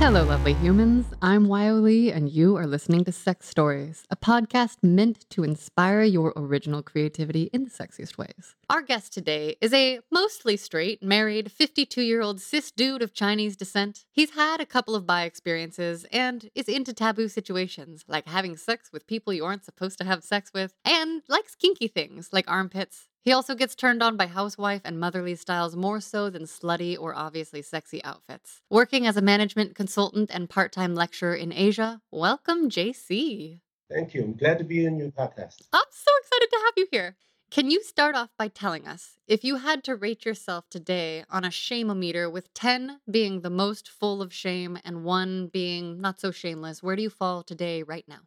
Hello, 0.00 0.24
lovely 0.24 0.54
humans. 0.54 1.04
I'm 1.20 1.46
Wyoh 1.46 1.82
Lee, 1.82 2.10
and 2.10 2.30
you 2.30 2.56
are 2.56 2.66
listening 2.66 3.04
to 3.04 3.12
Sex 3.12 3.46
Stories, 3.46 4.04
a 4.10 4.16
podcast 4.16 4.78
meant 4.82 5.28
to 5.28 5.44
inspire 5.44 6.02
your 6.02 6.32
original 6.36 6.82
creativity 6.82 7.50
in 7.52 7.64
the 7.64 7.70
sexiest 7.70 8.16
ways. 8.16 8.56
Our 8.70 8.80
guest 8.80 9.12
today 9.12 9.56
is 9.60 9.74
a 9.74 10.00
mostly 10.10 10.56
straight, 10.56 11.02
married, 11.02 11.52
52 11.52 12.00
year 12.00 12.22
old 12.22 12.40
cis 12.40 12.70
dude 12.70 13.02
of 13.02 13.12
Chinese 13.12 13.58
descent. 13.58 14.06
He's 14.10 14.30
had 14.30 14.58
a 14.58 14.66
couple 14.66 14.94
of 14.94 15.06
bi 15.06 15.24
experiences 15.24 16.06
and 16.10 16.48
is 16.54 16.66
into 16.66 16.94
taboo 16.94 17.28
situations, 17.28 18.02
like 18.08 18.26
having 18.26 18.56
sex 18.56 18.88
with 18.90 19.06
people 19.06 19.34
you 19.34 19.44
aren't 19.44 19.66
supposed 19.66 19.98
to 19.98 20.04
have 20.04 20.24
sex 20.24 20.50
with, 20.54 20.72
and 20.82 21.20
likes 21.28 21.54
kinky 21.54 21.88
things 21.88 22.30
like 22.32 22.50
armpits, 22.50 23.09
he 23.22 23.32
also 23.32 23.54
gets 23.54 23.74
turned 23.74 24.02
on 24.02 24.16
by 24.16 24.26
housewife 24.26 24.80
and 24.84 24.98
motherly 24.98 25.34
styles 25.34 25.76
more 25.76 26.00
so 26.00 26.30
than 26.30 26.44
slutty 26.44 26.96
or 26.98 27.14
obviously 27.14 27.60
sexy 27.62 28.02
outfits. 28.02 28.62
Working 28.70 29.06
as 29.06 29.16
a 29.16 29.22
management 29.22 29.74
consultant 29.74 30.30
and 30.32 30.48
part 30.48 30.72
time 30.72 30.94
lecturer 30.94 31.34
in 31.34 31.52
Asia, 31.52 32.00
welcome, 32.10 32.70
JC. 32.70 33.60
Thank 33.90 34.14
you. 34.14 34.22
I'm 34.22 34.34
glad 34.34 34.58
to 34.58 34.64
be 34.64 34.84
in 34.86 34.98
your 34.98 35.10
podcast. 35.10 35.62
I'm 35.72 35.90
so 35.90 36.10
excited 36.20 36.48
to 36.50 36.60
have 36.64 36.74
you 36.76 36.86
here. 36.90 37.16
Can 37.50 37.68
you 37.68 37.82
start 37.82 38.14
off 38.14 38.30
by 38.38 38.46
telling 38.46 38.86
us 38.86 39.18
if 39.26 39.42
you 39.42 39.56
had 39.56 39.82
to 39.84 39.96
rate 39.96 40.24
yourself 40.24 40.70
today 40.70 41.24
on 41.28 41.44
a 41.44 41.48
shameometer, 41.48 42.30
with 42.30 42.54
10 42.54 43.00
being 43.10 43.40
the 43.40 43.50
most 43.50 43.88
full 43.88 44.22
of 44.22 44.32
shame 44.32 44.78
and 44.84 45.02
1 45.02 45.48
being 45.48 46.00
not 46.00 46.20
so 46.20 46.30
shameless, 46.30 46.80
where 46.80 46.94
do 46.94 47.02
you 47.02 47.10
fall 47.10 47.42
today, 47.42 47.82
right 47.82 48.04
now? 48.06 48.20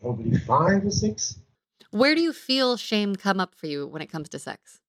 Probably 0.00 0.38
five 0.38 0.84
or 0.84 0.90
six. 0.92 1.40
Where 1.90 2.14
do 2.14 2.20
you 2.20 2.34
feel 2.34 2.76
shame 2.76 3.16
come 3.16 3.40
up 3.40 3.54
for 3.54 3.66
you 3.66 3.86
when 3.86 4.02
it 4.02 4.12
comes 4.12 4.28
to 4.30 4.38
sex? 4.38 4.80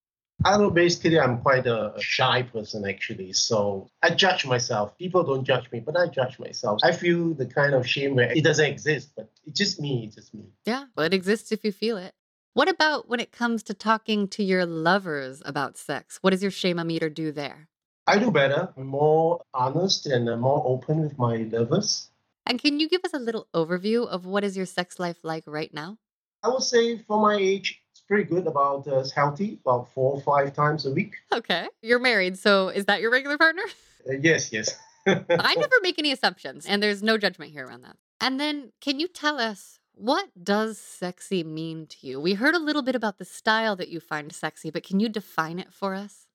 I 0.43 0.51
don't 0.51 0.61
know, 0.61 0.69
basically, 0.69 1.19
I'm 1.19 1.39
quite 1.39 1.65
a, 1.65 1.93
shy 1.99 2.43
person 2.43 2.87
actually. 2.87 3.31
So 3.33 3.89
I 4.03 4.09
judge 4.11 4.45
myself. 4.45 4.97
People 4.97 5.23
don't 5.23 5.45
judge 5.45 5.71
me, 5.71 5.79
but 5.79 5.97
I 5.97 6.07
judge 6.07 6.39
myself. 6.39 6.79
I 6.83 6.91
feel 6.91 7.33
the 7.33 7.45
kind 7.45 7.73
of 7.73 7.87
shame 7.87 8.15
where 8.15 8.31
it 8.31 8.43
doesn't 8.43 8.65
exist, 8.65 9.11
but 9.15 9.29
it's 9.45 9.57
just 9.57 9.79
me. 9.79 10.05
It's 10.05 10.15
just 10.15 10.33
me. 10.33 10.45
Yeah, 10.65 10.85
well, 10.95 11.05
it 11.05 11.13
exists 11.13 11.51
if 11.53 11.63
you 11.63 11.71
feel 11.71 11.97
it. 11.97 12.13
What 12.53 12.67
about 12.67 13.07
when 13.07 13.21
it 13.21 13.31
comes 13.31 13.63
to 13.63 13.73
talking 13.73 14.27
to 14.29 14.43
your 14.43 14.65
lovers 14.65 15.41
about 15.45 15.77
sex? 15.77 16.19
What 16.21 16.31
does 16.31 16.41
your 16.41 16.51
shame-o-meter 16.51 17.09
do 17.09 17.31
there? 17.31 17.69
I 18.07 18.19
do 18.19 18.31
better. 18.31 18.73
I'm 18.75 18.87
more 18.87 19.41
honest 19.53 20.05
and 20.05 20.27
I'm 20.27 20.41
more 20.41 20.63
open 20.65 21.01
with 21.01 21.17
my 21.17 21.37
lovers. 21.37 22.09
And 22.45 22.59
can 22.59 22.79
you 22.79 22.89
give 22.89 23.05
us 23.05 23.13
a 23.13 23.19
little 23.19 23.47
overview 23.53 24.07
of 24.07 24.25
what 24.25 24.43
is 24.43 24.57
your 24.57 24.65
sex 24.65 24.99
life 24.99 25.19
like 25.23 25.43
right 25.45 25.73
now? 25.73 25.97
I 26.43 26.49
would 26.49 26.63
say 26.63 26.97
for 26.99 27.21
my 27.21 27.35
age, 27.35 27.81
it's 27.91 28.01
pretty 28.01 28.23
good. 28.23 28.47
About 28.47 28.87
uh, 28.87 29.03
healthy, 29.15 29.59
about 29.65 29.93
four 29.93 30.13
or 30.13 30.21
five 30.21 30.53
times 30.53 30.85
a 30.85 30.91
week. 30.91 31.15
Okay, 31.33 31.67
you're 31.81 31.99
married, 31.99 32.37
so 32.37 32.69
is 32.69 32.85
that 32.85 33.01
your 33.01 33.11
regular 33.11 33.37
partner? 33.37 33.63
Uh, 34.09 34.13
yes, 34.21 34.53
yes. 34.53 34.79
I 35.05 35.55
never 35.55 35.75
make 35.81 35.99
any 35.99 36.13
assumptions, 36.13 36.65
and 36.65 36.81
there's 36.81 37.03
no 37.03 37.17
judgment 37.17 37.51
here 37.51 37.67
around 37.67 37.81
that. 37.81 37.97
And 38.21 38.39
then, 38.39 38.71
can 38.79 38.97
you 38.97 39.09
tell 39.09 39.37
us 39.37 39.79
what 39.93 40.29
does 40.41 40.77
sexy 40.77 41.43
mean 41.43 41.85
to 41.87 42.07
you? 42.07 42.21
We 42.21 42.35
heard 42.35 42.55
a 42.55 42.59
little 42.59 42.81
bit 42.81 42.95
about 42.95 43.17
the 43.17 43.25
style 43.25 43.75
that 43.75 43.89
you 43.89 43.99
find 43.99 44.31
sexy, 44.31 44.71
but 44.71 44.83
can 44.83 45.01
you 45.01 45.09
define 45.09 45.59
it 45.59 45.73
for 45.73 45.93
us? 45.93 46.27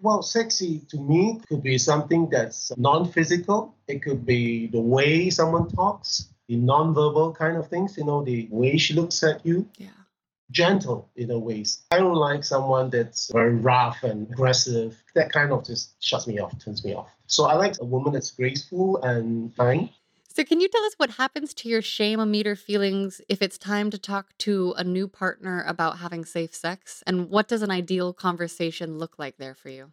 Well, 0.00 0.22
sexy 0.22 0.82
to 0.90 1.00
me 1.00 1.40
could 1.48 1.64
be 1.64 1.78
something 1.78 2.28
that's 2.30 2.70
non 2.76 3.10
physical. 3.10 3.74
It 3.88 4.04
could 4.04 4.24
be 4.24 4.68
the 4.68 4.80
way 4.80 5.30
someone 5.30 5.68
talks, 5.68 6.28
the 6.48 6.56
non-verbal 6.56 7.34
kind 7.34 7.56
of 7.56 7.68
things, 7.68 7.96
you 7.96 8.04
know, 8.04 8.24
the 8.24 8.48
way 8.50 8.76
she 8.76 8.94
looks 8.94 9.22
at 9.22 9.44
you. 9.44 9.68
Yeah. 9.76 9.88
Gentle 10.50 11.10
in 11.14 11.30
a 11.30 11.38
ways. 11.38 11.82
I 11.90 11.98
don't 11.98 12.14
like 12.14 12.42
someone 12.42 12.88
that's 12.88 13.30
very 13.30 13.54
rough 13.54 14.02
and 14.02 14.26
aggressive. 14.32 14.96
That 15.14 15.30
kind 15.30 15.52
of 15.52 15.66
just 15.66 16.02
shuts 16.02 16.26
me 16.26 16.38
off, 16.38 16.58
turns 16.58 16.82
me 16.82 16.94
off. 16.94 17.10
So 17.26 17.44
I 17.44 17.54
like 17.54 17.74
a 17.80 17.84
woman 17.84 18.14
that's 18.14 18.30
graceful 18.30 19.02
and 19.02 19.54
kind. 19.56 19.90
So, 20.26 20.44
can 20.44 20.60
you 20.60 20.68
tell 20.68 20.84
us 20.84 20.94
what 20.96 21.10
happens 21.10 21.52
to 21.54 21.68
your 21.68 21.82
shame-o-meter 21.82 22.54
feelings 22.54 23.20
if 23.28 23.42
it's 23.42 23.58
time 23.58 23.90
to 23.90 23.98
talk 23.98 24.38
to 24.38 24.72
a 24.76 24.84
new 24.84 25.08
partner 25.08 25.64
about 25.66 25.98
having 25.98 26.24
safe 26.24 26.54
sex? 26.54 27.02
And 27.06 27.28
what 27.28 27.48
does 27.48 27.60
an 27.60 27.72
ideal 27.72 28.12
conversation 28.12 28.98
look 28.98 29.18
like 29.18 29.36
there 29.36 29.54
for 29.54 29.68
you? 29.68 29.90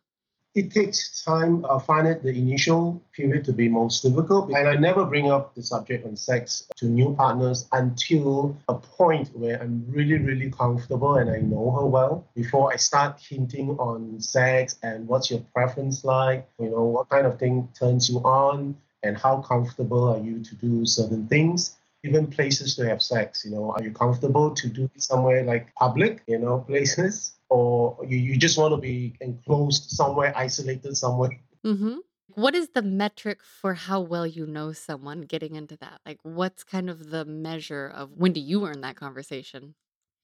It 0.56 0.72
takes 0.72 1.22
time. 1.24 1.66
I 1.66 1.78
find 1.80 2.08
it 2.08 2.24
the 2.24 2.30
initial 2.30 3.04
period 3.12 3.44
to 3.46 3.54
be 3.54 3.68
most 3.68 4.02
difficult. 4.02 4.50
And 4.52 4.70
I 4.70 4.76
never 4.76 5.04
bring 5.04 5.30
up 5.30 5.54
the 5.54 5.62
subject 5.62 6.06
on 6.06 6.16
sex 6.16 6.68
to 6.78 6.86
new 6.86 7.14
partners 7.14 7.68
until 7.74 8.58
a 8.70 8.76
point 8.76 9.28
where 9.36 9.62
I'm 9.62 9.86
really, 9.90 10.18
really 10.18 10.50
comfortable 10.50 11.16
and 11.16 11.30
I 11.30 11.40
know 11.40 11.72
her 11.72 11.86
well 11.86 12.26
before 12.36 12.72
I 12.72 12.78
start 12.78 13.20
hinting 13.20 13.72
on 13.72 14.22
sex 14.22 14.78
and 14.82 15.06
what's 15.08 15.30
your 15.30 15.42
preference 15.54 16.06
like, 16.06 16.48
you 16.58 16.70
know, 16.70 16.84
what 16.84 17.10
kind 17.10 17.28
of 17.28 17.38
thing 17.38 17.68
turns 17.78 18.10
you 18.10 18.20
on 18.20 18.78
and 19.04 19.18
how 19.18 19.42
comfortable 19.42 20.08
are 20.08 20.20
you 20.20 20.42
to 20.42 20.56
do 20.56 20.86
certain 20.86 21.28
things 21.28 21.76
even 22.08 22.28
places 22.28 22.76
to 22.76 22.88
have 22.88 23.02
sex 23.02 23.44
you 23.46 23.52
know 23.52 23.72
are 23.72 23.84
you 23.84 23.92
comfortable 23.92 24.52
to 24.52 24.68
do 24.68 24.90
it 24.96 25.02
somewhere 25.02 25.44
like 25.44 25.74
public 25.76 26.24
you 26.28 26.40
know 26.40 26.60
places 26.68 27.36
or 27.50 27.98
you, 28.06 28.18
you 28.18 28.38
just 28.38 28.58
want 28.58 28.74
to 28.74 28.78
be 28.78 29.16
enclosed 29.22 29.90
somewhere, 29.90 30.34
isolated 30.36 30.96
somewhere. 30.98 31.32
Mm-hmm. 31.66 31.98
What 32.34 32.56
is 32.56 32.70
the 32.70 32.82
metric 32.82 33.40
for 33.44 33.74
how 33.76 34.02
well 34.02 34.28
you 34.28 34.46
know 34.46 34.74
someone 34.74 35.22
getting 35.22 35.56
into 35.56 35.78
that? 35.78 36.02
Like, 36.06 36.20
what's 36.24 36.64
kind 36.64 36.90
of 36.90 37.10
the 37.10 37.24
measure 37.24 37.88
of 37.88 38.12
when 38.12 38.34
do 38.34 38.42
you 38.42 38.66
earn 38.66 38.82
that 38.82 38.96
conversation? 38.96 39.76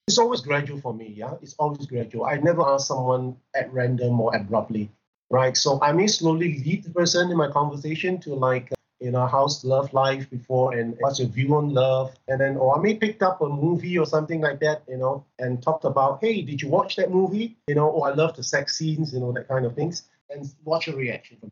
It's 0.08 0.18
always 0.18 0.42
gradual 0.42 0.82
for 0.82 0.94
me, 0.94 1.14
yeah? 1.16 1.36
It's 1.42 1.54
always 1.54 1.86
gradual. 1.86 2.26
I 2.26 2.38
never 2.38 2.68
ask 2.68 2.88
someone 2.88 3.38
at 3.56 3.72
random 3.72 4.20
or 4.20 4.36
abruptly, 4.36 4.92
right? 5.30 5.56
So 5.56 5.80
I 5.82 5.94
may 5.94 6.08
slowly 6.08 6.62
lead 6.66 6.84
the 6.84 6.90
person 6.90 7.32
in 7.32 7.38
my 7.38 7.50
conversation 7.50 8.20
to 8.22 8.34
like, 8.34 8.72
you 9.02 9.12
know, 9.12 9.26
how's 9.26 9.66
love 9.66 9.92
life 9.94 10.30
before 10.30 10.74
and 10.74 10.96
what's 11.00 11.20
your 11.20 11.28
view 11.28 11.56
on 11.56 11.74
love? 11.74 12.14
And 12.28 12.40
then, 12.40 12.56
or 12.56 12.78
I 12.78 12.82
may 12.82 12.94
picked 12.96 13.24
up 13.24 13.42
a 13.42 13.50
movie 13.50 13.98
or 13.98 14.06
something 14.06 14.42
like 14.42 14.60
that, 14.60 14.84
you 14.88 14.98
know, 14.98 15.26
and 15.40 15.62
talked 15.62 15.86
about, 15.86 16.20
hey, 16.22 16.44
did 16.44 16.62
you 16.62 16.70
watch 16.70 16.96
that 16.98 17.12
movie? 17.12 17.58
You 17.68 17.76
know, 17.76 17.92
oh, 17.92 18.04
I 18.04 18.14
love 18.14 18.36
the 18.36 18.44
sex 18.44 18.78
scenes, 18.78 19.14
you 19.14 19.20
know, 19.20 19.32
that 19.34 19.48
kind 19.48 19.66
of 19.66 19.76
things, 19.76 20.04
and 20.30 20.48
watch 20.64 20.88
a 20.88 20.96
reaction. 20.96 21.52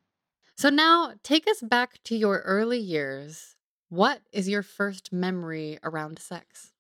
So 0.56 0.70
now 0.70 1.14
take 1.24 1.48
us 1.48 1.62
back 1.62 2.04
to 2.04 2.16
your 2.16 2.40
early 2.40 2.80
years. 2.80 3.56
What 3.90 4.22
is 4.32 4.48
your 4.48 4.62
first 4.62 5.12
memory 5.12 5.80
around 5.84 6.20
sex? 6.20 6.72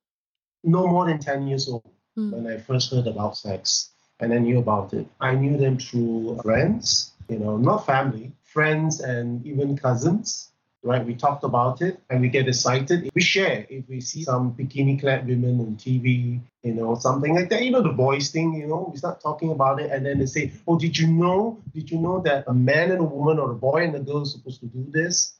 No 0.63 0.85
more 0.85 1.07
than 1.07 1.19
10 1.19 1.47
years 1.47 1.67
old 1.67 1.89
Hmm. 2.15 2.31
when 2.31 2.47
I 2.47 2.57
first 2.57 2.91
heard 2.91 3.07
about 3.07 3.37
sex 3.37 3.91
and 4.19 4.33
I 4.33 4.39
knew 4.39 4.59
about 4.59 4.93
it. 4.93 5.07
I 5.21 5.35
knew 5.35 5.57
them 5.57 5.77
through 5.77 6.39
friends, 6.43 7.13
you 7.29 7.39
know, 7.39 7.57
not 7.57 7.85
family, 7.85 8.33
friends 8.43 8.99
and 8.99 9.45
even 9.45 9.77
cousins. 9.77 10.51
Right, 10.81 11.05
we 11.05 11.13
talked 11.13 11.43
about 11.43 11.81
it 11.81 11.99
and 12.09 12.21
we 12.21 12.29
get 12.29 12.47
excited. 12.47 13.11
We 13.13 13.21
share 13.21 13.67
if 13.69 13.89
we 13.89 13.99
see 13.99 14.23
some 14.23 14.53
bikini 14.53 14.97
clad 14.97 15.27
women 15.27 15.59
on 15.59 15.75
TV, 15.75 16.39
you 16.63 16.73
know, 16.73 16.95
something 16.95 17.35
like 17.35 17.49
that. 17.49 17.63
You 17.65 17.71
know, 17.71 17.81
the 17.81 17.89
boys 17.89 18.29
thing, 18.29 18.53
you 18.53 18.65
know, 18.65 18.89
we 18.89 18.97
start 18.97 19.19
talking 19.19 19.51
about 19.51 19.81
it 19.81 19.91
and 19.91 20.05
then 20.05 20.19
they 20.19 20.25
say, 20.25 20.53
Oh, 20.65 20.79
did 20.79 20.97
you 20.97 21.07
know? 21.07 21.59
Did 21.73 21.91
you 21.91 21.99
know 21.99 22.21
that 22.21 22.45
a 22.47 22.53
man 22.53 22.91
and 22.91 23.01
a 23.01 23.03
woman 23.03 23.39
or 23.39 23.51
a 23.51 23.55
boy 23.55 23.83
and 23.83 23.93
a 23.95 23.99
girl 23.99 24.21
is 24.21 24.31
supposed 24.31 24.61
to 24.61 24.67
do 24.67 24.85
this? 24.89 25.33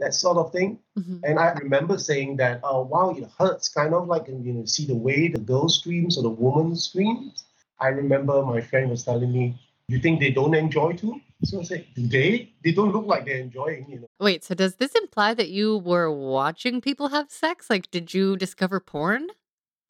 That 0.00 0.14
sort 0.14 0.38
of 0.38 0.52
thing. 0.52 0.78
Mhm. 0.98 1.20
And 1.24 1.38
I 1.38 1.52
remember 1.52 1.98
saying 1.98 2.36
that, 2.38 2.60
oh, 2.64 2.82
wow, 2.82 3.10
it 3.10 3.28
hurts, 3.38 3.68
kind 3.68 3.94
of 3.94 4.08
like, 4.08 4.26
you 4.28 4.52
know, 4.54 4.64
see 4.64 4.86
the 4.86 4.96
way 4.96 5.28
the 5.28 5.40
girl 5.40 5.68
screams 5.68 6.18
or 6.18 6.22
the 6.22 6.30
woman 6.30 6.76
screams. 6.76 7.44
I 7.78 7.88
remember 7.88 8.42
my 8.42 8.60
friend 8.62 8.90
was 8.90 9.04
telling 9.04 9.32
me, 9.32 9.58
you 9.88 9.98
think 10.00 10.20
they 10.20 10.30
don't 10.30 10.54
enjoy 10.54 10.94
too? 10.94 11.20
So 11.44 11.60
I 11.60 11.64
said, 11.64 11.86
do 11.94 12.06
they? 12.06 12.52
They 12.64 12.72
don't 12.72 12.92
look 12.92 13.06
like 13.06 13.24
they're 13.26 13.38
enjoying, 13.38 13.86
you 13.88 14.00
know. 14.00 14.06
Wait, 14.20 14.44
so 14.44 14.54
does 14.54 14.76
this 14.76 14.92
imply 14.92 15.34
that 15.34 15.48
you 15.48 15.78
were 15.78 16.10
watching 16.10 16.80
people 16.80 17.08
have 17.08 17.30
sex? 17.30 17.68
Like, 17.68 17.90
did 17.90 18.14
you 18.14 18.36
discover 18.36 18.78
porn? 18.78 19.28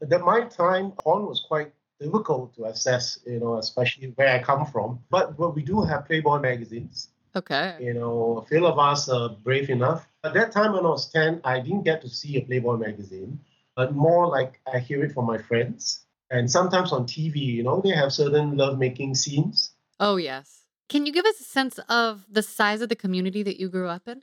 At 0.01 0.21
my 0.21 0.41
time, 0.45 0.91
porn 0.91 1.25
was 1.25 1.45
quite 1.47 1.71
difficult 1.99 2.55
to 2.55 2.65
access, 2.65 3.19
you 3.25 3.39
know, 3.39 3.57
especially 3.57 4.07
where 4.15 4.29
I 4.29 4.41
come 4.41 4.65
from. 4.65 4.99
But, 5.09 5.37
but 5.37 5.55
we 5.55 5.61
do 5.61 5.81
have 5.83 6.05
Playboy 6.05 6.39
magazines. 6.39 7.09
Okay. 7.35 7.75
You 7.79 7.93
know, 7.93 8.43
a 8.43 8.47
few 8.47 8.65
of 8.65 8.77
us 8.77 9.09
are 9.09 9.29
brave 9.29 9.69
enough. 9.69 10.07
At 10.23 10.33
that 10.33 10.51
time 10.51 10.73
when 10.73 10.85
I 10.85 10.89
was 10.89 11.09
10, 11.11 11.41
I 11.43 11.59
didn't 11.59 11.83
get 11.83 12.01
to 12.01 12.09
see 12.09 12.37
a 12.37 12.41
Playboy 12.41 12.77
magazine, 12.77 13.39
but 13.75 13.95
more 13.95 14.27
like 14.27 14.59
I 14.71 14.79
hear 14.79 15.03
it 15.03 15.13
from 15.13 15.25
my 15.25 15.37
friends. 15.37 16.05
And 16.29 16.49
sometimes 16.49 16.91
on 16.91 17.05
TV, 17.05 17.37
you 17.37 17.63
know, 17.63 17.81
they 17.81 17.91
have 17.91 18.11
certain 18.11 18.57
lovemaking 18.57 19.15
scenes. 19.15 19.71
Oh, 19.99 20.17
yes. 20.17 20.62
Can 20.93 21.07
you 21.07 21.11
give 21.11 21.25
us 21.25 21.39
a 21.39 21.43
sense 21.43 21.79
of 21.89 22.23
the 22.29 22.43
size 22.43 22.81
of 22.81 22.87
the 22.87 22.95
community 22.95 23.41
that 23.41 23.59
you 23.59 23.67
grew 23.67 23.87
up 23.87 24.07
in? 24.07 24.21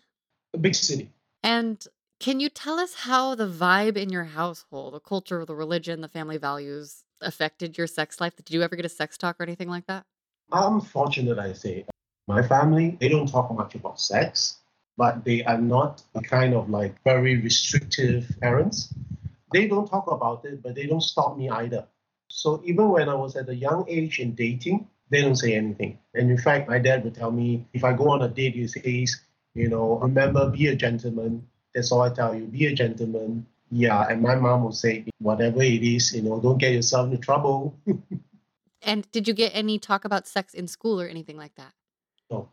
A 0.55 0.59
big 0.59 0.77
city. 0.77 1.11
And 1.43 1.85
can 2.21 2.39
you 2.39 2.49
tell 2.49 2.79
us 2.79 2.95
how 2.95 3.35
the 3.35 3.49
vibe 3.49 3.97
in 3.97 4.09
your 4.11 4.23
household, 4.23 4.95
the 4.95 5.01
culture, 5.01 5.45
the 5.45 5.57
religion, 5.57 6.01
the 6.01 6.07
family 6.07 6.37
values 6.37 7.03
affected 7.21 7.77
your 7.77 7.89
sex 7.89 8.21
life? 8.21 8.37
Did 8.37 8.53
you 8.53 8.63
ever 8.63 8.77
get 8.77 8.85
a 8.85 8.89
sex 8.89 9.19
talk 9.19 9.41
or 9.41 9.43
anything 9.43 9.69
like 9.69 9.89
that? 9.89 10.05
I'm 10.53 10.81
fortunate, 10.81 11.41
I 11.41 11.55
say. 11.55 11.87
My 12.29 12.41
family, 12.41 12.97
they 13.01 13.09
don't 13.09 13.27
talk 13.27 13.53
much 13.53 13.75
about 13.75 13.99
sex, 13.99 14.59
but 14.97 15.25
they 15.25 15.43
are 15.43 15.61
not 15.61 16.05
a 16.15 16.21
kind 16.21 16.55
of 16.55 16.71
like 16.71 16.95
very 17.03 17.35
restrictive 17.41 18.33
parents. 18.41 18.95
They 19.53 19.67
don't 19.67 19.89
talk 19.91 20.07
about 20.07 20.45
it, 20.45 20.63
but 20.63 20.77
they 20.77 20.87
don't 20.87 21.03
stop 21.03 21.37
me 21.37 21.51
either. 21.51 21.89
So 22.29 22.63
even 22.65 22.91
when 22.91 23.09
I 23.09 23.15
was 23.17 23.35
at 23.35 23.49
a 23.49 23.57
young 23.57 23.87
age 23.89 24.21
in 24.21 24.37
dating, 24.37 24.87
they 25.11 25.23
don't 25.23 25.37
say 25.37 25.55
anything. 25.55 25.99
And 26.15 26.31
in 26.31 26.39
fact, 26.39 26.69
my 26.69 26.79
dad 26.79 27.05
would 27.05 27.15
tell 27.15 27.31
me 27.31 27.67
if 27.73 27.85
I 27.85 27.93
go 27.93 28.11
on 28.11 28.23
a 28.23 28.29
date, 28.29 28.55
he 28.55 28.67
says, 28.67 29.21
you 29.55 29.69
know, 29.69 29.99
remember, 29.99 30.49
be 30.51 30.69
a 30.69 30.77
gentleman. 30.77 31.47
That's 31.75 31.93
all 31.93 32.03
I 32.03 32.11
tell 32.11 32.35
you, 32.35 32.47
be 32.47 32.67
a 32.67 32.75
gentleman. 32.75 33.47
Yeah, 33.73 34.07
and 34.09 34.23
my 34.23 34.35
mom 34.35 34.65
would 34.65 34.75
say, 34.75 35.05
whatever 35.19 35.63
it 35.63 35.83
is, 35.83 36.13
you 36.15 36.23
know, 36.23 36.41
don't 36.41 36.59
get 36.59 36.73
yourself 36.73 37.07
into 37.07 37.19
trouble. 37.19 37.77
And 38.83 39.11
did 39.13 39.29
you 39.29 39.35
get 39.35 39.53
any 39.55 39.79
talk 39.79 40.05
about 40.05 40.27
sex 40.27 40.55
in 40.55 40.67
school 40.67 41.01
or 41.01 41.07
anything 41.07 41.37
like 41.37 41.55
that? 41.57 41.73
No. 42.31 42.49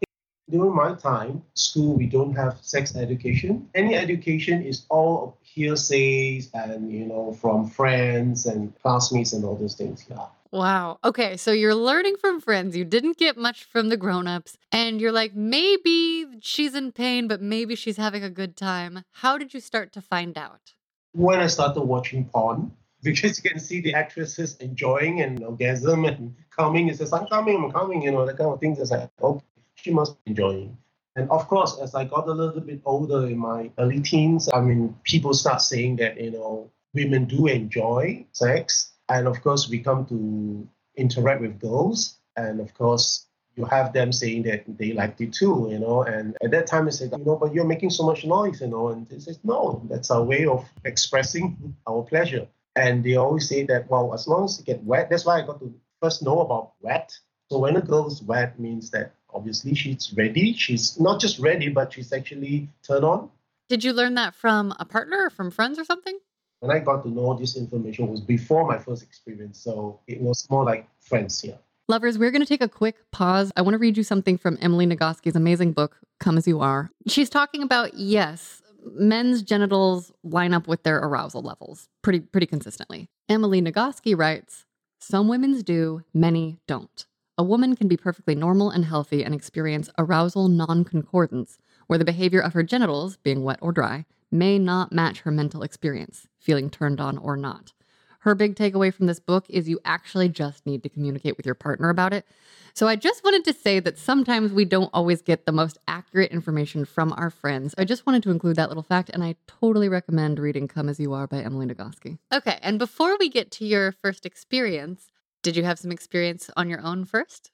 during 0.49 0.75
my 0.75 0.93
time, 0.95 1.43
school, 1.53 1.95
we 1.95 2.05
don't 2.05 2.33
have 2.33 2.57
sex 2.61 2.95
education. 2.95 3.69
Any 3.75 3.95
education 3.95 4.63
is 4.63 4.85
all 4.89 5.37
hearsays 5.43 6.49
and, 6.53 6.91
you 6.91 7.05
know, 7.05 7.33
from 7.33 7.69
friends 7.69 8.45
and 8.45 8.73
classmates 8.81 9.33
and 9.33 9.45
all 9.45 9.55
those 9.55 9.75
things. 9.75 10.05
Yeah. 10.09 10.25
Wow. 10.51 10.99
Okay. 11.03 11.37
So 11.37 11.51
you're 11.51 11.75
learning 11.75 12.15
from 12.17 12.41
friends. 12.41 12.75
You 12.75 12.85
didn't 12.85 13.17
get 13.17 13.37
much 13.37 13.63
from 13.63 13.89
the 13.89 13.97
grown-ups. 13.97 14.57
And 14.71 15.01
you're 15.01 15.11
like, 15.11 15.35
maybe 15.35 16.25
she's 16.41 16.75
in 16.75 16.91
pain, 16.91 17.27
but 17.27 17.41
maybe 17.41 17.75
she's 17.75 17.97
having 17.97 18.23
a 18.23 18.29
good 18.29 18.55
time. 18.55 19.03
How 19.11 19.37
did 19.37 19.53
you 19.53 19.59
start 19.59 19.91
to 19.93 20.01
find 20.01 20.37
out? 20.37 20.73
When 21.13 21.39
I 21.39 21.47
started 21.47 21.81
watching 21.81 22.25
porn, 22.25 22.71
because 23.03 23.41
you 23.43 23.49
can 23.49 23.59
see 23.59 23.81
the 23.81 23.93
actresses 23.93 24.57
enjoying 24.57 25.21
and 25.21 25.43
orgasm 25.43 26.05
and 26.05 26.35
coming, 26.55 26.87
it 26.87 26.97
says, 26.97 27.13
I'm 27.13 27.27
coming, 27.27 27.63
I'm 27.63 27.71
coming, 27.71 28.01
you 28.01 28.11
know, 28.11 28.25
that 28.25 28.37
kind 28.37 28.49
of 28.49 28.59
things. 28.59 28.79
It's 28.79 28.91
like, 28.91 29.09
okay, 29.21 29.45
she 29.75 29.91
must 29.91 30.23
be 30.23 30.31
enjoying. 30.31 30.77
And 31.15 31.29
of 31.31 31.47
course, 31.47 31.79
as 31.81 31.95
I 31.95 32.05
got 32.05 32.27
a 32.27 32.31
little 32.31 32.61
bit 32.61 32.81
older 32.85 33.25
in 33.25 33.39
my 33.39 33.71
early 33.79 34.01
teens, 34.01 34.47
I 34.53 34.61
mean, 34.61 34.95
people 35.03 35.33
start 35.33 35.61
saying 35.61 35.95
that, 35.95 36.21
you 36.21 36.29
know, 36.31 36.69
women 36.93 37.25
do 37.25 37.47
enjoy 37.47 38.25
sex. 38.33 38.91
And 39.09 39.27
of 39.27 39.41
course, 39.41 39.69
we 39.69 39.79
come 39.79 40.05
to 40.07 40.67
interact 40.95 41.41
with 41.41 41.59
girls. 41.59 42.17
And 42.35 42.59
of 42.59 42.73
course, 42.73 43.25
you 43.55 43.65
have 43.65 43.93
them 43.93 44.11
saying 44.11 44.43
that 44.43 44.63
they 44.67 44.93
liked 44.93 45.19
it 45.21 45.33
too, 45.33 45.67
you 45.71 45.79
know. 45.79 46.03
And 46.03 46.37
at 46.43 46.51
that 46.51 46.67
time, 46.67 46.87
I 46.87 46.91
said, 46.91 47.11
you 47.17 47.25
know, 47.25 47.35
but 47.35 47.53
you're 47.53 47.65
making 47.65 47.89
so 47.89 48.05
much 48.05 48.25
noise, 48.25 48.61
you 48.61 48.67
know. 48.67 48.89
And 48.89 49.07
they 49.07 49.19
said, 49.19 49.39
no, 49.43 49.81
that's 49.89 50.11
our 50.11 50.23
way 50.23 50.45
of 50.45 50.65
expressing 50.85 51.75
our 51.87 52.03
pleasure. 52.03 52.47
And 52.75 53.03
they 53.03 53.15
always 53.15 53.49
say 53.49 53.63
that, 53.63 53.89
well, 53.89 54.13
as 54.13 54.27
long 54.27 54.45
as 54.45 54.59
you 54.59 54.65
get 54.65 54.83
wet, 54.83 55.09
that's 55.09 55.25
why 55.25 55.41
I 55.41 55.45
got 55.45 55.59
to 55.59 55.73
first 55.99 56.21
know 56.21 56.41
about 56.41 56.73
wet. 56.81 57.17
So 57.49 57.57
when 57.57 57.75
a 57.75 57.81
girl 57.81 58.05
is 58.05 58.21
wet, 58.21 58.59
means 58.59 58.91
that 58.91 59.13
obviously 59.33 59.73
she's 59.73 60.13
ready. 60.15 60.53
She's 60.53 60.99
not 60.99 61.19
just 61.19 61.39
ready, 61.39 61.69
but 61.69 61.93
she's 61.93 62.13
actually 62.13 62.69
turned 62.83 63.05
on. 63.05 63.31
Did 63.69 63.83
you 63.83 63.93
learn 63.93 64.13
that 64.15 64.35
from 64.35 64.73
a 64.79 64.85
partner 64.85 65.25
or 65.25 65.29
from 65.29 65.49
friends 65.49 65.79
or 65.79 65.83
something? 65.83 66.19
When 66.59 66.71
I 66.71 66.79
got 66.79 67.03
to 67.03 67.09
know 67.09 67.37
this 67.37 67.55
information 67.55 68.07
was 68.07 68.19
before 68.19 68.67
my 68.67 68.79
first 68.79 69.03
experience, 69.03 69.59
so 69.59 69.99
it 70.07 70.19
was 70.19 70.47
more 70.49 70.63
like 70.63 70.87
friends 70.99 71.39
here. 71.39 71.59
Lovers, 71.87 72.17
we're 72.17 72.31
going 72.31 72.41
to 72.41 72.47
take 72.47 72.63
a 72.63 72.67
quick 72.67 72.95
pause. 73.11 73.51
I 73.55 73.61
want 73.61 73.75
to 73.75 73.77
read 73.77 73.95
you 73.95 74.03
something 74.03 74.37
from 74.37 74.57
Emily 74.59 74.87
Nagoski's 74.87 75.35
amazing 75.35 75.73
book, 75.73 75.97
Come 76.19 76.37
As 76.37 76.47
You 76.47 76.59
Are. 76.59 76.89
She's 77.07 77.29
talking 77.29 77.61
about, 77.61 77.93
yes, 77.93 78.63
men's 78.83 79.43
genitals 79.43 80.11
line 80.23 80.53
up 80.53 80.67
with 80.67 80.81
their 80.83 80.97
arousal 80.97 81.43
levels 81.43 81.89
pretty 82.01 82.21
pretty 82.21 82.47
consistently. 82.47 83.09
Emily 83.29 83.61
Nagoski 83.61 84.17
writes, 84.17 84.65
"Some 84.99 85.27
women's 85.27 85.61
do, 85.61 86.03
many 86.13 86.57
don't. 86.67 87.05
A 87.37 87.43
woman 87.43 87.75
can 87.75 87.87
be 87.87 87.97
perfectly 87.97 88.33
normal 88.33 88.71
and 88.71 88.85
healthy 88.85 89.23
and 89.23 89.35
experience 89.35 89.89
arousal 89.97 90.47
non-concordance, 90.47 91.59
where 91.85 91.99
the 91.99 92.05
behavior 92.05 92.39
of 92.39 92.53
her 92.53 92.63
genitals, 92.63 93.17
being 93.17 93.43
wet 93.43 93.59
or 93.61 93.71
dry, 93.71 94.05
may 94.31 94.59
not 94.59 94.91
match 94.91 95.21
her 95.21 95.31
mental 95.31 95.63
experience, 95.63 96.27
feeling 96.39 96.69
turned 96.69 96.99
on 96.99 97.17
or 97.17 97.37
not." 97.37 97.73
Her 98.21 98.35
big 98.35 98.55
takeaway 98.55 98.93
from 98.93 99.05
this 99.05 99.21
book 99.21 99.45
is 99.47 99.69
you 99.69 99.79
actually 99.85 100.27
just 100.27 100.65
need 100.65 100.83
to 100.83 100.89
communicate 100.89 101.37
with 101.37 101.45
your 101.45 101.55
partner 101.55 101.89
about 101.89 102.11
it. 102.11 102.25
So 102.73 102.87
I 102.87 102.95
just 102.95 103.23
wanted 103.23 103.45
to 103.45 103.53
say 103.53 103.79
that 103.79 103.97
sometimes 103.97 104.51
we 104.51 104.65
don't 104.65 104.89
always 104.93 105.21
get 105.21 105.45
the 105.45 105.51
most 105.51 105.77
accurate 105.87 106.31
information 106.31 106.83
from 106.83 107.13
our 107.13 107.29
friends. 107.29 107.73
I 107.77 107.85
just 107.85 108.05
wanted 108.05 108.23
to 108.23 108.31
include 108.31 108.57
that 108.57 108.67
little 108.67 108.83
fact, 108.83 109.09
and 109.13 109.23
I 109.23 109.35
totally 109.47 109.87
recommend 109.87 110.39
reading 110.39 110.67
Come 110.67 110.89
As 110.89 110.99
You 110.99 111.13
Are 111.13 111.25
by 111.25 111.41
Emily 111.41 111.67
Nagoski. 111.67 112.17
Okay, 112.33 112.59
and 112.61 112.77
before 112.77 113.17
we 113.17 113.29
get 113.29 113.49
to 113.51 113.65
your 113.65 113.93
first 113.93 114.25
experience, 114.25 115.09
did 115.41 115.55
you 115.55 115.63
have 115.63 115.79
some 115.79 115.91
experience 115.91 116.49
on 116.57 116.69
your 116.69 116.81
own 116.81 117.05
first? 117.05 117.51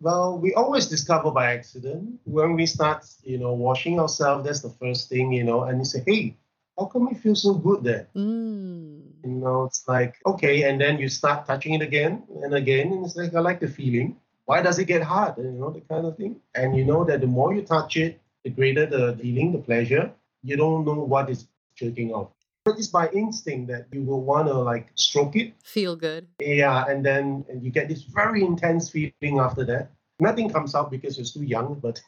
Well, 0.00 0.38
we 0.38 0.52
always 0.54 0.86
discover 0.86 1.30
by 1.30 1.52
accident. 1.54 2.20
When 2.24 2.54
we 2.54 2.66
start, 2.66 3.06
you 3.24 3.38
know, 3.38 3.54
washing 3.54 3.98
ourselves, 3.98 4.44
that's 4.44 4.60
the 4.60 4.70
first 4.70 5.08
thing, 5.08 5.32
you 5.32 5.44
know, 5.44 5.64
and 5.64 5.78
you 5.78 5.84
say, 5.84 6.02
hey, 6.06 6.36
how 6.78 6.86
come 6.86 7.08
it 7.08 7.18
feels 7.18 7.42
so 7.42 7.54
good 7.54 7.82
there? 7.82 8.08
Mm. 8.14 9.00
You 9.24 9.30
know, 9.30 9.64
it's 9.64 9.88
like, 9.88 10.16
okay, 10.26 10.68
and 10.68 10.80
then 10.80 10.98
you 10.98 11.08
start 11.08 11.46
touching 11.46 11.74
it 11.74 11.82
again 11.82 12.24
and 12.42 12.54
again, 12.54 12.92
and 12.92 13.06
it's 13.06 13.16
like, 13.16 13.34
I 13.34 13.40
like 13.40 13.60
the 13.60 13.68
feeling. 13.68 14.16
Why 14.44 14.60
does 14.62 14.78
it 14.78 14.84
get 14.84 15.02
hard? 15.02 15.38
You 15.38 15.50
know, 15.50 15.70
the 15.70 15.80
kind 15.80 16.06
of 16.06 16.16
thing. 16.16 16.36
And 16.54 16.76
you 16.76 16.84
know 16.84 17.04
that 17.04 17.20
the 17.20 17.26
more 17.26 17.54
you 17.54 17.62
touch 17.62 17.96
it, 17.96 18.20
the 18.44 18.50
greater 18.50 18.86
the 18.86 19.18
feeling, 19.20 19.52
the 19.52 19.58
pleasure. 19.58 20.12
You 20.42 20.56
don't 20.56 20.84
know 20.84 20.94
what 20.94 21.30
is 21.30 21.48
jerking 21.74 22.12
off. 22.12 22.35
It's 22.66 22.88
by 22.88 23.08
instinct 23.10 23.68
that 23.70 23.86
you 23.92 24.02
will 24.02 24.22
want 24.22 24.48
to 24.48 24.54
like 24.54 24.88
stroke 24.94 25.36
it. 25.36 25.54
Feel 25.64 25.96
good. 25.96 26.26
Yeah, 26.40 26.84
and 26.88 27.04
then 27.04 27.44
and 27.48 27.62
you 27.62 27.70
get 27.70 27.88
this 27.88 28.02
very 28.02 28.42
intense 28.42 28.90
feeling 28.90 29.38
after 29.38 29.64
that. 29.64 29.90
Nothing 30.18 30.50
comes 30.50 30.74
out 30.74 30.90
because 30.90 31.16
you're 31.16 31.26
still 31.26 31.44
young, 31.44 31.78
but 31.80 32.00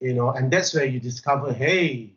you 0.00 0.12
know, 0.12 0.30
and 0.30 0.52
that's 0.52 0.74
where 0.74 0.84
you 0.84 0.98
discover, 1.00 1.52
hey, 1.52 2.12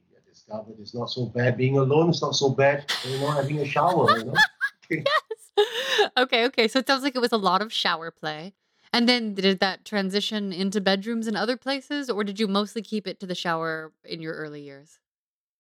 discovered 0.45 0.75
it's 0.79 0.93
not 0.93 1.09
so 1.09 1.25
bad. 1.25 1.57
Being 1.57 1.77
alone 1.77 2.09
is 2.09 2.21
not 2.21 2.35
so 2.35 2.49
bad. 2.49 2.91
You 3.03 3.19
know, 3.19 3.31
having 3.31 3.59
a 3.59 3.65
shower. 3.65 4.17
You 4.17 4.25
know. 4.25 4.33
yes. 4.89 6.11
Okay, 6.17 6.45
okay. 6.45 6.67
So 6.67 6.79
it 6.79 6.87
sounds 6.87 7.03
like 7.03 7.15
it 7.15 7.21
was 7.21 7.31
a 7.31 7.37
lot 7.37 7.61
of 7.61 7.71
shower 7.71 8.11
play. 8.11 8.53
And 8.93 9.09
then 9.09 9.33
did 9.33 9.59
that 9.59 9.83
transition 9.83 10.53
into 10.53 10.79
bedrooms 10.79 11.27
and 11.27 11.35
other 11.35 11.57
places, 11.57 12.09
or 12.09 12.23
did 12.23 12.39
you 12.39 12.47
mostly 12.47 12.81
keep 12.81 13.07
it 13.07 13.19
to 13.19 13.25
the 13.25 13.35
shower 13.35 13.91
in 14.05 14.21
your 14.21 14.35
early 14.35 14.61
years? 14.61 14.99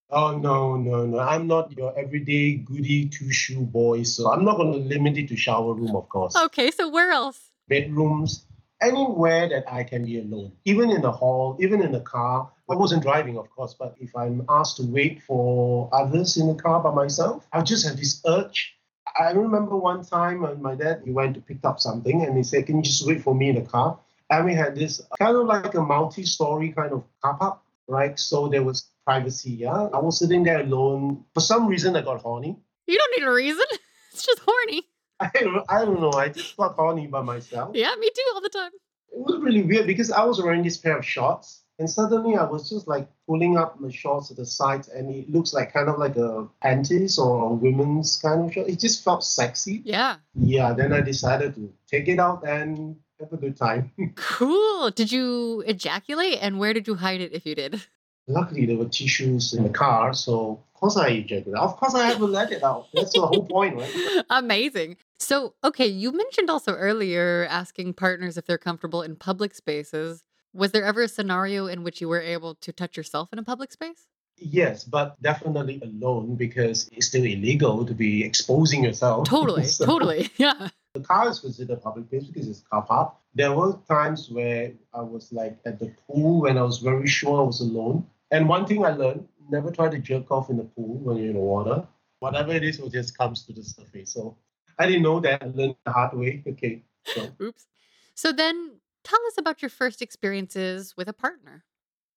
Oh 0.09 0.37
no, 0.37 0.77
no, 0.77 1.05
no. 1.05 1.19
I'm 1.19 1.47
not 1.47 1.75
your 1.75 1.97
everyday 1.97 2.57
goody 2.57 3.09
two 3.09 3.31
shoe 3.31 3.61
boy, 3.61 4.03
so 4.03 4.31
I'm 4.31 4.45
not 4.45 4.57
gonna 4.57 4.77
limit 4.77 5.17
it 5.17 5.27
to 5.29 5.35
shower 5.35 5.73
room, 5.73 5.95
of 5.95 6.07
course. 6.09 6.35
Okay, 6.35 6.69
so 6.71 6.89
where 6.89 7.11
else? 7.11 7.51
Bedrooms, 7.67 8.45
anywhere 8.81 9.49
that 9.49 9.71
I 9.71 9.83
can 9.83 10.05
be 10.05 10.19
alone. 10.19 10.51
Even 10.65 10.91
in 10.91 11.01
the 11.01 11.11
hall, 11.11 11.57
even 11.59 11.81
in 11.81 11.91
the 11.91 12.01
car. 12.01 12.51
I 12.69 12.75
wasn't 12.75 13.03
driving, 13.03 13.37
of 13.37 13.49
course, 13.49 13.75
but 13.77 13.95
if 13.99 14.15
I'm 14.15 14.43
asked 14.49 14.77
to 14.77 14.83
wait 14.83 15.21
for 15.21 15.89
others 15.93 16.37
in 16.37 16.47
the 16.47 16.55
car 16.55 16.81
by 16.81 16.91
myself, 16.91 17.47
I 17.53 17.61
just 17.61 17.85
have 17.87 17.97
this 17.97 18.21
urge. 18.27 18.75
I 19.19 19.31
remember 19.31 19.77
one 19.77 20.03
time 20.03 20.41
when 20.41 20.61
my 20.61 20.75
dad 20.75 21.03
he 21.05 21.11
went 21.11 21.35
to 21.35 21.41
pick 21.41 21.63
up 21.63 21.79
something 21.79 22.23
and 22.23 22.35
he 22.35 22.43
said, 22.43 22.65
Can 22.65 22.77
you 22.77 22.83
just 22.83 23.05
wait 23.05 23.21
for 23.21 23.35
me 23.35 23.49
in 23.49 23.55
the 23.55 23.61
car? 23.61 23.99
And 24.29 24.45
we 24.45 24.55
had 24.55 24.75
this 24.75 25.01
kind 25.19 25.35
of 25.37 25.45
like 25.45 25.75
a 25.75 25.81
multi-story 25.81 26.71
kind 26.71 26.91
of 26.91 27.03
car 27.21 27.37
park, 27.37 27.59
right? 27.87 28.17
So 28.19 28.47
there 28.47 28.63
was 28.63 28.89
privacy, 29.05 29.51
yeah. 29.51 29.89
I 29.93 29.99
was 29.99 30.19
sitting 30.19 30.43
there 30.43 30.61
alone. 30.61 31.25
For 31.33 31.41
some 31.41 31.67
reason 31.67 31.95
I 31.95 32.01
got 32.01 32.21
horny. 32.21 32.57
You 32.87 32.97
don't 32.97 33.19
need 33.19 33.27
a 33.27 33.31
reason. 33.31 33.65
It's 34.13 34.25
just 34.25 34.39
horny. 34.47 34.83
I 35.19 35.29
don't, 35.33 35.65
I 35.67 35.83
don't 35.83 35.99
know. 35.99 36.13
I 36.13 36.29
just 36.29 36.55
got 36.55 36.75
horny 36.75 37.05
by 37.07 37.21
myself. 37.21 37.75
Yeah, 37.75 37.93
me 37.99 38.09
too 38.09 38.31
all 38.33 38.39
the 38.39 38.47
time. 38.47 38.71
It 39.11 39.19
was 39.19 39.41
really 39.41 39.61
weird 39.61 39.87
because 39.87 40.09
I 40.09 40.23
was 40.23 40.41
wearing 40.41 40.63
this 40.63 40.77
pair 40.77 40.97
of 40.97 41.03
shorts 41.03 41.65
and 41.79 41.89
suddenly 41.89 42.37
I 42.37 42.45
was 42.45 42.69
just 42.69 42.87
like 42.87 43.09
pulling 43.27 43.57
up 43.57 43.79
my 43.79 43.89
shorts 43.89 44.31
at 44.31 44.37
the 44.37 44.45
sides 44.45 44.87
and 44.87 45.13
it 45.13 45.29
looks 45.29 45.53
like 45.53 45.73
kind 45.73 45.89
of 45.89 45.99
like 45.99 46.15
a 46.15 46.47
panties 46.61 47.19
or 47.19 47.49
a 47.49 47.53
women's 47.53 48.17
kind 48.17 48.45
of 48.45 48.53
short. 48.53 48.69
It 48.69 48.79
just 48.79 49.03
felt 49.03 49.23
sexy. 49.23 49.81
Yeah. 49.83 50.15
Yeah, 50.35 50.73
then 50.73 50.93
I 50.93 51.01
decided 51.01 51.55
to 51.55 51.73
take 51.87 52.07
it 52.07 52.19
out 52.19 52.47
and 52.47 52.95
have 53.19 53.31
a 53.33 53.37
good 53.37 53.57
time. 53.57 53.91
Cool. 54.15 54.91
Did 54.91 55.11
you 55.11 55.63
ejaculate 55.65 56.39
and 56.41 56.59
where 56.59 56.73
did 56.73 56.87
you 56.87 56.95
hide 56.95 57.21
it 57.21 57.33
if 57.33 57.45
you 57.45 57.55
did? 57.55 57.81
Luckily, 58.27 58.65
there 58.65 58.75
were 58.77 58.85
tissues 58.89 59.53
in 59.53 59.63
the 59.63 59.69
car, 59.69 60.11
so 60.13 60.59
of 60.73 60.73
course 60.79 60.97
I 60.97 61.09
ejaculated. 61.09 61.53
Of 61.55 61.77
course, 61.77 61.93
I 61.93 62.07
have 62.07 62.17
to 62.17 62.25
let 62.25 62.51
it 62.51 62.63
out. 62.63 62.87
That's 62.91 63.13
the 63.13 63.21
whole 63.21 63.45
point, 63.45 63.75
right? 63.77 64.23
Amazing. 64.31 64.97
So, 65.19 65.53
okay, 65.63 65.85
you 65.85 66.11
mentioned 66.11 66.49
also 66.49 66.73
earlier 66.73 67.45
asking 67.51 67.93
partners 67.93 68.35
if 68.35 68.47
they're 68.47 68.57
comfortable 68.57 69.03
in 69.03 69.15
public 69.15 69.53
spaces. 69.53 70.23
Was 70.53 70.71
there 70.71 70.83
ever 70.85 71.03
a 71.03 71.07
scenario 71.07 71.67
in 71.67 71.83
which 71.83 72.01
you 72.01 72.07
were 72.09 72.21
able 72.21 72.55
to 72.55 72.71
touch 72.71 72.97
yourself 72.97 73.29
in 73.31 73.37
a 73.37 73.43
public 73.43 73.71
space? 73.71 74.07
Yes, 74.37 74.83
but 74.83 75.21
definitely 75.21 75.79
alone 75.83 76.35
because 76.35 76.89
it's 76.93 77.07
still 77.07 77.23
illegal 77.25 77.85
to 77.85 77.93
be 77.93 78.23
exposing 78.23 78.83
yourself. 78.83 79.27
Totally, 79.29 79.65
So- 79.65 79.85
totally. 79.85 80.29
Yeah. 80.37 80.69
The 80.95 81.01
car 81.01 81.29
is 81.29 81.39
considered 81.39 81.81
public 81.83 82.09
place 82.09 82.23
because 82.23 82.47
it's 82.47 82.61
car 82.71 82.81
park. 82.81 83.15
There 83.33 83.51
were 83.51 83.77
times 83.85 84.29
where 84.31 84.71
I 84.93 85.01
was 85.01 85.33
like 85.33 85.59
at 85.65 85.77
the 85.77 85.93
pool 86.07 86.43
when 86.43 86.57
I 86.57 86.61
was 86.61 86.77
very 86.77 87.05
sure 87.05 87.41
I 87.41 87.43
was 87.43 87.59
alone. 87.59 88.07
And 88.31 88.47
one 88.47 88.65
thing 88.65 88.85
I 88.85 88.91
learned, 88.91 89.27
never 89.49 89.71
try 89.71 89.89
to 89.89 89.99
jerk 89.99 90.31
off 90.31 90.49
in 90.49 90.55
the 90.55 90.63
pool 90.63 90.99
when 90.99 91.17
you're 91.17 91.27
in 91.27 91.33
the 91.33 91.41
water. 91.41 91.85
Whatever 92.19 92.53
it 92.53 92.63
is, 92.63 92.79
it 92.79 92.93
just 92.93 93.17
comes 93.17 93.43
to 93.43 93.51
the 93.51 93.61
surface. 93.61 94.13
So 94.13 94.37
I 94.79 94.85
didn't 94.85 95.03
know 95.03 95.19
that. 95.19 95.43
I 95.43 95.47
learned 95.47 95.75
the 95.85 95.91
hard 95.91 96.17
way. 96.17 96.41
Okay. 96.47 96.81
So 97.03 97.27
Oops. 97.41 97.67
So 98.13 98.31
then 98.31 98.79
tell 99.03 99.19
us 99.27 99.37
about 99.37 99.61
your 99.61 99.69
first 99.69 100.01
experiences 100.01 100.95
with 100.95 101.09
a 101.09 101.13
partner. 101.13 101.65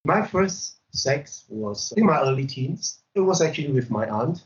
my 0.04 0.24
first 0.24 0.76
sex 0.92 1.44
was 1.48 1.92
in 1.96 2.06
my 2.06 2.20
early 2.20 2.46
teens. 2.46 3.00
It 3.16 3.20
was 3.20 3.42
actually 3.42 3.72
with 3.72 3.90
my 3.90 4.08
aunt. 4.08 4.44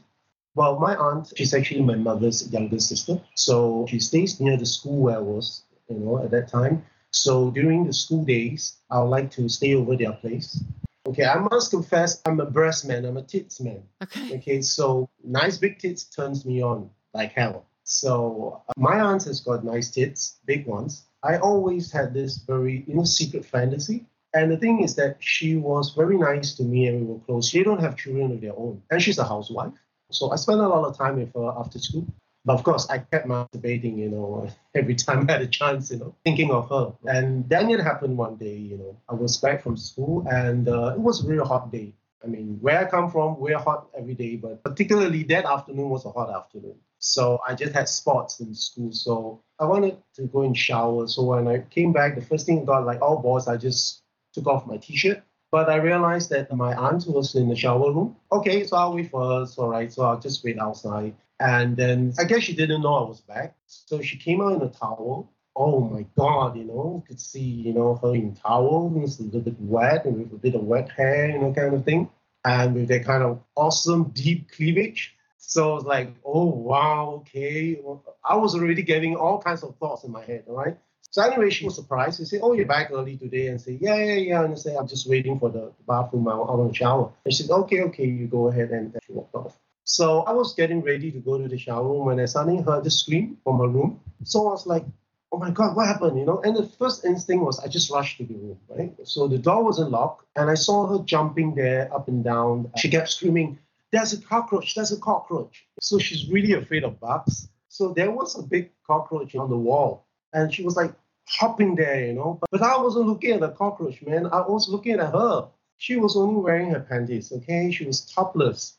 Well, 0.54 0.78
my 0.78 0.94
aunt, 0.94 1.32
she's 1.36 1.54
actually 1.54 1.82
my 1.82 1.94
mother's 1.94 2.52
younger 2.52 2.78
sister. 2.78 3.20
So 3.34 3.86
she 3.88 3.98
stays 3.98 4.40
near 4.40 4.56
the 4.56 4.66
school 4.66 4.98
where 4.98 5.16
I 5.16 5.20
was, 5.20 5.64
you 5.88 5.96
know, 5.96 6.22
at 6.22 6.30
that 6.32 6.48
time. 6.48 6.84
So 7.10 7.50
during 7.50 7.86
the 7.86 7.92
school 7.92 8.24
days, 8.24 8.76
I 8.90 9.00
would 9.00 9.08
like 9.08 9.30
to 9.32 9.48
stay 9.48 9.74
over 9.74 9.96
their 9.96 10.12
place. 10.12 10.62
Okay, 11.06 11.24
I 11.24 11.38
must 11.38 11.70
confess, 11.70 12.22
I'm 12.24 12.38
a 12.40 12.46
breast 12.46 12.86
man, 12.86 13.04
I'm 13.04 13.16
a 13.16 13.22
tits 13.22 13.60
man. 13.60 13.82
Okay. 14.02 14.36
Okay, 14.36 14.62
so 14.62 15.08
nice 15.24 15.58
big 15.58 15.78
tits 15.78 16.04
turns 16.04 16.44
me 16.44 16.62
on 16.62 16.90
like 17.12 17.32
hell. 17.32 17.66
So 17.84 18.62
uh, 18.68 18.72
my 18.76 19.00
aunt 19.00 19.24
has 19.24 19.40
got 19.40 19.64
nice 19.64 19.90
tits, 19.90 20.38
big 20.46 20.66
ones. 20.66 21.04
I 21.22 21.38
always 21.38 21.90
had 21.90 22.14
this 22.14 22.38
very, 22.38 22.84
you 22.86 22.94
know, 22.94 23.04
secret 23.04 23.44
fantasy. 23.44 24.06
And 24.34 24.50
the 24.50 24.56
thing 24.56 24.82
is 24.82 24.94
that 24.94 25.16
she 25.20 25.56
was 25.56 25.92
very 25.94 26.16
nice 26.16 26.54
to 26.54 26.62
me 26.62 26.86
and 26.86 27.00
we 27.00 27.12
were 27.12 27.20
close. 27.20 27.48
She 27.48 27.62
don't 27.62 27.80
have 27.80 27.96
children 27.96 28.32
of 28.32 28.40
their 28.40 28.56
own. 28.56 28.82
And 28.90 29.02
she's 29.02 29.18
a 29.18 29.24
housewife. 29.24 29.74
So 30.14 30.30
I 30.30 30.36
spent 30.36 30.60
a 30.60 30.68
lot 30.68 30.84
of 30.84 30.96
time 30.96 31.16
with 31.16 31.32
her 31.34 31.52
after 31.58 31.78
school. 31.78 32.06
But 32.44 32.54
of 32.54 32.64
course, 32.64 32.88
I 32.90 32.98
kept 32.98 33.26
masturbating, 33.28 33.96
you 33.98 34.08
know, 34.08 34.48
every 34.74 34.96
time 34.96 35.26
I 35.28 35.32
had 35.32 35.42
a 35.42 35.46
chance, 35.46 35.90
you 35.90 35.98
know, 35.98 36.14
thinking 36.24 36.50
of 36.50 36.68
her. 36.70 36.92
And 37.04 37.48
then 37.48 37.70
it 37.70 37.80
happened 37.80 38.16
one 38.16 38.36
day, 38.36 38.56
you 38.56 38.76
know, 38.78 38.96
I 39.08 39.14
was 39.14 39.36
back 39.36 39.62
from 39.62 39.76
school 39.76 40.26
and 40.28 40.68
uh, 40.68 40.94
it 40.94 41.00
was 41.00 41.24
a 41.24 41.28
really 41.28 41.46
hot 41.46 41.70
day. 41.70 41.94
I 42.24 42.28
mean, 42.28 42.58
where 42.60 42.78
I 42.78 42.88
come 42.88 43.10
from, 43.10 43.38
we're 43.38 43.58
hot 43.58 43.88
every 43.96 44.14
day, 44.14 44.36
but 44.36 44.62
particularly 44.62 45.24
that 45.24 45.44
afternoon 45.44 45.88
was 45.88 46.04
a 46.04 46.10
hot 46.10 46.30
afternoon. 46.30 46.76
So 46.98 47.40
I 47.46 47.54
just 47.54 47.72
had 47.72 47.88
sports 47.88 48.38
in 48.38 48.54
school. 48.54 48.92
So 48.92 49.42
I 49.58 49.64
wanted 49.64 49.96
to 50.14 50.22
go 50.22 50.42
and 50.42 50.56
shower. 50.56 51.08
So 51.08 51.22
when 51.24 51.48
I 51.48 51.58
came 51.58 51.92
back, 51.92 52.14
the 52.14 52.22
first 52.22 52.46
thing 52.46 52.62
I 52.62 52.64
thought, 52.64 52.86
like 52.86 53.02
all 53.02 53.18
boys, 53.18 53.48
I 53.48 53.56
just 53.56 54.02
took 54.32 54.46
off 54.46 54.66
my 54.66 54.76
t-shirt. 54.76 55.22
But 55.52 55.68
I 55.68 55.76
realized 55.76 56.30
that 56.30 56.50
my 56.56 56.74
aunt 56.74 57.06
was 57.06 57.34
in 57.34 57.48
the 57.50 57.54
shower 57.54 57.92
room. 57.92 58.16
Okay, 58.32 58.64
so 58.64 58.74
I'll 58.78 58.94
wait 58.94 59.10
for 59.10 59.22
her. 59.22 59.46
All 59.58 59.68
right. 59.68 59.92
So 59.92 60.02
I'll 60.02 60.18
just 60.18 60.42
wait 60.42 60.58
outside. 60.58 61.14
And 61.38 61.76
then 61.76 62.14
I 62.18 62.24
guess 62.24 62.42
she 62.42 62.56
didn't 62.56 62.80
know 62.80 62.94
I 62.94 63.08
was 63.08 63.20
back. 63.20 63.54
So 63.66 64.00
she 64.00 64.16
came 64.16 64.40
out 64.40 64.54
in 64.54 64.62
a 64.62 64.70
towel. 64.70 65.30
Oh 65.54 65.80
my 65.80 66.06
God, 66.16 66.56
you 66.56 66.64
know, 66.64 67.04
could 67.06 67.20
see, 67.20 67.40
you 67.40 67.74
know, 67.74 67.96
her 68.02 68.14
in 68.14 68.34
towel. 68.34 68.90
It's 69.04 69.20
a 69.20 69.24
little 69.24 69.42
bit 69.42 69.60
wet 69.60 70.06
and 70.06 70.16
with 70.18 70.32
a 70.32 70.36
bit 70.36 70.54
of 70.54 70.62
wet 70.62 70.90
hair, 70.90 71.28
you 71.28 71.38
know, 71.38 71.52
kind 71.52 71.74
of 71.74 71.84
thing. 71.84 72.08
And 72.46 72.74
with 72.74 72.88
that 72.88 73.04
kind 73.04 73.22
of 73.22 73.42
awesome 73.54 74.04
deep 74.14 74.50
cleavage. 74.50 75.14
So 75.36 75.72
I 75.72 75.74
was 75.74 75.84
like, 75.84 76.14
oh 76.24 76.46
wow, 76.46 77.20
okay. 77.20 77.78
I 78.24 78.36
was 78.36 78.54
already 78.54 78.82
getting 78.82 79.16
all 79.16 79.42
kinds 79.42 79.62
of 79.62 79.76
thoughts 79.76 80.04
in 80.04 80.12
my 80.12 80.24
head, 80.24 80.44
all 80.48 80.56
right? 80.56 80.78
So 81.12 81.20
anyway, 81.20 81.50
she 81.50 81.66
was 81.66 81.74
surprised. 81.74 82.16
She 82.16 82.24
said, 82.24 82.40
"Oh, 82.42 82.54
you're 82.54 82.64
back 82.66 82.90
early 82.90 83.18
today," 83.18 83.48
and 83.48 83.60
say, 83.60 83.76
"Yeah, 83.78 83.96
yeah, 83.96 84.14
yeah." 84.14 84.44
And 84.44 84.54
I 84.54 84.56
say, 84.56 84.74
"I'm 84.74 84.88
just 84.88 85.06
waiting 85.06 85.38
for 85.38 85.50
the 85.50 85.70
bathroom. 85.86 86.26
I 86.26 86.34
want 86.36 86.72
to 86.72 86.74
shower." 86.74 87.12
And 87.26 87.34
she 87.34 87.42
said, 87.42 87.52
"Okay, 87.52 87.82
okay, 87.82 88.06
you 88.06 88.26
go 88.26 88.48
ahead." 88.48 88.70
And 88.70 88.96
she 89.06 89.12
walked 89.12 89.34
off. 89.34 89.54
So 89.84 90.22
I 90.22 90.32
was 90.32 90.54
getting 90.54 90.80
ready 90.80 91.10
to 91.12 91.18
go 91.18 91.36
to 91.36 91.46
the 91.48 91.58
shower 91.58 91.86
room 91.86 92.06
when 92.06 92.18
I 92.18 92.24
suddenly 92.24 92.62
heard 92.62 92.84
the 92.84 92.90
scream 92.90 93.36
from 93.44 93.58
her 93.58 93.68
room. 93.68 94.00
So 94.24 94.48
I 94.48 94.52
was 94.52 94.66
like, 94.66 94.86
"Oh 95.30 95.36
my 95.36 95.50
God, 95.50 95.76
what 95.76 95.86
happened?" 95.86 96.18
You 96.18 96.24
know. 96.24 96.40
And 96.40 96.56
the 96.56 96.66
first 96.80 97.04
instinct 97.04 97.44
was 97.44 97.60
I 97.60 97.68
just 97.68 97.90
rushed 97.90 98.16
to 98.16 98.24
the 98.24 98.32
room, 98.32 98.58
right? 98.70 98.94
So 99.04 99.28
the 99.28 99.36
door 99.36 99.62
wasn't 99.62 99.90
locked, 99.90 100.24
and 100.36 100.48
I 100.48 100.54
saw 100.54 100.86
her 100.86 101.04
jumping 101.04 101.54
there 101.54 101.92
up 101.94 102.08
and 102.08 102.24
down. 102.24 102.70
She 102.78 102.88
kept 102.88 103.10
screaming, 103.10 103.58
"There's 103.90 104.14
a 104.14 104.20
cockroach! 104.22 104.74
There's 104.74 104.92
a 104.92 105.00
cockroach!" 105.10 105.66
So 105.78 105.98
she's 105.98 106.30
really 106.30 106.54
afraid 106.54 106.84
of 106.84 106.98
bugs. 107.00 107.50
So 107.68 107.92
there 107.92 108.10
was 108.10 108.38
a 108.38 108.42
big 108.42 108.70
cockroach 108.86 109.36
on 109.36 109.50
the 109.50 109.58
wall, 109.58 110.06
and 110.32 110.54
she 110.54 110.62
was 110.64 110.74
like 110.74 110.94
hopping 111.32 111.74
there, 111.74 112.06
you 112.06 112.12
know. 112.12 112.40
But, 112.50 112.62
I 112.62 112.76
wasn't 112.78 113.06
looking 113.06 113.32
at 113.32 113.40
the 113.40 113.50
cockroach, 113.50 114.02
man. 114.02 114.26
I 114.26 114.40
was 114.40 114.68
looking 114.68 115.00
at 115.00 115.12
her. 115.12 115.48
She 115.78 115.96
was 115.96 116.16
only 116.16 116.40
wearing 116.40 116.70
her 116.70 116.80
panties, 116.80 117.32
okay? 117.32 117.70
She 117.70 117.84
was 117.84 118.00
topless. 118.02 118.76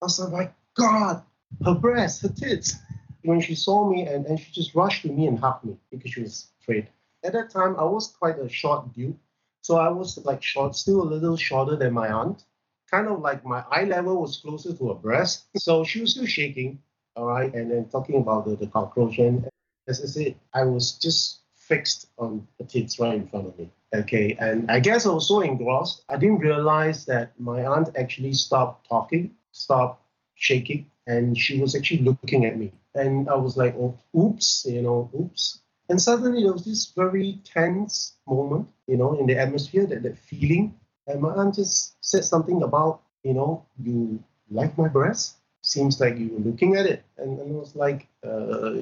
I 0.00 0.06
was 0.06 0.20
like, 0.20 0.32
my 0.32 0.50
God, 0.74 1.22
her 1.64 1.74
breasts, 1.74 2.22
her 2.22 2.28
tits. 2.28 2.74
When 3.22 3.40
she 3.40 3.56
saw 3.56 3.88
me 3.88 4.06
and, 4.06 4.24
and 4.26 4.38
she 4.38 4.52
just 4.52 4.74
rushed 4.74 5.02
to 5.02 5.08
me 5.08 5.26
and 5.26 5.38
hugged 5.38 5.64
me 5.64 5.76
because 5.90 6.12
she 6.12 6.22
was 6.22 6.48
afraid. 6.60 6.88
At 7.24 7.32
that 7.32 7.50
time, 7.50 7.74
I 7.76 7.84
was 7.84 8.08
quite 8.08 8.38
a 8.38 8.48
short 8.48 8.92
dude. 8.92 9.18
So 9.62 9.78
I 9.78 9.88
was 9.88 10.16
like 10.24 10.44
short, 10.44 10.76
still 10.76 11.02
a 11.02 11.10
little 11.10 11.36
shorter 11.36 11.74
than 11.74 11.92
my 11.92 12.08
aunt. 12.08 12.44
Kind 12.88 13.08
of 13.08 13.18
like 13.18 13.44
my 13.44 13.64
eye 13.68 13.82
level 13.82 14.20
was 14.20 14.36
closer 14.36 14.72
to 14.72 14.88
her 14.88 14.94
breast. 14.94 15.46
So 15.56 15.82
she 15.82 16.00
was 16.00 16.12
still 16.12 16.26
shaking, 16.26 16.78
all 17.16 17.26
right, 17.26 17.52
and 17.52 17.72
then 17.72 17.86
talking 17.88 18.20
about 18.20 18.46
the, 18.46 18.54
the 18.54 18.68
cockroach. 18.68 19.18
And 19.18 19.48
as 19.88 20.00
I 20.00 20.06
said, 20.06 20.36
I 20.54 20.62
was 20.62 20.92
just 20.92 21.40
fixed 21.68 22.08
on 22.18 22.46
the 22.58 22.64
tits 22.64 22.98
right 22.98 23.14
in 23.14 23.26
front 23.28 23.46
of 23.48 23.58
me. 23.58 23.70
Okay, 23.94 24.36
and 24.38 24.70
I 24.70 24.80
guess 24.80 25.06
I 25.06 25.10
was 25.10 25.28
so 25.28 25.40
engrossed, 25.40 26.04
I 26.08 26.16
didn't 26.16 26.38
realize 26.38 27.06
that 27.06 27.38
my 27.38 27.64
aunt 27.64 27.88
actually 27.96 28.34
stopped 28.34 28.88
talking, 28.88 29.34
stopped 29.52 30.02
shaking, 30.34 30.86
and 31.06 31.36
she 31.38 31.60
was 31.60 31.74
actually 31.74 32.02
looking 32.02 32.44
at 32.44 32.58
me. 32.58 32.72
And 32.94 33.28
I 33.28 33.36
was 33.36 33.56
like, 33.56 33.74
oh, 33.76 33.96
oops, 34.18 34.66
you 34.68 34.82
know, 34.82 35.10
oops. 35.18 35.60
And 35.88 36.00
suddenly 36.00 36.42
there 36.42 36.52
was 36.52 36.64
this 36.64 36.92
very 36.96 37.40
tense 37.44 38.16
moment, 38.26 38.68
you 38.86 38.96
know, 38.96 39.18
in 39.18 39.26
the 39.26 39.38
atmosphere, 39.38 39.86
that, 39.86 40.02
that 40.02 40.18
feeling. 40.18 40.74
And 41.06 41.20
my 41.20 41.32
aunt 41.34 41.54
just 41.54 41.96
said 42.04 42.24
something 42.24 42.62
about, 42.62 43.02
you 43.22 43.34
know, 43.34 43.64
you 43.80 44.22
like 44.50 44.76
my 44.76 44.88
breast? 44.88 45.36
Seems 45.62 46.00
like 46.00 46.16
you 46.18 46.28
were 46.28 46.50
looking 46.50 46.76
at 46.76 46.86
it. 46.86 47.04
And, 47.18 47.40
and 47.40 47.56
I 47.56 47.58
was 47.58 47.74
like, 47.74 48.06
uh, 48.24 48.74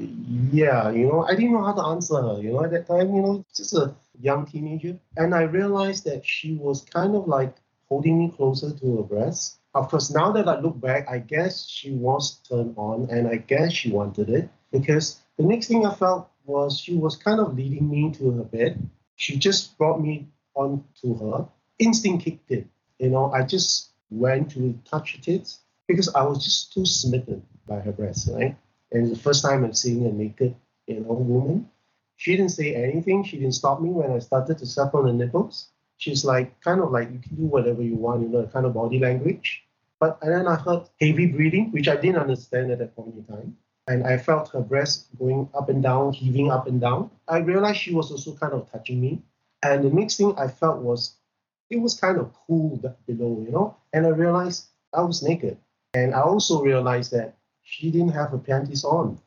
yeah, 0.52 0.90
you 0.90 1.06
know, 1.06 1.24
I 1.24 1.34
didn't 1.34 1.52
know 1.52 1.64
how 1.64 1.72
to 1.72 1.86
answer 1.88 2.20
her, 2.20 2.40
you 2.40 2.52
know, 2.52 2.64
at 2.64 2.70
that 2.72 2.86
time, 2.86 3.14
you 3.14 3.22
know, 3.22 3.44
just 3.56 3.74
a 3.74 3.94
young 4.20 4.46
teenager. 4.46 4.98
And 5.16 5.34
I 5.34 5.42
realized 5.42 6.04
that 6.04 6.26
she 6.26 6.54
was 6.54 6.82
kind 6.82 7.14
of 7.14 7.26
like 7.26 7.56
holding 7.88 8.18
me 8.18 8.30
closer 8.36 8.70
to 8.70 8.96
her 8.96 9.02
breast. 9.02 9.58
Of 9.74 9.88
course, 9.88 10.10
now 10.10 10.32
that 10.32 10.46
I 10.46 10.60
look 10.60 10.80
back, 10.80 11.08
I 11.08 11.18
guess 11.18 11.66
she 11.66 11.92
was 11.92 12.38
turned 12.48 12.74
on 12.76 13.08
and 13.10 13.26
I 13.26 13.36
guess 13.36 13.72
she 13.72 13.90
wanted 13.90 14.28
it 14.28 14.48
because 14.70 15.20
the 15.36 15.44
next 15.44 15.66
thing 15.68 15.84
I 15.84 15.94
felt 15.94 16.30
was 16.44 16.78
she 16.78 16.96
was 16.96 17.16
kind 17.16 17.40
of 17.40 17.56
leading 17.56 17.90
me 17.90 18.12
to 18.12 18.30
her 18.32 18.44
bed. 18.44 18.88
She 19.16 19.36
just 19.36 19.76
brought 19.78 20.00
me 20.00 20.28
on 20.54 20.84
to 21.02 21.14
her. 21.14 21.48
Instinct 21.78 22.24
kicked 22.24 22.50
in. 22.50 22.68
You 22.98 23.10
know, 23.10 23.32
I 23.32 23.42
just 23.42 23.90
went 24.10 24.52
to 24.52 24.78
touch 24.84 25.16
her 25.16 25.22
tits 25.22 25.60
because 25.86 26.14
I 26.14 26.22
was 26.22 26.44
just 26.44 26.72
too 26.72 26.86
smitten 26.86 27.44
by 27.66 27.80
her 27.80 27.92
breasts, 27.92 28.28
right? 28.28 28.56
And 28.92 29.10
the 29.10 29.18
first 29.18 29.42
time 29.42 29.64
I'm 29.64 29.74
seeing 29.74 30.06
a 30.06 30.12
naked, 30.12 30.54
you 30.86 31.00
know, 31.00 31.12
woman. 31.12 31.70
She 32.16 32.36
didn't 32.36 32.52
say 32.52 32.74
anything. 32.74 33.24
She 33.24 33.38
didn't 33.38 33.54
stop 33.54 33.80
me 33.80 33.90
when 33.90 34.12
I 34.12 34.20
started 34.20 34.58
to 34.58 34.66
suck 34.66 34.94
on 34.94 35.06
the 35.06 35.12
nipples. 35.12 35.68
She's 35.96 36.24
like, 36.24 36.60
kind 36.60 36.80
of 36.80 36.90
like, 36.90 37.10
you 37.10 37.18
can 37.18 37.34
do 37.36 37.42
whatever 37.42 37.82
you 37.82 37.96
want, 37.96 38.22
you 38.22 38.28
know, 38.28 38.46
kind 38.46 38.66
of 38.66 38.74
body 38.74 38.98
language. 38.98 39.64
But 39.98 40.18
and 40.22 40.32
then 40.32 40.46
I 40.46 40.56
heard 40.56 40.88
heavy 41.00 41.26
breathing, 41.26 41.72
which 41.72 41.88
I 41.88 41.96
didn't 41.96 42.18
understand 42.18 42.70
at 42.70 42.78
that 42.78 42.94
point 42.94 43.14
in 43.14 43.24
time. 43.24 43.56
And 43.86 44.06
I 44.06 44.16
felt 44.18 44.50
her 44.50 44.60
breast 44.60 45.08
going 45.18 45.48
up 45.54 45.68
and 45.68 45.82
down, 45.82 46.12
heaving 46.12 46.50
up 46.50 46.66
and 46.66 46.80
down. 46.80 47.10
I 47.28 47.38
realized 47.38 47.78
she 47.78 47.94
was 47.94 48.10
also 48.10 48.34
kind 48.34 48.52
of 48.52 48.70
touching 48.70 49.00
me. 49.00 49.22
And 49.62 49.84
the 49.84 49.90
next 49.90 50.16
thing 50.16 50.34
I 50.38 50.48
felt 50.48 50.80
was 50.80 51.16
it 51.70 51.78
was 51.78 51.98
kind 51.98 52.18
of 52.18 52.32
cool 52.46 52.76
below, 53.06 53.42
you 53.44 53.50
know. 53.50 53.76
And 53.92 54.06
I 54.06 54.10
realized 54.10 54.66
I 54.92 55.02
was 55.02 55.22
naked. 55.22 55.58
And 55.94 56.12
I 56.12 56.20
also 56.22 56.60
realized 56.60 57.12
that 57.12 57.36
she 57.62 57.90
didn't 57.90 58.10
have 58.10 58.30
her 58.30 58.38
panties 58.38 58.84
on. 58.84 59.18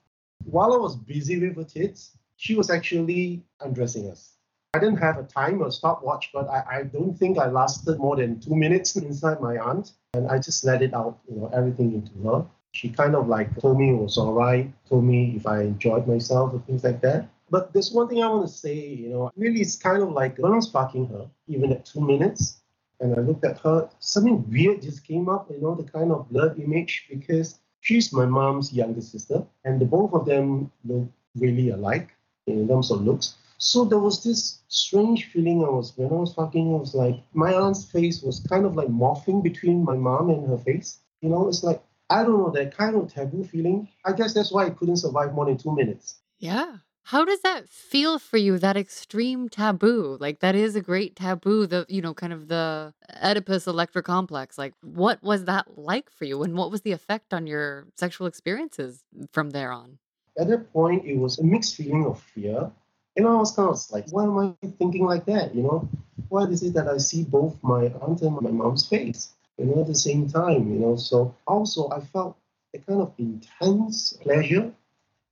While 0.43 0.73
I 0.73 0.77
was 0.77 0.95
busy 0.95 1.39
with 1.39 1.55
her 1.55 1.63
tits, 1.63 2.11
she 2.35 2.55
was 2.55 2.69
actually 2.69 3.43
undressing 3.61 4.09
us. 4.11 4.33
I 4.73 4.79
didn't 4.79 4.97
have 4.97 5.17
a 5.17 5.23
time 5.23 5.61
or 5.63 5.71
stopwatch, 5.71 6.29
but 6.33 6.47
I, 6.49 6.63
I 6.69 6.83
don't 6.83 7.17
think 7.17 7.39
I 7.39 7.47
lasted 7.49 7.97
more 7.97 8.17
than 8.17 8.39
two 8.39 8.55
minutes 8.55 8.95
inside 8.97 9.41
my 9.41 9.57
aunt. 9.57 9.93
And 10.13 10.27
I 10.27 10.39
just 10.39 10.65
let 10.65 10.81
it 10.81 10.93
out, 10.93 11.19
you 11.29 11.37
know, 11.37 11.49
everything 11.53 11.93
into 11.93 12.29
her. 12.29 12.45
She 12.73 12.89
kind 12.89 13.15
of 13.15 13.27
like 13.27 13.59
told 13.59 13.79
me 13.79 13.89
it 13.89 13.97
was 13.97 14.17
all 14.17 14.33
right, 14.33 14.71
told 14.87 15.05
me 15.05 15.33
if 15.37 15.47
I 15.47 15.61
enjoyed 15.61 16.07
myself 16.07 16.53
or 16.53 16.59
things 16.59 16.83
like 16.83 17.01
that. 17.01 17.29
But 17.49 17.71
there's 17.71 17.91
one 17.91 18.09
thing 18.09 18.21
I 18.21 18.27
want 18.27 18.45
to 18.45 18.53
say, 18.53 18.75
you 18.75 19.09
know, 19.09 19.31
really 19.37 19.61
it's 19.61 19.77
kind 19.77 20.03
of 20.03 20.11
like 20.11 20.37
when 20.37 20.51
I 20.51 20.55
was 20.55 20.69
fucking 20.69 21.07
her, 21.07 21.27
even 21.47 21.71
at 21.71 21.85
two 21.85 22.01
minutes, 22.01 22.59
and 22.99 23.15
I 23.15 23.19
looked 23.19 23.45
at 23.45 23.59
her, 23.59 23.89
something 23.99 24.49
weird 24.49 24.81
just 24.81 25.03
came 25.05 25.29
up, 25.29 25.49
you 25.51 25.61
know, 25.61 25.75
the 25.75 25.83
kind 25.83 26.11
of 26.11 26.29
blurred 26.29 26.59
image 26.59 27.05
because 27.09 27.59
she's 27.81 28.11
my 28.11 28.25
mom's 28.25 28.73
younger 28.73 29.01
sister, 29.01 29.45
and 29.65 29.79
the 29.79 29.85
both 29.85 30.13
of 30.13 30.25
them 30.25 30.71
look 30.85 31.09
really 31.35 31.69
alike 31.69 32.09
in 32.47 32.67
terms 32.67 32.91
of 32.91 33.01
looks. 33.01 33.35
So 33.59 33.85
there 33.85 33.99
was 33.99 34.23
this 34.23 34.59
strange 34.67 35.25
feeling 35.25 35.63
I 35.63 35.69
was 35.69 35.93
when 35.95 36.09
I 36.09 36.15
was 36.15 36.33
talking, 36.33 36.73
I 36.73 36.77
was 36.77 36.93
like 36.93 37.23
my 37.33 37.53
aunt's 37.53 37.85
face 37.85 38.21
was 38.21 38.45
kind 38.47 38.65
of 38.65 38.75
like 38.75 38.87
morphing 38.87 39.41
between 39.43 39.83
my 39.83 39.95
mom 39.95 40.29
and 40.29 40.47
her 40.47 40.57
face. 40.57 40.99
You 41.21 41.29
know, 41.29 41.47
it's 41.47 41.63
like 41.63 41.81
I 42.09 42.23
don't 42.23 42.37
know, 42.37 42.51
that 42.51 42.75
kind 42.75 42.95
of 42.95 43.13
taboo 43.13 43.43
feeling. 43.43 43.89
I 44.05 44.13
guess 44.13 44.33
that's 44.33 44.51
why 44.51 44.65
I 44.65 44.69
couldn't 44.69 44.97
survive 44.97 45.33
more 45.33 45.45
than 45.45 45.57
two 45.57 45.75
minutes. 45.75 46.19
Yeah. 46.39 46.77
How 47.07 47.23
does 47.23 47.39
that 47.39 47.69
feel 47.69 48.19
for 48.19 48.35
you, 48.35 48.59
that 48.59 48.75
extreme 48.75 49.47
taboo? 49.47 50.17
Like, 50.19 50.41
that 50.41 50.55
is 50.55 50.75
a 50.75 50.81
great 50.81 51.15
taboo, 51.15 51.65
the, 51.65 51.85
you 51.87 52.01
know, 52.01 52.13
kind 52.13 52.33
of 52.33 52.49
the 52.49 52.93
Oedipus 53.23 53.65
Electra 53.65 54.03
complex. 54.03 54.57
Like, 54.57 54.73
what 54.81 55.23
was 55.23 55.45
that 55.45 55.77
like 55.77 56.11
for 56.11 56.25
you? 56.25 56.43
And 56.43 56.57
what 56.57 56.69
was 56.69 56.81
the 56.81 56.91
effect 56.91 57.33
on 57.33 57.47
your 57.47 57.87
sexual 57.95 58.27
experiences 58.27 59.05
from 59.31 59.51
there 59.51 59.71
on? 59.71 59.99
At 60.37 60.49
that 60.49 60.73
point, 60.73 61.05
it 61.05 61.17
was 61.17 61.39
a 61.39 61.45
mixed 61.45 61.75
feeling 61.75 62.05
of 62.05 62.19
fear. 62.19 62.69
Know, 63.17 63.37
I 63.37 63.39
was 63.39 63.55
kind 63.55 63.69
of 63.69 63.79
like, 63.89 64.09
why 64.11 64.25
am 64.25 64.37
I 64.37 64.67
thinking 64.77 65.05
like 65.05 65.23
that? 65.27 65.55
You 65.55 65.63
know, 65.63 65.89
why 66.27 66.43
is 66.43 66.61
it 66.61 66.73
that 66.73 66.89
I 66.89 66.97
see 66.97 67.23
both 67.23 67.55
my 67.63 67.85
aunt 68.01 68.21
and 68.21 68.35
my 68.35 68.51
mom's 68.51 68.85
face, 68.85 69.31
you 69.57 69.63
know, 69.63 69.79
at 69.79 69.87
the 69.87 69.95
same 69.95 70.29
time, 70.29 70.73
you 70.73 70.77
know? 70.77 70.97
So 70.97 71.33
also, 71.47 71.89
I 71.89 72.01
felt 72.01 72.35
a 72.75 72.79
kind 72.79 72.99
of 72.99 73.13
intense 73.17 74.11
pleasure 74.11 74.73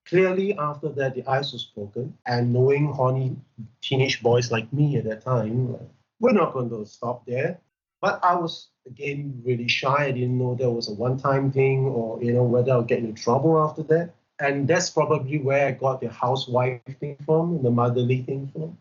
Clearly, 0.06 0.56
after 0.58 0.90
that, 0.90 1.16
the 1.16 1.28
ice 1.28 1.52
was 1.52 1.64
broken, 1.64 2.18
and 2.26 2.54
knowing 2.54 2.94
horny 2.94 3.36
teenage 3.82 4.22
boys 4.22 4.52
like 4.52 4.72
me 4.72 4.98
at 4.98 5.06
that 5.06 5.22
time, 5.24 5.76
uh, 5.76 5.84
we're 6.20 6.32
not 6.32 6.54
going 6.54 6.70
to 6.70 6.86
stop 6.86 7.26
there. 7.26 7.60
But 8.02 8.24
I 8.24 8.36
was 8.36 8.68
again 8.86 9.42
really 9.44 9.68
shy. 9.68 10.06
I 10.06 10.12
didn't 10.12 10.38
know 10.38 10.54
there 10.54 10.70
was 10.70 10.90
a 10.90 10.94
one-time 10.94 11.52
thing, 11.52 11.86
or 11.86 12.22
you 12.24 12.34
know 12.34 12.44
whether 12.44 12.72
I'll 12.72 12.84
get 12.84 13.00
into 13.00 13.20
trouble 13.22 13.58
after 13.58 13.82
that. 13.84 14.14
And 14.40 14.68
that's 14.68 14.90
probably 14.90 15.40
where 15.40 15.68
I 15.68 15.72
got 15.72 16.02
the 16.02 16.10
housewife 16.10 16.82
thing 17.00 17.18
from, 17.26 17.64
the 17.64 17.72
motherly 17.72 18.22
thing 18.22 18.50
from. 18.54 18.78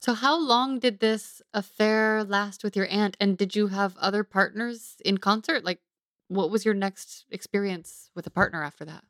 So, 0.00 0.14
how 0.14 0.38
long 0.38 0.78
did 0.78 1.00
this 1.00 1.40
affair 1.54 2.22
last 2.22 2.62
with 2.62 2.76
your 2.76 2.88
aunt? 2.88 3.16
And 3.18 3.38
did 3.38 3.56
you 3.56 3.68
have 3.68 3.96
other 3.96 4.24
partners 4.24 4.96
in 5.04 5.18
concert? 5.18 5.64
Like, 5.64 5.80
what 6.28 6.50
was 6.50 6.64
your 6.64 6.74
next 6.74 7.24
experience 7.30 8.10
with 8.14 8.26
a 8.26 8.30
partner 8.30 8.62
after 8.62 8.84
that? 8.84 9.04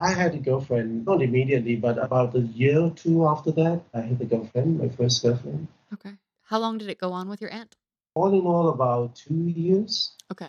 I 0.00 0.10
had 0.10 0.34
a 0.34 0.38
girlfriend, 0.38 1.06
not 1.06 1.22
immediately, 1.22 1.76
but 1.76 1.96
about 1.96 2.34
a 2.34 2.40
year 2.40 2.80
or 2.80 2.90
two 2.90 3.26
after 3.26 3.50
that, 3.52 3.80
I 3.94 4.02
had 4.02 4.20
a 4.20 4.26
girlfriend, 4.26 4.78
my 4.78 4.90
first 4.90 5.22
girlfriend. 5.22 5.68
Okay. 5.94 6.16
How 6.44 6.58
long 6.58 6.76
did 6.76 6.90
it 6.90 6.98
go 6.98 7.12
on 7.12 7.30
with 7.30 7.40
your 7.40 7.50
aunt? 7.50 7.76
All 8.14 8.38
in 8.38 8.44
all, 8.46 8.68
about 8.68 9.16
two 9.16 9.48
years. 9.48 10.12
Okay. 10.30 10.48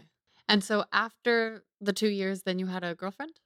And 0.50 0.64
so 0.64 0.84
after 0.92 1.64
the 1.80 1.94
two 1.94 2.10
years, 2.10 2.44
then 2.44 2.60
you 2.60 2.68
had 2.68 2.84
a 2.84 2.94
girlfriend? 2.94 3.40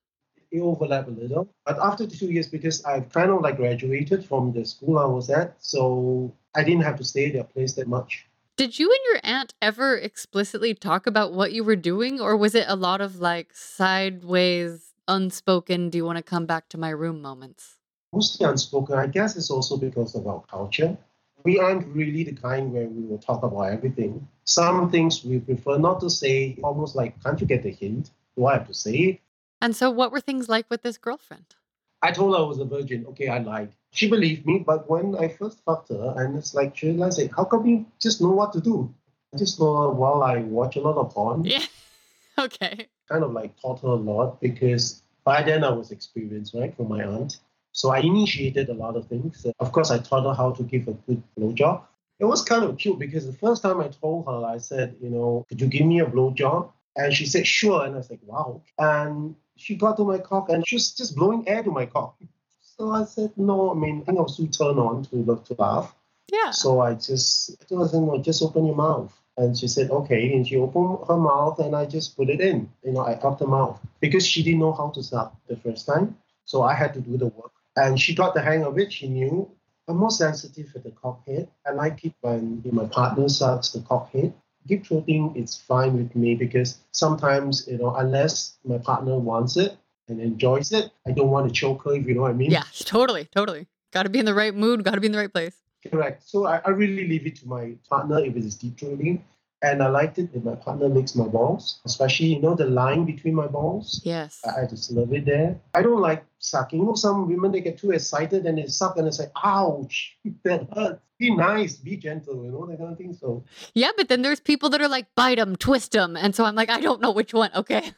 It 0.52 0.60
overlapped 0.60 1.08
a 1.08 1.12
little. 1.12 1.54
But 1.66 1.78
after 1.80 2.08
the 2.08 2.16
two 2.16 2.32
years, 2.32 2.48
because 2.48 2.84
I 2.84 3.02
kind 3.02 3.30
of 3.30 3.42
like 3.42 3.58
graduated 3.58 4.26
from 4.26 4.54
the 4.54 4.66
school 4.66 4.98
I 4.98 5.06
was 5.06 5.30
at, 5.30 5.56
so 5.60 6.34
I 6.56 6.64
didn't 6.64 6.84
have 6.84 6.98
to 6.98 7.04
stay 7.04 7.28
at 7.28 7.34
their 7.34 7.44
place 7.44 7.74
that 7.74 7.88
much. 7.88 8.28
Did 8.58 8.78
you 8.78 8.90
and 8.92 9.00
your 9.12 9.22
aunt 9.24 9.54
ever 9.62 9.98
explicitly 9.98 10.74
talk 10.74 11.08
about 11.08 11.32
what 11.34 11.54
you 11.54 11.64
were 11.64 11.76
doing, 11.76 12.20
or 12.20 12.36
was 12.36 12.54
it 12.54 12.66
a 12.68 12.76
lot 12.76 13.02
of 13.02 13.20
like 13.20 13.54
sideways 13.54 14.91
unspoken, 15.12 15.90
do 15.90 15.98
you 15.98 16.06
want 16.06 16.18
to 16.18 16.24
come 16.24 16.46
back 16.46 16.70
to 16.70 16.78
my 16.78 16.90
room 16.90 17.22
moments? 17.22 17.78
Mostly 18.14 18.46
unspoken. 18.48 18.98
I 18.98 19.08
guess 19.08 19.36
it's 19.36 19.52
also 19.52 19.78
because 19.78 20.16
of 20.16 20.26
our 20.26 20.42
culture. 20.50 20.98
We 21.44 21.60
aren't 21.60 21.88
really 21.88 22.24
the 22.24 22.34
kind 22.34 22.72
where 22.72 22.88
we 22.88 23.04
will 23.04 23.18
talk 23.18 23.44
about 23.44 23.64
everything. 23.64 24.28
Some 24.46 24.90
things 24.90 25.24
we 25.24 25.40
prefer 25.40 25.78
not 25.78 26.00
to 26.02 26.10
say, 26.10 26.58
almost 26.64 26.96
like, 26.96 27.22
can't 27.24 27.40
you 27.42 27.48
get 27.48 27.64
the 27.64 27.72
hint? 27.72 28.12
Do 28.38 28.46
I 28.46 28.54
have 28.54 28.68
to 28.68 28.74
say 28.74 28.96
it? 28.96 29.20
And 29.62 29.76
so, 29.76 29.90
what 29.90 30.12
were 30.12 30.22
things 30.22 30.50
like 30.50 30.70
with 30.70 30.82
this 30.82 30.98
girlfriend? 30.98 31.56
I 32.02 32.12
told 32.12 32.34
her 32.34 32.42
I 32.42 32.48
was 32.48 32.60
a 32.60 32.66
virgin. 32.66 33.06
Okay, 33.10 33.28
I 33.28 33.40
lied. 33.40 33.74
She 33.92 34.10
believed 34.10 34.46
me, 34.46 34.60
but 34.60 34.90
when 34.90 35.16
I 35.18 35.28
first 35.28 35.64
fucked 35.66 35.90
her, 35.90 36.14
and 36.18 36.38
it's 36.38 36.54
like 36.54 36.78
she 36.78 36.88
realized, 36.88 37.20
like, 37.20 37.36
how 37.36 37.44
come 37.44 37.66
you 37.66 37.86
just 38.00 38.22
know 38.22 38.32
what 38.32 38.54
to 38.54 38.62
do? 38.62 38.94
I 39.34 39.38
just 39.38 39.60
know 39.60 39.90
while 39.90 40.24
I 40.24 40.38
watch 40.38 40.76
a 40.78 40.82
lot 40.82 40.98
of 40.98 41.14
porn. 41.14 41.44
Yeah. 41.44 41.66
okay 42.40 42.88
kind 43.12 43.24
of 43.24 43.32
like 43.34 43.60
taught 43.62 43.82
her 43.82 43.90
a 43.90 43.96
lot 44.12 44.40
because 44.40 45.04
by 45.24 45.44
then 45.44 45.64
I 45.64 45.70
was 45.70 45.92
experienced, 45.92 46.54
right, 46.54 46.76
from 46.76 46.90
my 46.90 47.04
aunt. 47.04 47.40
So 47.74 47.90
I 47.90 48.00
initiated 48.00 48.70
a 48.70 48.74
lot 48.74 48.96
of 48.96 49.08
things. 49.08 49.46
Of 49.60 49.72
course, 49.72 49.92
I 49.92 50.00
taught 50.00 50.24
her 50.24 50.34
how 50.34 50.52
to 50.52 50.64
give 50.64 50.88
a 50.88 50.94
good 50.94 51.22
blowjob. 51.38 51.82
It 52.20 52.26
was 52.26 52.44
kind 52.44 52.64
of 52.64 52.78
cute 52.78 53.00
because 53.00 53.26
the 53.26 53.34
first 53.34 53.64
time 53.64 53.80
I 53.80 53.88
told 53.88 54.26
her, 54.28 54.46
I 54.46 54.58
said, 54.58 54.96
you 55.02 55.10
know, 55.10 55.46
could 55.50 55.60
you 55.60 55.68
give 55.68 55.86
me 55.86 56.00
a 56.00 56.06
blowjob? 56.06 56.72
And 56.96 57.14
she 57.14 57.26
said, 57.26 57.48
sure. 57.48 57.86
And 57.86 57.96
I 57.96 57.98
was 57.98 58.10
like, 58.10 58.20
wow. 58.26 58.62
And 58.78 59.36
she 59.56 59.76
got 59.76 59.98
to 59.98 60.04
my 60.04 60.18
cock 60.18 60.50
and 60.50 60.68
she 60.68 60.76
was 60.76 60.92
just 60.94 61.16
blowing 61.16 61.48
air 61.48 61.64
to 61.64 61.72
my 61.72 61.86
cock. 61.86 62.16
So 62.62 62.92
I 62.92 63.06
said, 63.06 63.32
no, 63.38 63.72
I 63.72 63.76
mean, 63.76 64.02
I 64.02 64.06
think 64.06 64.18
I 64.20 64.22
was 64.22 64.38
too 64.38 64.48
turned 64.48 64.80
on 64.80 65.04
to, 65.06 65.16
love 65.18 65.44
to 65.46 65.56
laugh. 65.58 65.96
Yeah. 66.32 66.52
So 66.52 66.82
I 66.82 66.94
just, 66.96 67.56
I 67.62 67.66
told 67.66 67.92
her, 67.92 68.00
no, 68.00 68.18
just 68.18 68.42
open 68.42 68.66
your 68.66 68.76
mouth. 68.76 69.21
And 69.42 69.58
she 69.58 69.68
said, 69.68 69.90
okay. 69.90 70.34
And 70.34 70.48
she 70.48 70.56
opened 70.56 71.00
her 71.08 71.18
mouth 71.18 71.58
and 71.58 71.76
I 71.76 71.88
just 71.88 72.16
put 72.16 72.30
it 72.30 72.40
in. 72.40 72.70
You 72.84 72.92
know, 72.92 73.04
I 73.04 73.16
helped 73.16 73.40
the 73.40 73.48
mouth 73.48 73.80
because 74.00 74.24
she 74.26 74.44
didn't 74.44 74.60
know 74.60 74.72
how 74.72 74.90
to 74.90 75.02
suck 75.02 75.36
the 75.48 75.58
first 75.58 75.88
time. 75.88 76.16
So 76.46 76.62
I 76.62 76.76
had 76.76 76.94
to 76.94 77.02
do 77.02 77.18
the 77.18 77.26
work. 77.26 77.52
And 77.76 78.00
she 78.00 78.14
got 78.14 78.36
the 78.36 78.42
hang 78.42 78.64
of 78.64 78.78
it. 78.78 78.94
She 78.94 79.08
knew. 79.08 79.50
I'm 79.88 79.98
more 79.98 80.12
sensitive 80.12 80.72
with 80.76 80.84
the 80.84 80.92
cock 80.92 81.26
head. 81.26 81.50
I 81.66 81.72
like 81.72 82.06
it 82.06 82.14
when 82.22 82.62
my 82.72 82.86
partner 82.86 83.28
sucks 83.28 83.72
the 83.72 83.82
cock 83.82 84.12
head. 84.12 84.32
Deep 84.68 84.86
throating, 84.86 85.36
it's 85.36 85.58
fine 85.58 85.98
with 85.98 86.16
me 86.16 86.36
because 86.36 86.78
sometimes, 86.92 87.68
you 87.68 87.80
know, 87.80 87.96
unless 87.96 88.58
my 88.64 88.78
partner 88.78 89.18
wants 89.18 89.58
it 89.58 89.76
and 90.08 90.22
enjoys 90.22 90.72
it, 90.72 90.92
I 91.08 91.12
don't 91.14 91.32
want 91.32 91.48
to 91.48 91.54
choke 91.54 91.84
her, 91.86 91.96
if 91.96 92.06
you 92.06 92.14
know 92.14 92.22
what 92.22 92.30
I 92.30 92.36
mean. 92.36 92.52
Yeah, 92.52 92.66
totally, 92.86 93.26
totally. 93.34 93.66
Got 93.92 94.04
to 94.04 94.10
be 94.10 94.20
in 94.20 94.26
the 94.26 94.36
right 94.36 94.54
mood, 94.54 94.84
got 94.84 94.94
to 94.94 95.02
be 95.02 95.08
in 95.08 95.14
the 95.14 95.18
right 95.18 95.34
place. 95.34 95.61
Correct. 95.90 96.28
So 96.28 96.46
I, 96.46 96.62
I 96.66 96.70
really 96.70 97.08
leave 97.08 97.26
it 97.26 97.36
to 97.38 97.48
my 97.48 97.74
partner 97.90 98.20
if 98.20 98.36
it 98.36 98.46
is 98.46 98.56
deep 98.56 98.78
throating. 98.78 99.22
And 99.64 99.84
I 99.84 99.90
liked 99.90 100.18
it 100.18 100.30
if 100.34 100.44
my 100.44 100.56
partner 100.56 100.88
licks 100.88 101.16
my 101.16 101.28
balls, 101.28 101.82
especially, 101.86 102.34
you 102.34 102.42
know, 102.42 102.56
the 102.56 102.66
line 102.66 103.06
between 103.06 103.36
my 103.36 103.46
balls. 103.46 104.02
Yes. 104.04 104.42
I, 104.44 104.62
I 104.62 104.66
just 104.66 104.92
love 104.92 105.14
it 105.14 105.26
there. 105.26 105.56
I 105.76 105.84
don't 105.84 106.02
like 106.02 106.26
sucking. 106.40 106.80
You 106.80 106.86
know, 106.86 106.96
some 106.96 107.28
women, 107.30 107.52
they 107.52 107.62
get 107.62 107.78
too 107.78 107.92
excited 107.92 108.48
and 108.48 108.58
they 108.58 108.66
suck 108.66 108.98
and 108.98 109.08
it's 109.08 109.20
like, 109.20 109.32
ouch, 109.44 110.18
that 110.44 110.68
hurts. 110.74 111.02
Be 111.20 111.30
nice, 111.36 111.76
be 111.76 111.98
gentle, 111.98 112.44
you 112.44 112.52
know, 112.52 112.66
that 112.66 112.80
kind 112.80 112.94
of 112.94 112.98
thing. 112.98 113.14
So, 113.14 113.44
yeah, 113.76 113.92
but 113.96 114.10
then 114.10 114.24
there's 114.24 114.40
people 114.40 114.72
that 114.72 114.82
are 114.82 114.88
like, 114.88 115.06
bite 115.14 115.38
them, 115.38 115.56
twist 115.56 115.92
them. 115.92 116.18
And 116.18 116.36
so 116.36 116.46
I'm 116.46 116.56
like, 116.56 116.72
I 116.72 116.82
don't 116.82 117.00
know 117.00 117.12
which 117.12 117.32
one. 117.32 117.52
Okay. 117.54 117.92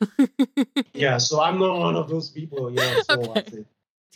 yeah, 0.93 1.17
so 1.19 1.41
I'm 1.41 1.57
not 1.57 1.79
one 1.79 1.95
of 1.95 2.09
those 2.09 2.29
people. 2.29 2.69
Yeah, 2.69 3.01
so 3.03 3.21
okay. 3.21 3.43
Do 3.49 3.65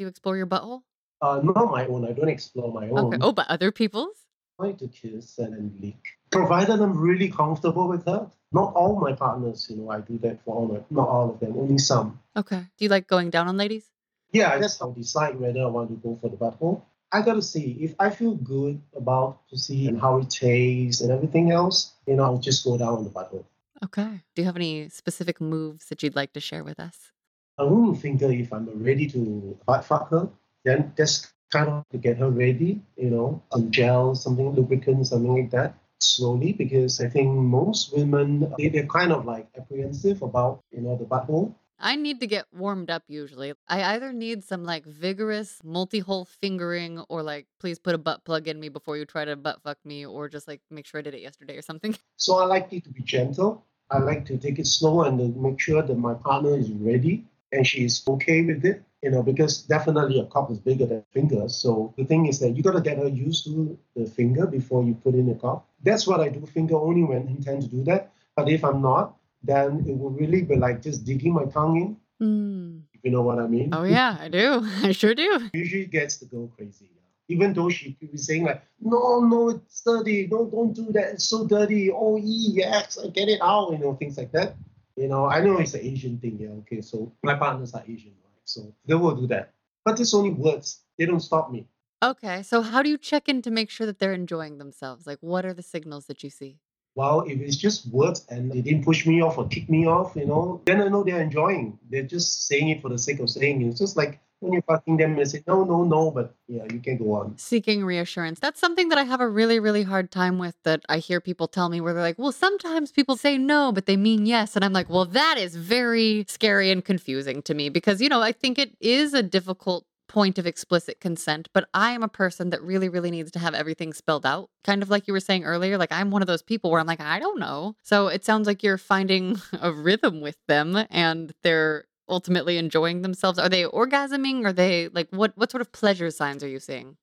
you 0.03 0.07
explore 0.07 0.35
your 0.35 0.45
butthole? 0.45 0.81
Uh, 1.21 1.41
not 1.43 1.71
my 1.71 1.85
own. 1.87 2.05
I 2.07 2.11
don't 2.11 2.29
explore 2.29 2.71
my 2.71 2.89
own. 2.89 3.13
Okay. 3.13 3.17
Oh, 3.21 3.31
but 3.31 3.47
other 3.49 3.71
people's? 3.71 4.15
I 4.59 4.67
like 4.67 4.77
to 4.79 4.87
kiss 4.87 5.37
and 5.37 5.53
then 5.53 5.77
lick. 5.81 5.97
Provided 6.31 6.81
I'm 6.81 6.97
really 6.97 7.29
comfortable 7.29 7.87
with 7.87 8.05
that. 8.05 8.29
Not 8.51 8.73
all 8.73 8.99
my 8.99 9.13
partners, 9.13 9.67
you 9.69 9.77
know, 9.77 9.89
I 9.89 9.99
do 10.01 10.17
that 10.19 10.43
for 10.43 10.55
all 10.55 10.67
my, 10.67 10.79
not 10.89 11.07
all 11.07 11.29
of 11.29 11.39
them, 11.39 11.57
only 11.57 11.77
some. 11.77 12.19
Okay. 12.35 12.59
Do 12.77 12.85
you 12.85 12.89
like 12.89 13.07
going 13.07 13.29
down 13.29 13.47
on 13.47 13.57
ladies? 13.57 13.85
Yeah, 14.31 14.57
that's 14.57 14.79
how 14.79 14.91
I 14.91 14.93
decide 14.93 15.39
whether 15.39 15.61
I 15.61 15.65
want 15.65 15.89
to 15.89 15.95
go 15.95 16.17
for 16.21 16.29
the 16.29 16.37
butthole. 16.37 16.81
I 17.11 17.21
gotta 17.21 17.41
see 17.41 17.77
if 17.79 17.95
I 17.99 18.09
feel 18.09 18.35
good 18.35 18.81
about 18.95 19.47
to 19.49 19.57
see 19.57 19.87
and 19.87 19.99
how 19.99 20.17
it 20.17 20.29
tastes 20.29 21.01
and 21.01 21.11
everything 21.11 21.51
else, 21.51 21.93
you 22.05 22.15
know, 22.15 22.23
I'll 22.23 22.37
just 22.37 22.63
go 22.65 22.77
down 22.77 22.95
on 22.95 23.03
the 23.03 23.09
butthole. 23.09 23.45
Okay. 23.83 24.21
Do 24.35 24.41
you 24.41 24.45
have 24.45 24.55
any 24.55 24.89
specific 24.89 25.39
moves 25.39 25.87
that 25.87 26.03
you'd 26.03 26.15
like 26.15 26.33
to 26.33 26.39
share 26.39 26.63
with 26.63 26.79
us? 26.79 27.11
I 27.57 27.63
wouldn't 27.63 28.01
finger 28.01 28.31
if 28.31 28.51
I'm 28.51 28.67
ready 28.83 29.07
to 29.07 29.57
butt 29.65 29.85
fuck 29.85 30.09
her. 30.09 30.29
Then 30.67 30.91
just 30.97 31.31
kind 31.49 31.69
of 31.69 31.87
to 31.91 31.97
get 31.97 32.17
her 32.17 32.29
ready, 32.29 32.81
you 32.97 33.09
know, 33.09 33.41
some 33.53 33.71
gel, 33.71 34.15
something 34.15 34.51
lubricant, 34.51 35.07
something 35.07 35.33
like 35.33 35.51
that, 35.51 35.75
slowly, 36.01 36.51
because 36.51 36.99
I 36.99 37.07
think 37.07 37.31
most 37.31 37.95
women 37.95 38.53
they, 38.57 38.67
they're 38.67 38.85
kind 38.85 39.13
of 39.13 39.23
like 39.23 39.47
apprehensive 39.57 40.21
about, 40.21 40.59
you 40.71 40.81
know, 40.81 40.97
the 40.97 41.05
butthole. 41.05 41.55
I 41.79 41.95
need 41.95 42.19
to 42.19 42.27
get 42.27 42.47
warmed 42.51 42.89
up 42.89 43.03
usually. 43.07 43.53
I 43.69 43.95
either 43.95 44.11
need 44.11 44.43
some 44.43 44.65
like 44.65 44.83
vigorous 44.85 45.61
multi 45.63 45.99
hole 45.99 46.25
fingering 46.25 46.99
or 47.07 47.23
like, 47.23 47.45
please 47.61 47.79
put 47.79 47.95
a 47.95 47.99
butt 47.99 48.25
plug 48.25 48.49
in 48.49 48.59
me 48.59 48.67
before 48.67 48.97
you 48.97 49.05
try 49.05 49.23
to 49.23 49.37
butt 49.37 49.61
fuck 49.63 49.77
me 49.85 50.05
or 50.05 50.27
just 50.27 50.49
like 50.49 50.59
make 50.69 50.85
sure 50.85 50.99
I 50.99 51.03
did 51.03 51.13
it 51.13 51.21
yesterday 51.21 51.55
or 51.55 51.61
something. 51.61 51.95
So 52.19 52.39
I 52.39 52.45
like 52.45 52.73
it 52.73 52.83
to 52.83 52.89
be 52.89 53.03
gentle. 53.03 53.63
I 53.91 53.99
like 53.99 54.25
to 54.25 54.37
take 54.37 54.57
it 54.57 54.65
slow 54.65 55.03
and 55.03 55.37
make 55.37 55.59
sure 55.61 55.83
that 55.83 55.97
my 55.97 56.15
partner 56.15 56.57
is 56.57 56.71
ready 56.71 57.25
and 57.51 57.65
she's 57.65 58.03
okay 58.07 58.43
with 58.43 58.65
it, 58.65 58.83
you 59.03 59.11
know, 59.11 59.21
because 59.21 59.61
definitely 59.61 60.19
a 60.19 60.25
cup 60.25 60.49
is 60.49 60.59
bigger 60.59 60.85
than 60.85 61.03
fingers. 61.11 61.55
So 61.55 61.93
the 61.97 62.05
thing 62.05 62.25
is 62.25 62.39
that 62.39 62.51
you 62.51 62.63
got 62.63 62.73
to 62.73 62.81
get 62.81 62.97
her 62.97 63.07
used 63.07 63.45
to 63.45 63.77
the 63.95 64.05
finger 64.05 64.47
before 64.47 64.83
you 64.83 64.95
put 64.95 65.13
in 65.13 65.29
a 65.29 65.35
cup. 65.35 65.67
That's 65.83 66.07
what 66.07 66.19
I 66.19 66.29
do, 66.29 66.45
finger 66.45 66.75
only 66.75 67.03
when 67.03 67.27
I 67.27 67.31
intend 67.31 67.61
to 67.63 67.67
do 67.67 67.83
that. 67.85 68.11
But 68.35 68.49
if 68.49 68.63
I'm 68.63 68.81
not, 68.81 69.15
then 69.43 69.85
it 69.87 69.97
will 69.97 70.09
really 70.09 70.41
be 70.41 70.55
like 70.55 70.81
just 70.81 71.05
digging 71.05 71.33
my 71.33 71.45
tongue 71.45 71.77
in. 71.77 71.97
Mm. 72.19 72.81
If 72.93 73.01
you 73.03 73.11
know 73.11 73.21
what 73.21 73.39
I 73.39 73.47
mean. 73.47 73.69
Oh, 73.73 73.83
yeah, 73.83 74.17
I 74.19 74.29
do. 74.29 74.67
I 74.83 74.91
sure 74.91 75.13
do. 75.13 75.49
Usually 75.53 75.85
gets 75.85 76.17
the 76.17 76.25
girl 76.25 76.47
crazy. 76.55 76.89
Even 77.29 77.53
though 77.53 77.69
she 77.69 77.93
could 77.93 78.11
be 78.11 78.17
saying 78.17 78.45
like, 78.45 78.63
no, 78.79 79.19
no, 79.19 79.49
it's 79.49 79.81
dirty. 79.81 80.27
No, 80.31 80.45
don't 80.45 80.73
do 80.73 80.91
that. 80.93 81.13
It's 81.13 81.25
so 81.25 81.45
dirty. 81.45 81.91
Oh, 81.91 82.17
yes, 82.17 82.97
get 83.13 83.27
it 83.27 83.41
out. 83.41 83.71
You 83.73 83.79
know, 83.79 83.95
things 83.95 84.17
like 84.17 84.31
that. 84.31 84.55
You 84.95 85.09
know, 85.09 85.27
I 85.27 85.41
know 85.41 85.57
it's 85.57 85.73
an 85.73 85.81
Asian 85.81 86.17
thing. 86.19 86.37
Yeah, 86.39 86.55
okay. 86.63 86.81
So 86.81 87.11
my 87.21 87.35
partners 87.35 87.73
are 87.73 87.83
Asian? 87.87 88.13
So 88.47 88.73
they 88.85 88.95
will 88.95 89.15
do 89.15 89.27
that. 89.27 89.53
But 89.85 89.99
it's 89.99 90.13
only 90.13 90.31
words. 90.31 90.81
They 90.97 91.05
don't 91.05 91.19
stop 91.19 91.51
me. 91.51 91.67
Okay. 92.03 92.43
So, 92.43 92.61
how 92.61 92.81
do 92.81 92.89
you 92.89 92.97
check 92.97 93.29
in 93.29 93.41
to 93.43 93.51
make 93.51 93.69
sure 93.69 93.85
that 93.87 93.99
they're 93.99 94.13
enjoying 94.13 94.57
themselves? 94.57 95.07
Like, 95.07 95.19
what 95.21 95.45
are 95.45 95.53
the 95.53 95.63
signals 95.63 96.05
that 96.07 96.23
you 96.23 96.29
see? 96.29 96.59
Well, 96.95 97.21
if 97.27 97.39
it's 97.39 97.57
just 97.57 97.87
words 97.91 98.25
and 98.29 98.51
they 98.51 98.61
didn't 98.61 98.83
push 98.83 99.05
me 99.05 99.21
off 99.21 99.37
or 99.37 99.47
kick 99.47 99.69
me 99.69 99.87
off, 99.87 100.15
you 100.15 100.25
know, 100.25 100.61
then 100.65 100.81
I 100.81 100.87
know 100.87 101.03
they're 101.03 101.21
enjoying. 101.21 101.77
They're 101.91 102.01
just 102.01 102.47
saying 102.47 102.69
it 102.69 102.81
for 102.81 102.89
the 102.89 102.97
sake 102.97 103.19
of 103.19 103.29
saying 103.29 103.61
it. 103.61 103.67
It's 103.67 103.79
just 103.79 103.97
like 103.97 104.19
when 104.39 104.53
you're 104.53 104.61
fucking 104.63 104.97
them 104.97 105.17
and 105.17 105.29
say, 105.29 105.43
no, 105.47 105.63
no, 105.63 105.83
no, 105.83 106.11
but 106.11 106.35
yeah, 106.47 106.63
you 106.71 106.79
can 106.79 106.97
go 106.97 107.13
on. 107.13 107.37
Seeking 107.37 107.83
reassurance. 107.83 108.39
That's 108.39 108.59
something 108.59 108.89
that 108.89 108.97
I 108.97 109.03
have 109.03 109.21
a 109.21 109.27
really, 109.27 109.59
really 109.59 109.83
hard 109.83 110.11
time 110.11 110.37
with 110.37 110.55
that 110.63 110.83
I 110.89 110.99
hear 110.99 111.19
people 111.19 111.47
tell 111.47 111.69
me 111.69 111.81
where 111.81 111.93
they're 111.93 112.03
like, 112.03 112.19
well, 112.19 112.31
sometimes 112.31 112.91
people 112.91 113.17
say 113.17 113.37
no, 113.37 113.71
but 113.71 113.85
they 113.85 113.97
mean 113.97 114.25
yes. 114.25 114.55
And 114.55 114.63
I'm 114.63 114.73
like, 114.73 114.89
well, 114.89 115.05
that 115.05 115.37
is 115.37 115.55
very 115.55 116.25
scary 116.27 116.71
and 116.71 116.85
confusing 116.85 117.41
to 117.43 117.53
me 117.53 117.69
because, 117.69 118.01
you 118.01 118.09
know, 118.09 118.21
I 118.21 118.31
think 118.31 118.59
it 118.59 118.75
is 118.79 119.13
a 119.13 119.23
difficult 119.23 119.85
point 120.07 120.37
of 120.37 120.47
explicit 120.47 121.01
consent, 121.01 121.49
but 121.53 121.67
I 121.73 121.91
am 121.91 122.01
a 122.01 122.07
person 122.07 122.49
that 122.51 122.61
really, 122.61 122.89
really 122.89 123.11
needs 123.11 123.31
to 123.31 123.39
have 123.39 123.53
everything 123.53 123.91
spelled 123.93 124.25
out. 124.25 124.49
Kind 124.63 124.81
of 124.81 124.89
like 124.89 125.07
you 125.07 125.13
were 125.13 125.19
saying 125.19 125.43
earlier, 125.43 125.77
like 125.77 125.91
I'm 125.91 126.11
one 126.11 126.21
of 126.21 126.27
those 126.27 126.41
people 126.41 126.71
where 126.71 126.79
I'm 126.79 126.87
like, 126.87 127.01
I 127.01 127.19
don't 127.19 127.39
know. 127.39 127.75
So 127.83 128.07
it 128.07 128.23
sounds 128.23 128.47
like 128.47 128.63
you're 128.63 128.77
finding 128.77 129.37
a 129.61 129.71
rhythm 129.71 130.21
with 130.21 130.37
them 130.47 130.85
and 130.89 131.33
they're 131.43 131.85
ultimately 132.09 132.57
enjoying 132.57 133.01
themselves. 133.01 133.39
Are 133.39 133.49
they 133.49 133.63
orgasming? 133.63 134.45
Are 134.45 134.53
they 134.53 134.89
like 134.89 135.09
what 135.11 135.37
what 135.37 135.51
sort 135.51 135.61
of 135.61 135.71
pleasure 135.71 136.11
signs 136.11 136.43
are 136.43 136.47
you 136.47 136.59
seeing? 136.59 136.97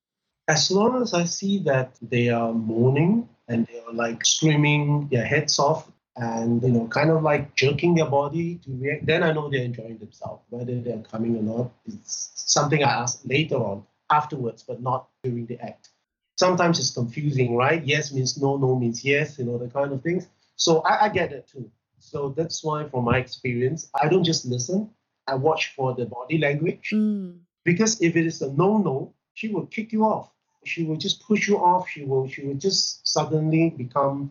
As 0.49 0.71
long 0.71 1.01
as 1.01 1.14
I 1.14 1.25
see 1.25 1.59
that 1.61 1.97
they 2.03 2.29
are 2.29 2.53
moaning 2.53 3.29
and 3.49 3.67
they 3.67 3.81
are 3.81 3.93
like 3.93 4.25
screaming 4.25 5.09
their 5.11 5.25
heads 5.25 5.59
off 5.59 5.90
and 6.17 6.62
you 6.62 6.69
know 6.69 6.87
kind 6.88 7.11
of 7.11 7.23
like 7.23 7.55
jerking 7.57 7.95
their 7.95 8.07
body 8.07 8.57
to 8.64 8.71
react 8.79 9.05
then 9.05 9.23
i 9.23 9.33
know 9.33 9.51
they're 9.51 9.64
enjoying 9.64 9.99
themselves 9.99 10.43
whether 10.51 10.81
they're 10.81 10.99
coming 10.99 11.37
or 11.37 11.43
not 11.43 11.73
it's 11.87 12.31
something 12.35 12.85
i 12.85 12.90
ask 12.90 13.21
later 13.25 13.57
on 13.57 13.83
afterwards 14.11 14.62
but 14.62 14.81
not 14.81 15.09
during 15.25 15.45
the 15.47 15.59
act 15.61 15.88
sometimes 16.37 16.79
it's 16.79 16.95
confusing 16.95 17.57
right 17.57 17.85
yes 17.85 18.12
means 18.12 18.40
no 18.40 18.57
no 18.57 18.77
means 18.77 19.05
yes 19.05 19.38
you 19.38 19.45
know 19.45 19.59
the 19.59 19.69
kind 19.69 19.93
of 19.93 20.03
things 20.03 20.29
so 20.57 20.81
i, 20.83 21.07
I 21.07 21.09
get 21.09 21.33
it 21.33 21.49
too 21.49 21.69
so 22.11 22.29
that's 22.37 22.62
why 22.64 22.79
from 22.90 23.05
my 23.05 23.19
experience 23.19 23.88
i 24.03 24.09
don't 24.09 24.25
just 24.25 24.45
listen 24.55 24.90
i 25.27 25.35
watch 25.35 25.73
for 25.77 25.95
the 25.95 26.07
body 26.07 26.38
language 26.38 26.90
Mm. 26.93 27.38
because 27.64 28.01
if 28.03 28.17
it 28.17 28.27
is 28.27 28.43
a 28.43 28.53
no 28.53 28.79
no 28.79 28.97
she 29.35 29.49
will 29.49 29.67
kick 29.67 29.93
you 29.93 30.05
off 30.05 30.31
she 30.64 30.85
will 30.85 30.97
just 31.07 31.23
push 31.29 31.49
you 31.49 31.57
off 31.59 31.88
she 31.88 32.05
will 32.05 32.27
she 32.29 32.45
will 32.47 32.61
just 32.69 33.07
suddenly 33.17 33.71
become 33.71 34.31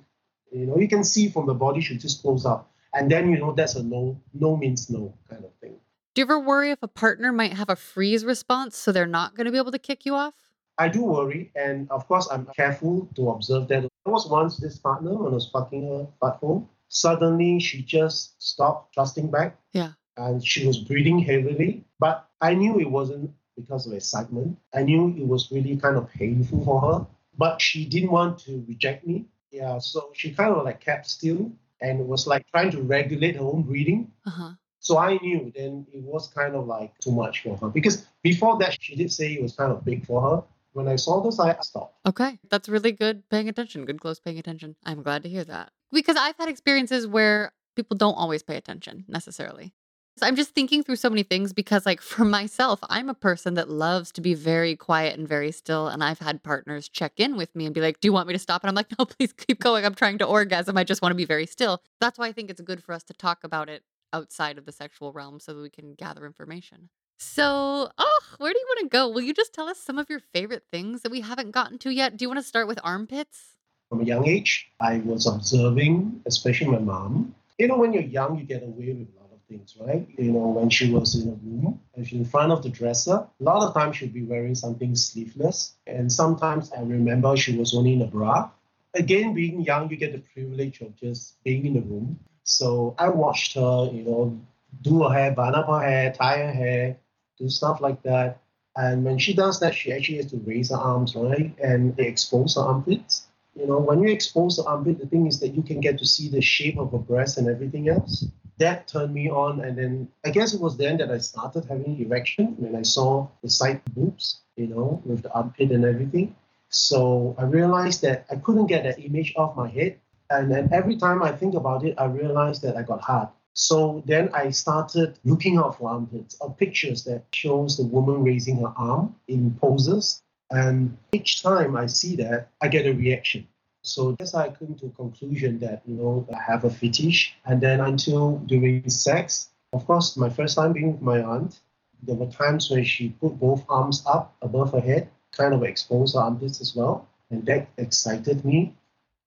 you 0.53 0.67
know, 0.67 0.77
you 0.77 0.87
can 0.87 1.03
see 1.03 1.29
from 1.29 1.47
the 1.47 1.53
body 1.55 1.81
should 1.81 1.99
just 1.99 2.21
close 2.21 2.45
up. 2.45 2.71
And 2.93 3.09
then 3.11 3.31
you 3.31 3.39
know 3.39 3.53
that's 3.53 3.73
a 3.75 3.81
no, 3.81 4.21
no 4.35 4.55
means 4.55 4.87
no 4.87 5.17
kind 5.27 5.43
of 5.43 5.51
thing. 5.59 5.73
Do 6.13 6.21
you 6.21 6.25
ever 6.25 6.39
worry 6.39 6.69
if 6.69 6.83
a 6.83 6.87
partner 6.87 7.31
might 7.31 7.53
have 7.53 7.71
a 7.71 7.75
freeze 7.75 8.23
response 8.23 8.77
so 8.77 8.91
they're 8.91 9.07
not 9.07 9.35
going 9.35 9.45
to 9.45 9.51
be 9.51 9.57
able 9.57 9.71
to 9.71 9.79
kick 9.79 10.05
you 10.05 10.13
off? 10.13 10.35
I 10.77 10.89
do 10.89 11.01
worry, 11.03 11.51
and 11.55 11.89
of 11.89 12.07
course 12.07 12.27
I'm 12.31 12.45
careful 12.55 13.09
to 13.15 13.29
observe 13.31 13.67
that. 13.69 13.81
There 13.81 14.13
was 14.13 14.27
once 14.29 14.57
this 14.57 14.77
partner 14.77 15.15
when 15.15 15.31
I 15.33 15.35
was 15.41 15.49
fucking 15.49 15.87
her 15.87 16.07
butthole. 16.21 16.67
Suddenly 16.93 17.59
she 17.59 17.81
just 17.81 18.41
stopped 18.41 18.93
thrusting 18.93 19.29
back. 19.29 19.57
Yeah. 19.73 19.93
And 20.15 20.45
she 20.45 20.65
was 20.65 20.77
breathing 20.77 21.19
heavily. 21.19 21.83
But 21.99 22.29
I 22.39 22.53
knew 22.53 22.79
it 22.79 22.89
wasn't 22.89 23.31
because 23.55 23.87
of 23.87 23.93
excitement. 23.93 24.57
I 24.73 24.83
knew 24.83 25.09
it 25.17 25.27
was 25.27 25.51
really 25.51 25.75
kind 25.75 25.97
of 25.97 26.09
painful 26.11 26.63
for 26.63 26.81
her. 26.81 27.07
But 27.37 27.61
she 27.61 27.85
didn't 27.85 28.11
want 28.11 28.39
to 28.45 28.63
reject 28.67 29.07
me. 29.07 29.25
Yeah, 29.51 29.79
so 29.79 30.11
she 30.13 30.33
kind 30.33 30.53
of 30.53 30.63
like 30.63 30.81
kept 30.81 31.07
still 31.07 31.51
and 31.81 32.07
was 32.07 32.25
like 32.27 32.47
trying 32.49 32.71
to 32.71 32.81
regulate 32.81 33.35
her 33.35 33.41
own 33.43 33.63
breathing. 33.63 34.11
Uh 34.25 34.29
huh. 34.29 34.51
So 34.79 34.97
I 34.97 35.17
knew 35.17 35.51
then 35.55 35.87
it 35.91 36.01
was 36.01 36.27
kind 36.27 36.55
of 36.55 36.67
like 36.67 36.97
too 36.99 37.11
much 37.11 37.41
for 37.43 37.57
her 37.57 37.69
because 37.69 38.05
before 38.21 38.57
that 38.59 38.77
she 38.79 38.95
did 38.95 39.11
say 39.11 39.33
it 39.33 39.41
was 39.41 39.55
kind 39.55 39.71
of 39.71 39.83
big 39.83 40.05
for 40.05 40.21
her. 40.21 40.43
When 40.73 40.87
I 40.87 40.95
saw 40.95 41.21
this, 41.21 41.39
I 41.39 41.55
stopped. 41.61 41.95
Okay. 42.05 42.39
That's 42.49 42.67
really 42.67 42.91
good 42.91 43.29
paying 43.29 43.47
attention. 43.47 43.85
Good 43.85 44.01
close 44.01 44.19
paying 44.19 44.39
attention. 44.39 44.75
I'm 44.85 45.03
glad 45.03 45.23
to 45.23 45.29
hear 45.29 45.43
that. 45.43 45.71
Because 45.93 46.17
I've 46.17 46.37
had 46.37 46.49
experiences 46.49 47.07
where 47.07 47.53
people 47.75 47.95
don't 47.95 48.15
always 48.15 48.43
pay 48.43 48.57
attention 48.57 49.05
necessarily. 49.07 49.73
So 50.17 50.27
I'm 50.27 50.35
just 50.35 50.51
thinking 50.51 50.83
through 50.83 50.97
so 50.97 51.09
many 51.09 51.23
things 51.23 51.53
because, 51.53 51.85
like, 51.85 52.01
for 52.13 52.25
myself, 52.25 52.79
I'm 52.89 53.09
a 53.09 53.15
person 53.15 53.55
that 53.55 53.69
loves 53.69 54.11
to 54.13 54.21
be 54.21 54.33
very 54.33 54.75
quiet 54.75 55.17
and 55.17 55.27
very 55.27 55.51
still. 55.51 55.87
And 55.87 56.03
I've 56.03 56.19
had 56.19 56.43
partners 56.43 56.87
check 56.87 57.13
in 57.17 57.35
with 57.35 57.55
me 57.55 57.65
and 57.65 57.73
be 57.73 57.81
like, 57.81 57.99
Do 57.99 58.07
you 58.07 58.13
want 58.13 58.27
me 58.27 58.33
to 58.33 58.39
stop? 58.39 58.63
And 58.63 58.69
I'm 58.69 58.75
like, 58.75 58.87
No, 58.99 59.05
please 59.05 59.33
keep 59.33 59.59
going. 59.59 59.85
I'm 59.85 59.95
trying 59.95 60.19
to 60.19 60.25
orgasm. 60.25 60.77
I 60.77 60.83
just 60.83 61.01
want 61.01 61.11
to 61.11 61.17
be 61.17 61.25
very 61.25 61.45
still. 61.45 61.81
That's 61.99 62.19
why 62.19 62.27
I 62.27 62.31
think 62.31 62.49
it's 62.49 62.61
good 62.61 62.83
for 62.83 62.93
us 62.93 63.03
to 63.05 63.13
talk 63.13 63.43
about 63.43 63.69
it 63.69 63.83
outside 64.11 64.57
of 64.57 64.65
the 64.65 64.71
sexual 64.71 65.11
realm 65.11 65.39
so 65.39 65.53
that 65.53 65.61
we 65.61 65.69
can 65.71 65.95
gather 65.95 66.25
information. 66.25 66.89
So, 67.17 67.89
oh, 67.97 68.19
where 68.37 68.51
do 68.51 68.59
you 68.59 68.65
want 68.67 68.79
to 68.81 68.95
go? 68.95 69.07
Will 69.07 69.21
you 69.21 69.33
just 69.33 69.53
tell 69.53 69.67
us 69.67 69.79
some 69.79 69.97
of 69.97 70.09
your 70.09 70.19
favorite 70.19 70.63
things 70.71 71.01
that 71.01 71.11
we 71.11 71.21
haven't 71.21 71.51
gotten 71.51 71.77
to 71.79 71.89
yet? 71.89 72.17
Do 72.17 72.23
you 72.23 72.29
want 72.29 72.39
to 72.39 72.45
start 72.45 72.67
with 72.67 72.79
armpits? 72.83 73.55
From 73.89 74.01
a 74.01 74.05
young 74.05 74.27
age, 74.27 74.71
I 74.79 74.97
was 74.99 75.27
observing, 75.27 76.21
especially 76.25 76.67
my 76.67 76.79
mom. 76.79 77.35
You 77.59 77.67
know, 77.67 77.77
when 77.77 77.93
you're 77.93 78.03
young, 78.03 78.39
you 78.39 78.45
get 78.45 78.63
away 78.63 78.93
with 78.93 79.07
a 79.15 79.19
lot 79.21 79.31
of 79.31 79.39
things, 79.47 79.75
right? 79.79 80.07
You 80.17 80.31
know, 80.31 80.47
when 80.47 80.69
she 80.69 80.91
was 80.91 81.15
in 81.15 81.29
a 81.29 81.33
room, 81.33 81.79
if 81.95 82.07
she's 82.07 82.19
in 82.19 82.25
front 82.25 82.51
of 82.51 82.63
the 82.63 82.69
dresser, 82.69 83.27
a 83.39 83.43
lot 83.43 83.67
of 83.67 83.73
times 83.73 83.97
she'd 83.97 84.13
be 84.13 84.23
wearing 84.23 84.55
something 84.55 84.95
sleeveless. 84.95 85.75
And 85.85 86.11
sometimes 86.11 86.71
I 86.71 86.81
remember 86.81 87.37
she 87.37 87.55
was 87.57 87.75
only 87.75 87.93
in 87.93 88.01
a 88.01 88.07
bra. 88.07 88.49
Again, 88.95 89.33
being 89.33 89.61
young, 89.61 89.89
you 89.89 89.97
get 89.97 90.11
the 90.11 90.19
privilege 90.33 90.81
of 90.81 90.95
just 90.95 91.41
being 91.43 91.65
in 91.65 91.73
the 91.73 91.81
room. 91.81 92.19
So 92.43 92.95
I 92.97 93.09
watched 93.09 93.53
her, 93.55 93.89
you 93.91 94.03
know, 94.03 94.39
do 94.81 95.03
her 95.03 95.13
hair, 95.13 95.31
bun 95.31 95.55
up 95.55 95.67
her 95.67 95.81
hair, 95.81 96.11
tie 96.11 96.37
her 96.39 96.51
hair, 96.51 96.97
do 97.37 97.49
stuff 97.49 97.79
like 97.81 98.01
that. 98.03 98.39
And 98.75 99.03
when 99.05 99.19
she 99.19 99.33
does 99.33 99.59
that, 99.59 99.75
she 99.75 99.93
actually 99.93 100.17
has 100.17 100.31
to 100.31 100.37
raise 100.37 100.71
her 100.71 100.77
arms, 100.77 101.15
right? 101.15 101.53
And 101.63 101.99
expose 101.99 102.55
her 102.55 102.61
armpits. 102.61 103.27
You 103.55 103.67
know, 103.67 103.77
when 103.77 104.01
you 104.01 104.09
expose 104.09 104.57
the 104.57 104.63
armpit, 104.65 104.99
the 104.99 105.05
thing 105.05 105.27
is 105.27 105.39
that 105.39 105.49
you 105.49 105.61
can 105.61 105.79
get 105.79 105.99
to 105.99 106.05
see 106.05 106.27
the 106.27 106.41
shape 106.41 106.77
of 106.77 106.93
a 106.93 106.97
breast 106.97 107.37
and 107.37 107.47
everything 107.47 107.87
else. 107.87 108.25
That 108.57 108.87
turned 108.87 109.13
me 109.13 109.29
on. 109.29 109.61
And 109.61 109.77
then 109.77 110.07
I 110.25 110.31
guess 110.31 110.53
it 110.53 110.61
was 110.61 110.77
then 110.77 110.97
that 110.97 111.11
I 111.11 111.19
started 111.19 111.65
having 111.65 111.99
erection 111.99 112.55
when 112.57 112.75
I 112.75 112.81
saw 112.81 113.27
the 113.43 113.49
side 113.49 113.81
boobs, 113.93 114.41
you 114.55 114.67
know, 114.67 115.01
with 115.05 115.23
the 115.23 115.31
armpit 115.33 115.71
and 115.71 115.85
everything. 115.85 116.35
So 116.69 117.35
I 117.37 117.43
realized 117.43 118.01
that 118.01 118.25
I 118.31 118.35
couldn't 118.37 118.67
get 118.67 118.83
that 118.83 118.99
image 118.99 119.33
off 119.35 119.55
my 119.55 119.69
head. 119.69 119.99
And 120.29 120.51
then 120.51 120.69
every 120.71 120.97
time 120.97 121.21
I 121.21 121.31
think 121.31 121.53
about 121.53 121.85
it, 121.85 121.93
I 121.99 122.05
realized 122.05 122.63
that 122.63 122.75
I 122.75 122.81
got 122.81 123.01
hard. 123.01 123.29
So 123.53 124.01
then 124.07 124.29
I 124.33 124.49
started 124.49 125.19
looking 125.23 125.57
out 125.57 125.77
for 125.77 125.89
armpits 125.89 126.35
or 126.41 126.51
pictures 126.55 127.03
that 127.03 127.25
shows 127.31 127.77
the 127.77 127.83
woman 127.83 128.23
raising 128.23 128.57
her 128.61 128.73
arm 128.75 129.15
in 129.27 129.55
poses. 129.61 130.23
And 130.53 130.95
each 131.11 131.41
time 131.41 131.75
I 131.75 131.87
see 131.87 132.15
that, 132.17 132.49
I 132.61 132.67
get 132.67 132.85
a 132.85 132.93
reaction. 132.93 133.47
So 133.81 134.11
that's 134.11 134.33
how 134.33 134.41
I 134.41 134.49
came 134.49 134.75
to 134.75 134.85
a 134.85 134.91
conclusion 134.91 135.57
that, 135.59 135.81
you 135.85 135.95
know, 135.95 136.27
I 136.31 136.39
have 136.39 136.63
a 136.63 136.69
fetish. 136.69 137.35
And 137.45 137.59
then 137.59 137.81
until 137.81 138.37
during 138.45 138.87
sex, 138.87 139.49
of 139.73 139.85
course, 139.87 140.15
my 140.15 140.29
first 140.29 140.55
time 140.55 140.73
being 140.73 140.91
with 140.91 141.01
my 141.01 141.21
aunt, 141.23 141.59
there 142.03 142.15
were 142.15 142.27
times 142.27 142.69
when 142.69 142.83
she 142.83 143.09
put 143.09 143.39
both 143.39 143.65
arms 143.67 144.03
up 144.05 144.35
above 144.43 144.73
her 144.73 144.79
head, 144.79 145.09
kind 145.31 145.55
of 145.55 145.63
exposed 145.63 146.15
her 146.15 146.21
armpits 146.21 146.61
as 146.61 146.75
well. 146.75 147.07
And 147.31 147.43
that 147.47 147.67
excited 147.77 148.45
me. 148.45 148.75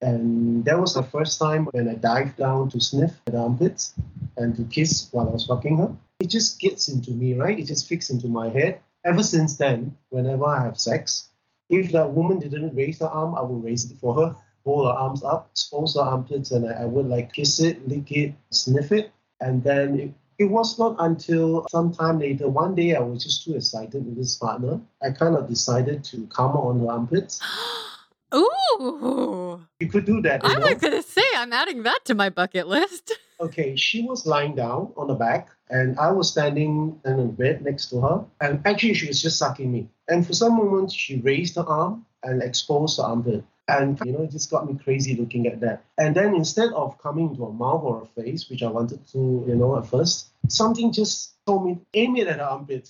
And 0.01 0.63
that 0.63 0.79
was 0.79 0.93
the 0.93 1.03
first 1.03 1.39
time 1.39 1.65
when 1.71 1.89
I 1.89 1.95
dived 1.95 2.37
down 2.37 2.69
to 2.69 2.79
sniff 2.79 3.19
the 3.25 3.37
armpits 3.37 3.95
and 4.37 4.55
to 4.55 4.63
kiss 4.63 5.09
while 5.11 5.27
I 5.27 5.31
was 5.31 5.45
fucking 5.45 5.77
her. 5.77 5.93
It 6.21 6.29
just 6.29 6.59
gets 6.61 6.87
into 6.87 7.11
me, 7.11 7.33
right? 7.33 7.59
It 7.59 7.65
just 7.65 7.89
fixed 7.89 8.11
into 8.11 8.27
my 8.27 8.47
head. 8.49 8.79
Ever 9.07 9.23
since 9.23 9.55
then, 9.55 9.95
whenever 10.09 10.45
I 10.45 10.65
have 10.65 10.77
sex, 10.77 11.29
if 11.69 11.93
that 11.93 12.11
woman 12.11 12.39
didn't 12.39 12.75
raise 12.75 12.99
her 12.99 13.07
arm, 13.07 13.35
I 13.35 13.41
will 13.41 13.61
raise 13.61 13.89
it 13.89 13.97
for 13.99 14.13
her, 14.15 14.35
hold 14.65 14.85
her 14.85 14.91
arms 14.91 15.23
up, 15.23 15.47
expose 15.53 15.95
her 15.95 16.01
armpits, 16.01 16.51
and 16.51 16.67
I, 16.67 16.83
I 16.83 16.85
would 16.85 17.07
like 17.07 17.31
kiss 17.31 17.61
it, 17.61 17.87
lick 17.87 18.11
it, 18.11 18.33
sniff 18.49 18.91
it. 18.91 19.13
And 19.39 19.63
then 19.63 19.97
it, 19.97 20.13
it 20.39 20.45
was 20.51 20.77
not 20.77 20.97
until 20.99 21.65
some 21.69 21.93
time 21.93 22.19
later, 22.19 22.49
one 22.49 22.75
day 22.75 22.95
I 22.95 22.99
was 22.99 23.23
just 23.23 23.45
too 23.45 23.55
excited 23.55 24.05
with 24.05 24.17
this 24.17 24.35
partner. 24.35 24.81
I 25.01 25.11
kind 25.11 25.37
of 25.37 25.47
decided 25.47 26.03
to 26.05 26.27
come 26.27 26.57
on 26.57 26.81
her 26.81 26.91
armpits. 26.91 27.39
Ooh. 28.35 29.65
You 29.79 29.87
could 29.87 30.05
do 30.05 30.21
that. 30.23 30.41
I 30.43 30.55
know? 30.55 30.67
was 30.67 30.79
going 30.79 31.01
to 31.01 31.01
say, 31.01 31.23
I'm 31.37 31.53
adding 31.53 31.83
that 31.83 31.99
to 32.05 32.13
my 32.13 32.29
bucket 32.29 32.67
list. 32.67 33.13
Okay, 33.39 33.75
she 33.75 34.01
was 34.01 34.25
lying 34.25 34.55
down 34.55 34.93
on 34.97 35.07
the 35.07 35.13
back, 35.13 35.49
and 35.69 35.97
I 35.99 36.11
was 36.11 36.29
standing 36.31 36.99
in 37.05 37.17
the 37.17 37.23
bed 37.25 37.63
next 37.63 37.89
to 37.91 38.01
her. 38.01 38.25
And 38.41 38.61
actually, 38.65 38.95
she 38.95 39.07
was 39.07 39.21
just 39.21 39.37
sucking 39.37 39.71
me. 39.71 39.89
And 40.07 40.25
for 40.25 40.33
some 40.33 40.57
moments, 40.57 40.93
she 40.93 41.19
raised 41.19 41.55
her 41.55 41.67
arm 41.67 42.05
and 42.23 42.41
exposed 42.41 42.97
her 42.97 43.03
armpit. 43.03 43.43
And, 43.67 43.99
you 44.05 44.13
know, 44.13 44.23
it 44.23 44.31
just 44.31 44.49
got 44.49 44.65
me 44.65 44.79
crazy 44.81 45.15
looking 45.15 45.45
at 45.45 45.59
that. 45.59 45.83
And 45.97 46.15
then 46.15 46.33
instead 46.33 46.71
of 46.71 46.97
coming 46.99 47.35
to 47.35 47.45
a 47.45 47.51
mouth 47.51 47.83
or 47.83 48.01
a 48.03 48.21
face, 48.21 48.49
which 48.49 48.63
I 48.63 48.69
wanted 48.69 49.05
to, 49.09 49.45
you 49.47 49.55
know, 49.55 49.77
at 49.77 49.85
first, 49.85 50.29
something 50.47 50.91
just 50.91 51.33
told 51.45 51.65
me, 51.65 51.77
aim 51.93 52.15
it 52.15 52.27
at 52.27 52.39
her 52.39 52.45
armpit. 52.45 52.89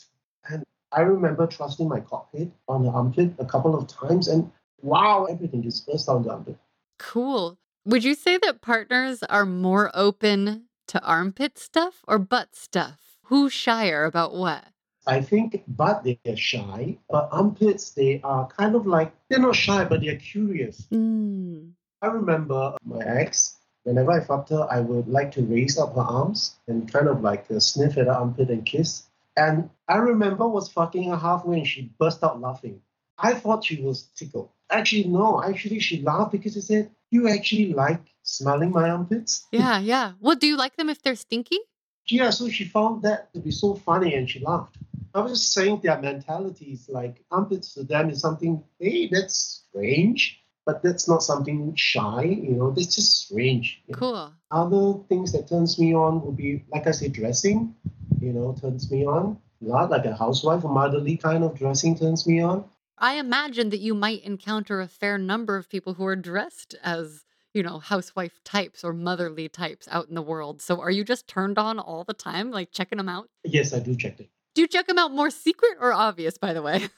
And 0.49 0.63
I 0.91 1.01
remember 1.01 1.47
trusting 1.47 1.89
my 1.89 1.99
cockpit 1.99 2.51
on 2.67 2.85
her 2.85 2.91
armpit 2.91 3.33
a 3.39 3.45
couple 3.45 3.75
of 3.75 3.87
times, 3.87 4.27
and 4.27 4.51
wow, 4.81 5.25
everything 5.25 5.63
just 5.63 5.85
burst 5.87 6.07
down 6.07 6.23
the 6.23 6.31
armpit. 6.31 6.57
Cool. 6.99 7.57
Would 7.87 8.03
you 8.03 8.15
say 8.15 8.37
that 8.39 8.59
partners 8.59 9.23
are 9.23 9.45
more 9.45 9.89
open 9.93 10.65
to 10.89 11.01
armpit 11.01 11.57
stuff 11.57 12.03
or 12.05 12.19
butt 12.19 12.53
stuff? 12.53 13.17
Who's 13.27 13.53
shyer 13.53 14.03
about 14.03 14.35
what? 14.35 14.65
I 15.07 15.21
think 15.21 15.63
butt 15.69 16.03
they 16.03 16.19
are 16.27 16.35
shy, 16.35 16.97
but 17.09 17.29
armpits 17.31 17.91
they 17.91 18.19
are 18.25 18.45
kind 18.47 18.75
of 18.75 18.87
like 18.87 19.13
they're 19.29 19.39
not 19.39 19.55
shy, 19.55 19.85
but 19.85 20.01
they're 20.01 20.17
curious. 20.17 20.85
Mm. 20.91 21.71
I 22.01 22.07
remember 22.07 22.75
my 22.83 23.05
ex. 23.05 23.55
Whenever 23.83 24.11
I 24.11 24.19
fucked 24.19 24.49
her, 24.49 24.67
I 24.69 24.81
would 24.81 25.07
like 25.07 25.31
to 25.35 25.43
raise 25.43 25.77
up 25.77 25.95
her 25.95 26.01
arms 26.01 26.57
and 26.67 26.91
kind 26.91 27.07
of 27.07 27.21
like 27.21 27.45
uh, 27.49 27.61
sniff 27.61 27.97
at 27.97 28.07
her 28.07 28.11
armpit 28.11 28.49
and 28.49 28.65
kiss. 28.65 29.03
And 29.37 29.69
I 29.87 29.95
remember 29.95 30.45
was 30.45 30.67
fucking 30.67 31.09
her 31.09 31.15
halfway 31.15 31.59
and 31.59 31.67
she 31.67 31.89
burst 31.97 32.21
out 32.21 32.41
laughing. 32.41 32.81
I 33.17 33.33
thought 33.33 33.63
she 33.63 33.81
was 33.81 34.09
tickled. 34.13 34.49
Actually, 34.69 35.05
no. 35.05 35.43
Actually, 35.43 35.79
she 35.79 36.01
laughed 36.01 36.31
because 36.31 36.53
she 36.53 36.61
said, 36.61 36.91
"You 37.09 37.29
actually 37.29 37.73
like 37.73 38.01
smelling 38.23 38.71
my 38.71 38.89
armpits?" 38.89 39.45
Yeah, 39.51 39.79
yeah. 39.79 40.13
Well, 40.19 40.35
do 40.35 40.47
you 40.47 40.57
like 40.57 40.75
them 40.75 40.89
if 40.89 41.01
they're 41.01 41.15
stinky? 41.15 41.59
Yeah, 42.07 42.29
so 42.29 42.47
she 42.49 42.63
found 42.63 43.03
that 43.03 43.33
to 43.33 43.39
be 43.39 43.51
so 43.51 43.75
funny 43.75 44.15
and 44.15 44.29
she 44.29 44.39
laughed. 44.39 44.77
I 45.13 45.19
was 45.19 45.33
just 45.33 45.51
saying 45.53 45.81
their 45.83 45.99
mentality 45.99 46.71
is 46.71 46.87
like 46.87 47.23
armpits 47.31 47.73
to 47.73 47.83
them 47.83 48.09
is 48.09 48.21
something, 48.21 48.63
hey, 48.79 49.09
that's 49.11 49.63
strange, 49.69 50.39
but 50.65 50.81
that's 50.83 51.07
not 51.09 51.23
something 51.23 51.75
shy, 51.75 52.23
you 52.23 52.51
know, 52.51 52.71
that's 52.71 52.95
just 52.95 53.25
strange. 53.25 53.81
you 53.87 53.93
know. 53.93 53.99
Cool. 53.99 54.33
Other 54.51 55.03
things 55.09 55.31
that 55.33 55.49
turns 55.49 55.77
me 55.79 55.93
on 55.93 56.25
would 56.25 56.37
be, 56.37 56.63
like 56.71 56.87
I 56.87 56.91
said, 56.91 57.13
dressing, 57.13 57.75
you 58.21 58.31
know, 58.31 58.55
turns 58.61 58.89
me 58.91 59.05
on. 59.05 59.37
Not 59.59 59.89
like 59.89 60.05
a 60.05 60.15
housewife, 60.15 60.63
a 60.63 60.67
motherly 60.67 61.17
kind 61.17 61.43
of 61.43 61.57
dressing 61.57 61.97
turns 61.97 62.27
me 62.27 62.41
on. 62.41 62.63
I 62.99 63.15
imagine 63.15 63.69
that 63.69 63.79
you 63.79 63.93
might 63.93 64.23
encounter 64.23 64.81
a 64.81 64.87
fair 64.87 65.17
number 65.19 65.55
of 65.55 65.69
people 65.69 65.93
who 65.93 66.05
are 66.05 66.15
dressed 66.15 66.75
as, 66.83 67.25
you 67.53 67.61
know, 67.61 67.77
housewife 67.77 68.43
types 68.43 68.83
or 68.83 68.91
motherly 68.91 69.49
types 69.49 69.87
out 69.91 70.09
in 70.09 70.15
the 70.15 70.21
world. 70.21 70.61
So 70.61 70.81
are 70.81 70.89
you 70.89 71.03
just 71.03 71.27
turned 71.27 71.59
on 71.59 71.77
all 71.77 72.03
the 72.03 72.15
time, 72.15 72.49
like 72.49 72.71
checking 72.71 72.97
them 72.97 73.09
out? 73.09 73.29
Yes, 73.43 73.71
I 73.73 73.79
do 73.79 73.95
check 73.95 74.19
it. 74.19 74.29
Do 74.55 74.61
you 74.61 74.67
check 74.67 74.87
them 74.87 74.97
out 74.97 75.11
more 75.11 75.29
secret 75.29 75.77
or 75.79 75.93
obvious, 75.93 76.37
by 76.37 76.53
the 76.53 76.61
way? 76.61 76.87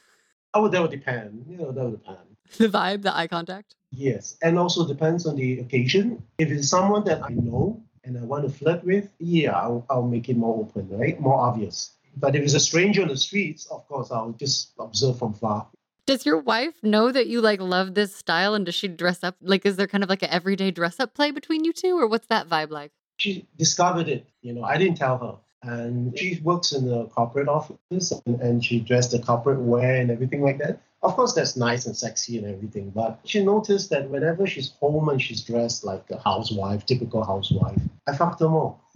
Oh, 0.56 0.68
that 0.68 0.82
would 0.82 0.90
depend. 0.90 1.46
You 1.48 1.58
know, 1.58 1.72
that 1.72 1.84
would 1.86 2.02
depend. 2.02 2.18
the 2.58 2.70
vibe, 2.70 3.04
the 3.04 3.16
eye 3.16 3.28
contact? 3.28 3.76
Yes, 3.92 4.36
and 4.42 4.58
also 4.58 4.88
depends 4.88 5.28
on 5.28 5.36
the 5.36 5.60
occasion. 5.60 6.24
If 6.40 6.50
it's 6.50 6.68
someone 6.68 7.04
that 7.04 7.22
I 7.24 7.30
know 7.30 7.84
and 8.04 8.18
I 8.18 8.24
want 8.24 8.46
to 8.46 8.50
flirt 8.50 8.84
with, 8.84 9.14
yeah, 9.20 9.52
I'll, 9.52 9.86
I'll 9.92 10.08
make 10.08 10.28
it 10.28 10.38
more 10.38 10.58
open, 10.60 10.90
right? 10.90 11.22
More 11.22 11.40
obvious. 11.40 11.92
But 12.18 12.36
if 12.36 12.42
it's 12.42 12.56
a 12.56 12.60
stranger 12.60 13.04
on 13.04 13.10
the 13.10 13.18
streets, 13.18 13.68
of 13.68 13.88
course, 13.88 14.10
I'll 14.10 14.32
just 14.32 14.72
observe 14.80 15.20
from 15.20 15.36
far. 15.36 15.68
Does 16.10 16.26
your 16.26 16.40
wife 16.40 16.74
know 16.82 17.12
that 17.12 17.28
you 17.28 17.40
like 17.40 17.62
love 17.62 17.94
this 17.94 18.16
style 18.16 18.56
and 18.56 18.66
does 18.66 18.74
she 18.74 18.88
dress 18.88 19.24
up? 19.24 19.36
Like, 19.44 19.64
is 19.64 19.76
there 19.76 19.86
kind 19.86 20.04
of 20.04 20.10
like 20.10 20.24
an 20.24 20.32
everyday 20.32 20.72
dress 20.72 21.00
up 21.00 21.14
play 21.14 21.30
between 21.30 21.64
you 21.64 21.72
two 21.72 22.00
or 22.00 22.08
what's 22.08 22.26
that 22.30 22.50
vibe 22.50 22.72
like? 22.72 22.92
She 23.18 23.46
discovered 23.60 24.08
it, 24.08 24.26
you 24.42 24.54
know, 24.54 24.64
I 24.64 24.80
didn't 24.80 24.98
tell 24.98 25.20
her. 25.20 25.36
And 25.62 26.18
she 26.18 26.40
works 26.42 26.72
in 26.72 26.88
the 26.88 27.06
corporate 27.10 27.48
office 27.48 28.12
and, 28.26 28.42
and 28.42 28.66
she 28.66 28.80
dressed 28.80 29.12
the 29.12 29.20
corporate 29.20 29.60
wear 29.60 30.02
and 30.02 30.10
everything 30.10 30.42
like 30.42 30.58
that. 30.58 30.82
Of 31.04 31.16
course, 31.16 31.34
that's 31.34 31.56
nice 31.56 31.86
and 31.86 31.96
sexy 31.96 32.40
and 32.40 32.48
everything, 32.48 32.90
but 32.90 33.20
she 33.24 33.46
noticed 33.46 33.92
that 33.92 34.10
whenever 34.10 34.48
she's 34.48 34.72
home 34.80 35.10
and 35.10 35.22
she's 35.22 35.44
dressed 35.44 35.84
like 35.84 36.10
a 36.10 36.18
housewife, 36.18 36.88
typical 36.88 37.24
housewife, 37.24 37.80
I 38.08 38.16
fucked 38.16 38.40
her 38.40 38.50
more. 38.50 38.76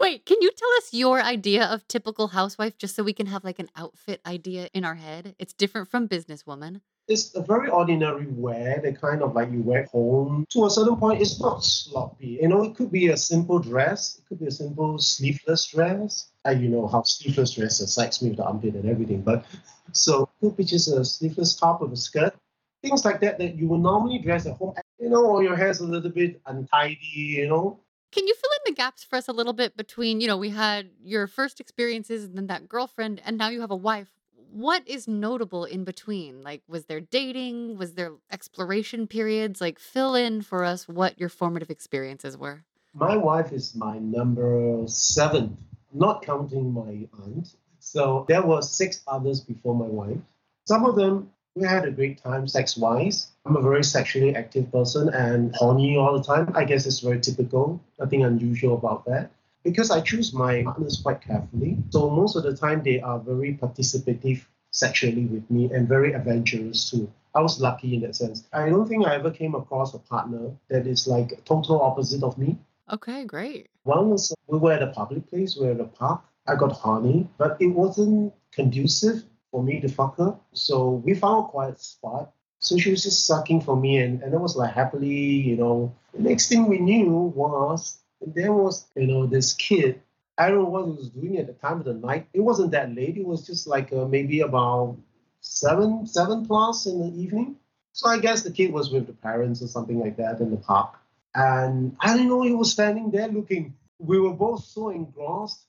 Wait, 0.00 0.24
can 0.24 0.36
you 0.40 0.50
tell 0.56 0.68
us 0.78 0.94
your 0.94 1.20
idea 1.20 1.64
of 1.64 1.86
typical 1.88 2.28
housewife 2.28 2.78
just 2.78 2.94
so 2.94 3.02
we 3.02 3.12
can 3.12 3.26
have 3.26 3.42
like 3.42 3.58
an 3.58 3.68
outfit 3.74 4.20
idea 4.24 4.68
in 4.72 4.84
our 4.84 4.94
head? 4.94 5.34
It's 5.38 5.52
different 5.52 5.88
from 5.88 6.08
businesswoman. 6.08 6.80
it's 7.08 7.34
a 7.34 7.40
very 7.42 7.68
ordinary 7.70 8.26
wear, 8.28 8.80
the 8.82 8.92
kind 8.92 9.22
of 9.22 9.34
like 9.34 9.50
you 9.50 9.62
wear 9.62 9.84
home. 9.90 10.44
To 10.50 10.66
a 10.66 10.70
certain 10.70 10.96
point, 10.96 11.20
it's 11.22 11.40
not 11.40 11.64
sloppy. 11.64 12.38
You 12.40 12.48
know, 12.48 12.62
it 12.64 12.76
could 12.76 12.92
be 12.92 13.08
a 13.08 13.16
simple 13.16 13.58
dress, 13.58 14.18
it 14.18 14.28
could 14.28 14.38
be 14.38 14.46
a 14.46 14.50
simple 14.52 14.98
sleeveless 14.98 15.66
dress. 15.66 16.30
And 16.44 16.62
you 16.62 16.68
know 16.68 16.86
how 16.86 17.02
sleeveless 17.02 17.52
dress 17.54 17.80
excites 17.80 18.22
me 18.22 18.28
with 18.30 18.38
the 18.38 18.44
armpit 18.44 18.74
and 18.74 18.88
everything. 18.88 19.22
But 19.22 19.44
so 19.92 20.22
it 20.22 20.46
could 20.46 20.56
be 20.56 20.64
just 20.64 20.88
a 20.88 21.04
sleeveless 21.04 21.56
top 21.56 21.80
with 21.80 21.92
a 21.92 21.96
skirt. 21.96 22.34
Things 22.82 23.04
like 23.04 23.20
that 23.22 23.38
that 23.38 23.56
you 23.56 23.66
would 23.68 23.80
normally 23.80 24.18
dress 24.18 24.46
at 24.46 24.56
home. 24.56 24.74
You 25.00 25.08
know, 25.08 25.24
or 25.26 25.42
your 25.42 25.56
hair's 25.56 25.80
a 25.80 25.86
little 25.86 26.10
bit 26.10 26.40
untidy, 26.46 26.98
you 27.02 27.48
know. 27.48 27.80
Can 28.10 28.26
you 28.26 28.34
fill 28.34 28.50
in 28.64 28.72
the 28.72 28.76
gaps 28.76 29.04
for 29.04 29.16
us 29.16 29.28
a 29.28 29.32
little 29.32 29.52
bit 29.52 29.76
between, 29.76 30.20
you 30.20 30.26
know, 30.26 30.38
we 30.38 30.50
had 30.50 30.90
your 31.02 31.26
first 31.26 31.60
experiences 31.60 32.24
and 32.24 32.36
then 32.36 32.46
that 32.46 32.68
girlfriend, 32.68 33.20
and 33.24 33.36
now 33.36 33.48
you 33.48 33.60
have 33.60 33.70
a 33.70 33.76
wife. 33.76 34.08
What 34.50 34.82
is 34.88 35.06
notable 35.06 35.66
in 35.66 35.84
between? 35.84 36.42
Like, 36.42 36.62
was 36.66 36.86
there 36.86 37.00
dating? 37.00 37.76
Was 37.76 37.92
there 37.92 38.12
exploration 38.30 39.06
periods? 39.06 39.60
Like, 39.60 39.78
fill 39.78 40.14
in 40.14 40.40
for 40.40 40.64
us 40.64 40.88
what 40.88 41.20
your 41.20 41.28
formative 41.28 41.68
experiences 41.68 42.36
were. 42.36 42.64
My 42.94 43.16
wife 43.16 43.52
is 43.52 43.74
my 43.74 43.98
number 43.98 44.82
seven, 44.86 45.58
not 45.92 46.22
counting 46.22 46.72
my 46.72 47.06
aunt. 47.22 47.54
So 47.78 48.24
there 48.26 48.42
were 48.42 48.62
six 48.62 49.02
others 49.06 49.40
before 49.40 49.74
my 49.74 49.86
wife. 49.86 50.18
Some 50.64 50.86
of 50.86 50.96
them 50.96 51.30
we 51.58 51.66
had 51.66 51.84
a 51.84 51.90
great 51.90 52.22
time 52.22 52.46
sex 52.46 52.76
wise. 52.76 53.28
I'm 53.44 53.56
a 53.56 53.62
very 53.62 53.82
sexually 53.82 54.34
active 54.36 54.70
person 54.70 55.08
and 55.08 55.54
horny 55.56 55.96
all 55.96 56.16
the 56.16 56.22
time. 56.22 56.52
I 56.54 56.64
guess 56.64 56.86
it's 56.86 57.00
very 57.00 57.20
typical, 57.20 57.80
nothing 57.98 58.24
unusual 58.24 58.74
about 58.74 59.04
that. 59.06 59.30
Because 59.64 59.90
I 59.90 60.00
choose 60.00 60.32
my 60.32 60.62
partners 60.62 61.00
quite 61.02 61.20
carefully. 61.20 61.78
So 61.90 62.10
most 62.10 62.36
of 62.36 62.44
the 62.44 62.56
time 62.56 62.82
they 62.82 63.00
are 63.00 63.18
very 63.18 63.54
participative 63.60 64.44
sexually 64.70 65.24
with 65.26 65.50
me 65.50 65.70
and 65.72 65.88
very 65.88 66.12
adventurous 66.12 66.90
too. 66.90 67.10
I 67.34 67.40
was 67.40 67.60
lucky 67.60 67.94
in 67.94 68.00
that 68.02 68.14
sense. 68.14 68.44
I 68.52 68.68
don't 68.68 68.88
think 68.88 69.06
I 69.06 69.16
ever 69.16 69.30
came 69.30 69.54
across 69.54 69.94
a 69.94 69.98
partner 69.98 70.52
that 70.68 70.86
is 70.86 71.06
like 71.06 71.44
total 71.44 71.82
opposite 71.82 72.22
of 72.22 72.38
me. 72.38 72.56
Okay, 72.90 73.24
great. 73.24 73.68
One 73.82 74.10
was 74.10 74.32
we 74.46 74.58
were 74.58 74.72
at 74.72 74.82
a 74.82 74.88
public 74.88 75.28
place, 75.28 75.56
we 75.56 75.66
were 75.66 75.72
at 75.72 75.80
a 75.80 75.84
park. 75.84 76.22
I 76.46 76.54
got 76.54 76.72
horny, 76.72 77.28
but 77.36 77.60
it 77.60 77.66
wasn't 77.66 78.32
conducive 78.52 79.24
for 79.58 79.64
me 79.64 79.80
to 79.80 79.88
fuck 79.88 80.16
her. 80.18 80.36
So 80.52 81.02
we 81.04 81.14
found 81.14 81.46
a 81.46 81.48
quiet 81.48 81.80
spot. 81.80 82.32
So 82.60 82.78
she 82.78 82.90
was 82.90 83.02
just 83.02 83.26
sucking 83.26 83.62
for 83.62 83.76
me, 83.76 83.98
and, 83.98 84.22
and 84.22 84.32
it 84.32 84.40
was 84.40 84.56
like 84.56 84.72
happily, 84.72 85.08
you 85.48 85.56
know. 85.56 85.94
The 86.14 86.22
next 86.22 86.48
thing 86.48 86.66
we 86.66 86.78
knew 86.78 87.10
was 87.34 87.98
there 88.20 88.52
was, 88.52 88.86
you 88.94 89.06
know, 89.08 89.26
this 89.26 89.54
kid. 89.54 90.00
I 90.36 90.48
don't 90.48 90.62
know 90.62 90.68
what 90.68 90.86
he 90.86 90.92
was 90.92 91.08
doing 91.10 91.38
at 91.38 91.48
the 91.48 91.54
time 91.54 91.78
of 91.80 91.84
the 91.84 91.94
night. 91.94 92.28
It 92.32 92.40
wasn't 92.40 92.70
that 92.70 92.94
late. 92.94 93.16
It 93.16 93.26
was 93.26 93.44
just 93.44 93.66
like 93.66 93.92
uh, 93.92 94.04
maybe 94.04 94.40
about 94.40 94.96
seven, 95.40 96.06
seven 96.06 96.46
plus 96.46 96.86
in 96.86 97.00
the 97.00 97.20
evening. 97.20 97.56
So 97.92 98.08
I 98.08 98.18
guess 98.18 98.42
the 98.42 98.52
kid 98.52 98.72
was 98.72 98.90
with 98.90 99.08
the 99.08 99.12
parents 99.12 99.60
or 99.60 99.66
something 99.66 99.98
like 99.98 100.16
that 100.18 100.40
in 100.40 100.52
the 100.52 100.56
park. 100.56 100.94
And 101.34 101.96
I 102.00 102.12
didn't 102.12 102.28
know 102.28 102.42
he 102.42 102.54
was 102.54 102.70
standing 102.70 103.10
there 103.10 103.26
looking. 103.26 103.74
We 103.98 104.20
were 104.20 104.34
both 104.34 104.64
so 104.64 104.90
engrossed. 104.90 105.64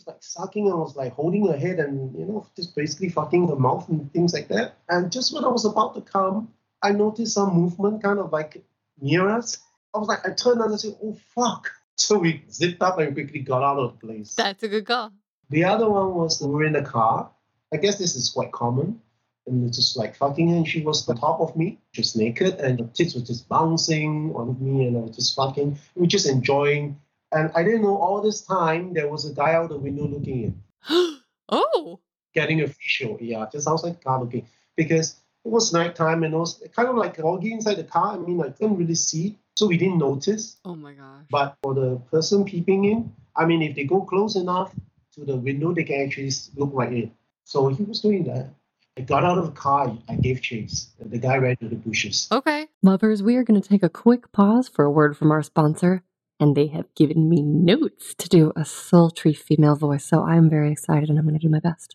Was 0.00 0.06
like 0.06 0.22
sucking 0.22 0.64
and 0.64 0.72
I 0.72 0.76
was 0.76 0.96
like 0.96 1.12
holding 1.12 1.46
her 1.48 1.56
head 1.56 1.78
and, 1.78 2.18
you 2.18 2.24
know, 2.24 2.46
just 2.56 2.74
basically 2.74 3.10
fucking 3.10 3.48
her 3.48 3.56
mouth 3.56 3.86
and 3.90 4.10
things 4.12 4.32
like 4.32 4.48
that. 4.48 4.76
And 4.88 5.12
just 5.12 5.34
when 5.34 5.44
I 5.44 5.48
was 5.48 5.66
about 5.66 5.94
to 5.94 6.00
come, 6.00 6.48
I 6.82 6.92
noticed 6.92 7.34
some 7.34 7.54
movement 7.54 8.02
kind 8.02 8.18
of 8.18 8.32
like 8.32 8.64
near 9.00 9.28
us. 9.28 9.58
I 9.94 9.98
was 9.98 10.08
like, 10.08 10.26
I 10.26 10.30
turned 10.32 10.60
and 10.62 10.72
I 10.72 10.76
said, 10.76 10.96
oh, 11.04 11.16
fuck. 11.34 11.70
So 11.96 12.16
we 12.18 12.42
zipped 12.50 12.80
up 12.80 12.98
and 12.98 13.12
quickly 13.12 13.40
got 13.40 13.62
out 13.62 13.78
of 13.78 13.92
the 14.00 14.06
place. 14.06 14.34
That's 14.34 14.62
a 14.62 14.68
good 14.68 14.86
call. 14.86 15.12
The 15.50 15.64
other 15.64 15.90
one 15.90 16.14
was 16.14 16.40
we 16.40 16.48
were 16.48 16.64
in 16.64 16.72
the 16.72 16.82
car. 16.82 17.30
I 17.74 17.76
guess 17.76 17.98
this 17.98 18.16
is 18.16 18.30
quite 18.30 18.52
common. 18.52 19.02
and 19.46 19.66
it's 19.68 19.76
just 19.76 19.98
like 19.98 20.16
fucking 20.16 20.48
her, 20.48 20.56
and 20.56 20.66
she 20.66 20.80
was 20.82 21.06
on 21.08 21.16
top 21.18 21.40
of 21.40 21.54
me, 21.56 21.78
just 21.92 22.16
naked, 22.16 22.54
and 22.54 22.78
the 22.78 22.84
tits 22.84 23.14
were 23.14 23.20
just 23.20 23.48
bouncing 23.50 24.32
on 24.34 24.56
me, 24.60 24.86
and 24.86 24.96
I 24.96 25.00
was 25.00 25.16
just 25.16 25.36
fucking. 25.36 25.78
We 25.94 26.00
were 26.00 26.06
just 26.06 26.26
enjoying, 26.26 26.98
and 27.32 27.50
I 27.54 27.62
didn't 27.62 27.82
know 27.82 27.96
all 27.96 28.20
this 28.20 28.42
time 28.42 28.92
there 28.92 29.08
was 29.08 29.28
a 29.30 29.34
guy 29.34 29.54
out 29.54 29.68
the 29.70 29.78
window 29.78 30.06
looking 30.06 30.42
in, 30.88 31.20
oh. 31.48 32.00
getting 32.34 32.60
a 32.60 32.66
visual. 32.66 33.18
Yeah, 33.20 33.46
just 33.52 33.68
outside 33.68 33.94
the 33.94 34.04
car 34.04 34.20
looking 34.20 34.46
because 34.76 35.16
it 35.44 35.50
was 35.50 35.72
nighttime 35.72 36.22
and 36.24 36.34
it 36.34 36.36
was 36.36 36.62
kind 36.74 36.88
of 36.88 36.96
like 36.96 37.16
foggy 37.16 37.52
inside 37.52 37.76
the 37.76 37.84
car. 37.84 38.14
I 38.14 38.18
mean, 38.18 38.40
I 38.42 38.50
couldn't 38.50 38.76
really 38.76 38.94
see, 38.94 39.38
so 39.54 39.66
we 39.66 39.78
didn't 39.78 39.98
notice. 39.98 40.56
Oh 40.64 40.74
my 40.74 40.92
gosh. 40.92 41.24
But 41.30 41.56
for 41.62 41.74
the 41.74 41.96
person 42.10 42.44
peeping 42.44 42.84
in, 42.84 43.12
I 43.36 43.46
mean, 43.46 43.62
if 43.62 43.74
they 43.76 43.84
go 43.84 44.02
close 44.02 44.36
enough 44.36 44.74
to 45.14 45.24
the 45.24 45.36
window, 45.36 45.72
they 45.72 45.84
can 45.84 46.02
actually 46.02 46.32
look 46.56 46.70
right 46.72 46.92
in. 46.92 47.12
So 47.44 47.68
he 47.68 47.82
was 47.82 48.00
doing 48.00 48.24
that. 48.24 48.50
I 48.96 49.02
got 49.02 49.24
out 49.24 49.38
of 49.38 49.46
the 49.46 49.52
car, 49.52 49.96
I 50.08 50.16
gave 50.16 50.42
chase. 50.42 50.90
The 50.98 51.18
guy 51.18 51.36
ran 51.38 51.56
to 51.56 51.68
the 51.68 51.76
bushes. 51.76 52.28
okay. 52.30 52.68
Lovers, 52.82 53.22
we 53.22 53.36
are 53.36 53.44
going 53.44 53.60
to 53.60 53.66
take 53.66 53.82
a 53.82 53.88
quick 53.88 54.30
pause 54.32 54.68
for 54.68 54.84
a 54.84 54.90
word 54.90 55.16
from 55.16 55.30
our 55.30 55.42
sponsor, 55.42 56.02
and 56.40 56.56
they 56.56 56.68
have 56.68 56.92
given 56.94 57.28
me 57.28 57.42
notes 57.42 58.14
to 58.14 58.28
do 58.28 58.52
a 58.56 58.64
sultry 58.64 59.34
female 59.34 59.76
voice, 59.76 60.04
so 60.06 60.24
I'm 60.24 60.48
very 60.48 60.72
excited 60.72 61.10
and 61.10 61.18
I'm 61.18 61.26
going 61.26 61.38
to 61.38 61.46
do 61.46 61.52
my 61.52 61.60
best. 61.60 61.94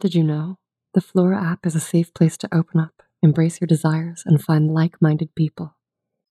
Did 0.00 0.14
you 0.14 0.24
know 0.24 0.58
the 0.94 1.02
Flora 1.02 1.40
app 1.40 1.66
is 1.66 1.76
a 1.76 1.80
safe 1.80 2.12
place 2.14 2.36
to 2.38 2.48
open 2.52 2.80
up, 2.80 3.02
embrace 3.22 3.60
your 3.60 3.68
desires, 3.68 4.22
and 4.26 4.42
find 4.42 4.72
like 4.72 5.00
minded 5.00 5.34
people? 5.34 5.76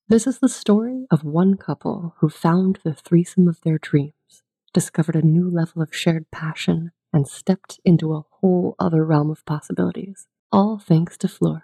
This 0.10 0.28
is 0.28 0.39
the 0.39 0.50
story 0.50 1.06
of 1.10 1.24
one 1.24 1.56
couple 1.56 2.15
who 2.20 2.28
found 2.28 2.80
the 2.84 2.94
threesome 2.94 3.48
of 3.48 3.62
their 3.62 3.78
dreams, 3.78 4.44
discovered 4.74 5.15
a 5.15 5.22
new 5.22 5.50
level 5.50 5.82
of 5.82 5.96
shared 5.96 6.30
passion, 6.32 6.91
and 7.13 7.28
stepped 7.28 7.80
into 7.86 8.13
a 8.13 8.26
whole 8.30 8.76
other 8.80 9.06
realm 9.06 9.30
of 9.30 9.46
possibilities, 9.46 10.28
all 10.52 10.80
thanks 10.80 11.17
to 11.20 11.28
Flora. 11.28 11.63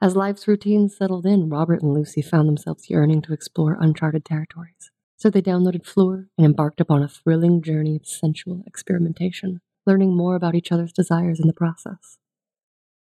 As 0.00 0.14
life's 0.14 0.46
routines 0.46 0.94
settled 0.94 1.24
in, 1.24 1.48
Robert 1.48 1.80
and 1.82 1.94
Lucy 1.94 2.20
found 2.20 2.48
themselves 2.48 2.90
yearning 2.90 3.22
to 3.22 3.32
explore 3.32 3.78
uncharted 3.80 4.26
territories. 4.26 4.90
So 5.16 5.30
they 5.30 5.40
downloaded 5.40 5.86
Flora 5.86 6.26
and 6.36 6.44
embarked 6.44 6.82
upon 6.82 7.02
a 7.02 7.08
thrilling 7.08 7.62
journey 7.62 7.96
of 7.96 8.06
sensual 8.06 8.62
experimentation, 8.66 9.62
learning 9.86 10.14
more 10.14 10.36
about 10.36 10.54
each 10.54 10.70
other's 10.70 10.92
desires 10.92 11.40
in 11.40 11.46
the 11.46 11.54
process. 11.54 12.18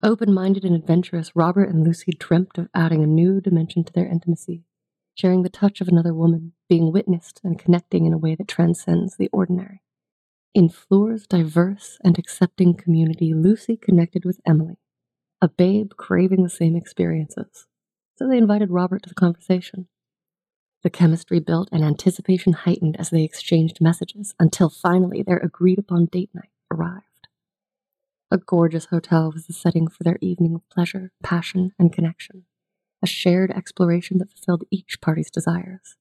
Open 0.01 0.33
minded 0.33 0.63
and 0.63 0.73
adventurous, 0.73 1.35
Robert 1.35 1.67
and 1.67 1.83
Lucy 1.83 2.13
dreamt 2.17 2.57
of 2.57 2.69
adding 2.73 3.03
a 3.03 3.07
new 3.07 3.41
dimension 3.41 3.83
to 3.83 3.91
their 3.91 4.07
intimacy, 4.07 4.63
sharing 5.15 5.43
the 5.43 5.49
touch 5.49 5.81
of 5.81 5.89
another 5.89 6.13
woman, 6.13 6.53
being 6.69 6.93
witnessed, 6.93 7.41
and 7.43 7.59
connecting 7.59 8.05
in 8.05 8.13
a 8.13 8.17
way 8.17 8.35
that 8.35 8.47
transcends 8.47 9.17
the 9.17 9.27
ordinary. 9.33 9.81
In 10.55 10.69
Flora's 10.69 11.27
diverse 11.27 11.97
and 12.05 12.17
accepting 12.17 12.73
community, 12.73 13.33
Lucy 13.33 13.75
connected 13.75 14.23
with 14.23 14.39
Emily, 14.47 14.77
a 15.41 15.47
babe 15.47 15.91
craving 15.97 16.43
the 16.43 16.49
same 16.49 16.75
experiences. 16.75 17.65
So 18.17 18.27
they 18.27 18.37
invited 18.37 18.71
Robert 18.71 19.03
to 19.03 19.09
the 19.09 19.15
conversation. 19.15 19.87
The 20.83 20.89
chemistry 20.89 21.39
built 21.39 21.69
and 21.71 21.83
anticipation 21.83 22.53
heightened 22.53 22.97
as 22.99 23.09
they 23.09 23.23
exchanged 23.23 23.81
messages 23.81 24.35
until 24.39 24.69
finally 24.69 25.23
their 25.23 25.37
agreed 25.37 25.79
upon 25.79 26.05
date 26.05 26.29
night 26.33 26.51
arrived. 26.71 27.05
A 28.31 28.37
gorgeous 28.37 28.85
hotel 28.85 29.31
was 29.31 29.47
the 29.47 29.53
setting 29.53 29.87
for 29.87 30.03
their 30.03 30.17
evening 30.21 30.55
of 30.55 30.69
pleasure, 30.69 31.11
passion, 31.23 31.71
and 31.79 31.91
connection, 31.91 32.43
a 33.01 33.07
shared 33.07 33.51
exploration 33.51 34.19
that 34.19 34.29
fulfilled 34.29 34.65
each 34.69 35.01
party's 35.01 35.31
desires. 35.31 35.95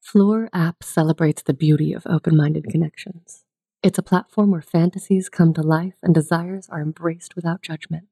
Flora 0.00 0.48
app 0.52 0.82
celebrates 0.82 1.42
the 1.42 1.54
beauty 1.54 1.92
of 1.92 2.06
open 2.06 2.36
minded 2.36 2.64
connections. 2.68 3.44
It's 3.82 3.98
a 3.98 4.02
platform 4.02 4.50
where 4.50 4.62
fantasies 4.62 5.28
come 5.28 5.54
to 5.54 5.62
life 5.62 5.94
and 6.02 6.14
desires 6.14 6.68
are 6.70 6.82
embraced 6.82 7.36
without 7.36 7.62
judgment. 7.62 8.08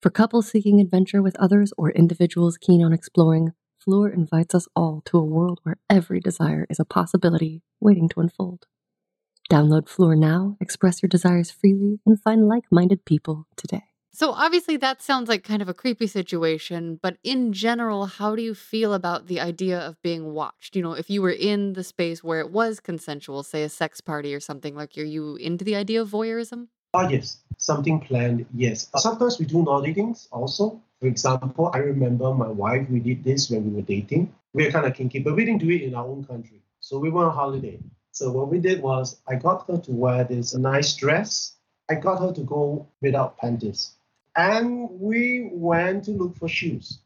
For 0.00 0.10
couples 0.10 0.48
seeking 0.48 0.80
adventure 0.80 1.20
with 1.22 1.34
others 1.40 1.72
or 1.76 1.90
individuals 1.90 2.56
keen 2.56 2.84
on 2.84 2.92
exploring, 2.92 3.52
Flora 3.80 4.12
invites 4.12 4.54
us 4.54 4.68
all 4.76 5.02
to 5.06 5.18
a 5.18 5.24
world 5.24 5.58
where 5.64 5.78
every 5.90 6.20
desire 6.20 6.66
is 6.70 6.78
a 6.78 6.84
possibility 6.84 7.62
waiting 7.80 8.08
to 8.10 8.20
unfold. 8.20 8.66
Download 9.50 9.88
Flora 9.88 10.14
now, 10.14 10.56
express 10.60 11.02
your 11.02 11.08
desires 11.08 11.50
freely, 11.50 11.98
and 12.06 12.20
find 12.20 12.46
like 12.46 12.64
minded 12.70 13.04
people 13.04 13.48
today. 13.56 13.82
So 14.12 14.30
obviously 14.30 14.76
that 14.76 15.02
sounds 15.02 15.28
like 15.28 15.42
kind 15.42 15.62
of 15.62 15.68
a 15.68 15.74
creepy 15.74 16.06
situation, 16.06 17.00
but 17.02 17.18
in 17.24 17.52
general, 17.52 18.06
how 18.06 18.36
do 18.36 18.42
you 18.42 18.54
feel 18.54 18.94
about 18.94 19.26
the 19.26 19.40
idea 19.40 19.80
of 19.80 20.00
being 20.02 20.32
watched? 20.32 20.76
You 20.76 20.82
know, 20.82 20.92
if 20.92 21.10
you 21.10 21.22
were 21.22 21.30
in 21.30 21.72
the 21.72 21.84
space 21.84 22.22
where 22.22 22.40
it 22.40 22.52
was 22.52 22.78
consensual, 22.78 23.42
say 23.42 23.64
a 23.64 23.68
sex 23.68 24.00
party 24.00 24.32
or 24.32 24.40
something, 24.40 24.76
like 24.76 24.96
are 24.96 25.02
you 25.02 25.34
into 25.36 25.64
the 25.64 25.74
idea 25.74 26.00
of 26.00 26.08
voyeurism? 26.08 26.68
Oh, 26.94 27.08
yes. 27.08 27.40
Something 27.58 28.00
planned, 28.00 28.46
yes. 28.54 28.88
Sometimes 28.96 29.38
we 29.38 29.44
do 29.44 29.62
naughty 29.62 29.92
things 29.92 30.28
also. 30.32 30.80
For 31.00 31.06
example, 31.06 31.70
I 31.74 31.78
remember 31.78 32.32
my 32.32 32.48
wife, 32.48 32.88
we 32.88 33.00
did 33.00 33.24
this 33.24 33.50
when 33.50 33.64
we 33.66 33.76
were 33.76 33.82
dating. 33.82 34.34
We 34.54 34.64
were 34.64 34.70
kind 34.70 34.86
of 34.86 34.94
kinky, 34.94 35.18
but 35.18 35.36
we 35.36 35.44
didn't 35.44 35.60
do 35.60 35.70
it 35.70 35.82
in 35.82 35.94
our 35.94 36.06
own 36.06 36.24
country. 36.24 36.62
So 36.80 36.98
we 36.98 37.10
went 37.10 37.28
on 37.28 37.34
holiday. 37.34 37.78
So 38.12 38.32
what 38.32 38.48
we 38.48 38.58
did 38.58 38.82
was 38.82 39.20
I 39.28 39.34
got 39.34 39.68
her 39.68 39.78
to 39.78 39.92
wear 39.92 40.24
this 40.24 40.54
nice 40.54 40.96
dress. 40.96 41.56
I 41.90 41.96
got 41.96 42.20
her 42.20 42.32
to 42.32 42.40
go 42.42 42.86
without 43.02 43.36
panties. 43.38 43.92
And 44.34 44.88
we 45.00 45.50
went 45.52 46.04
to 46.04 46.12
look 46.12 46.36
for 46.36 46.48
shoes. 46.48 47.00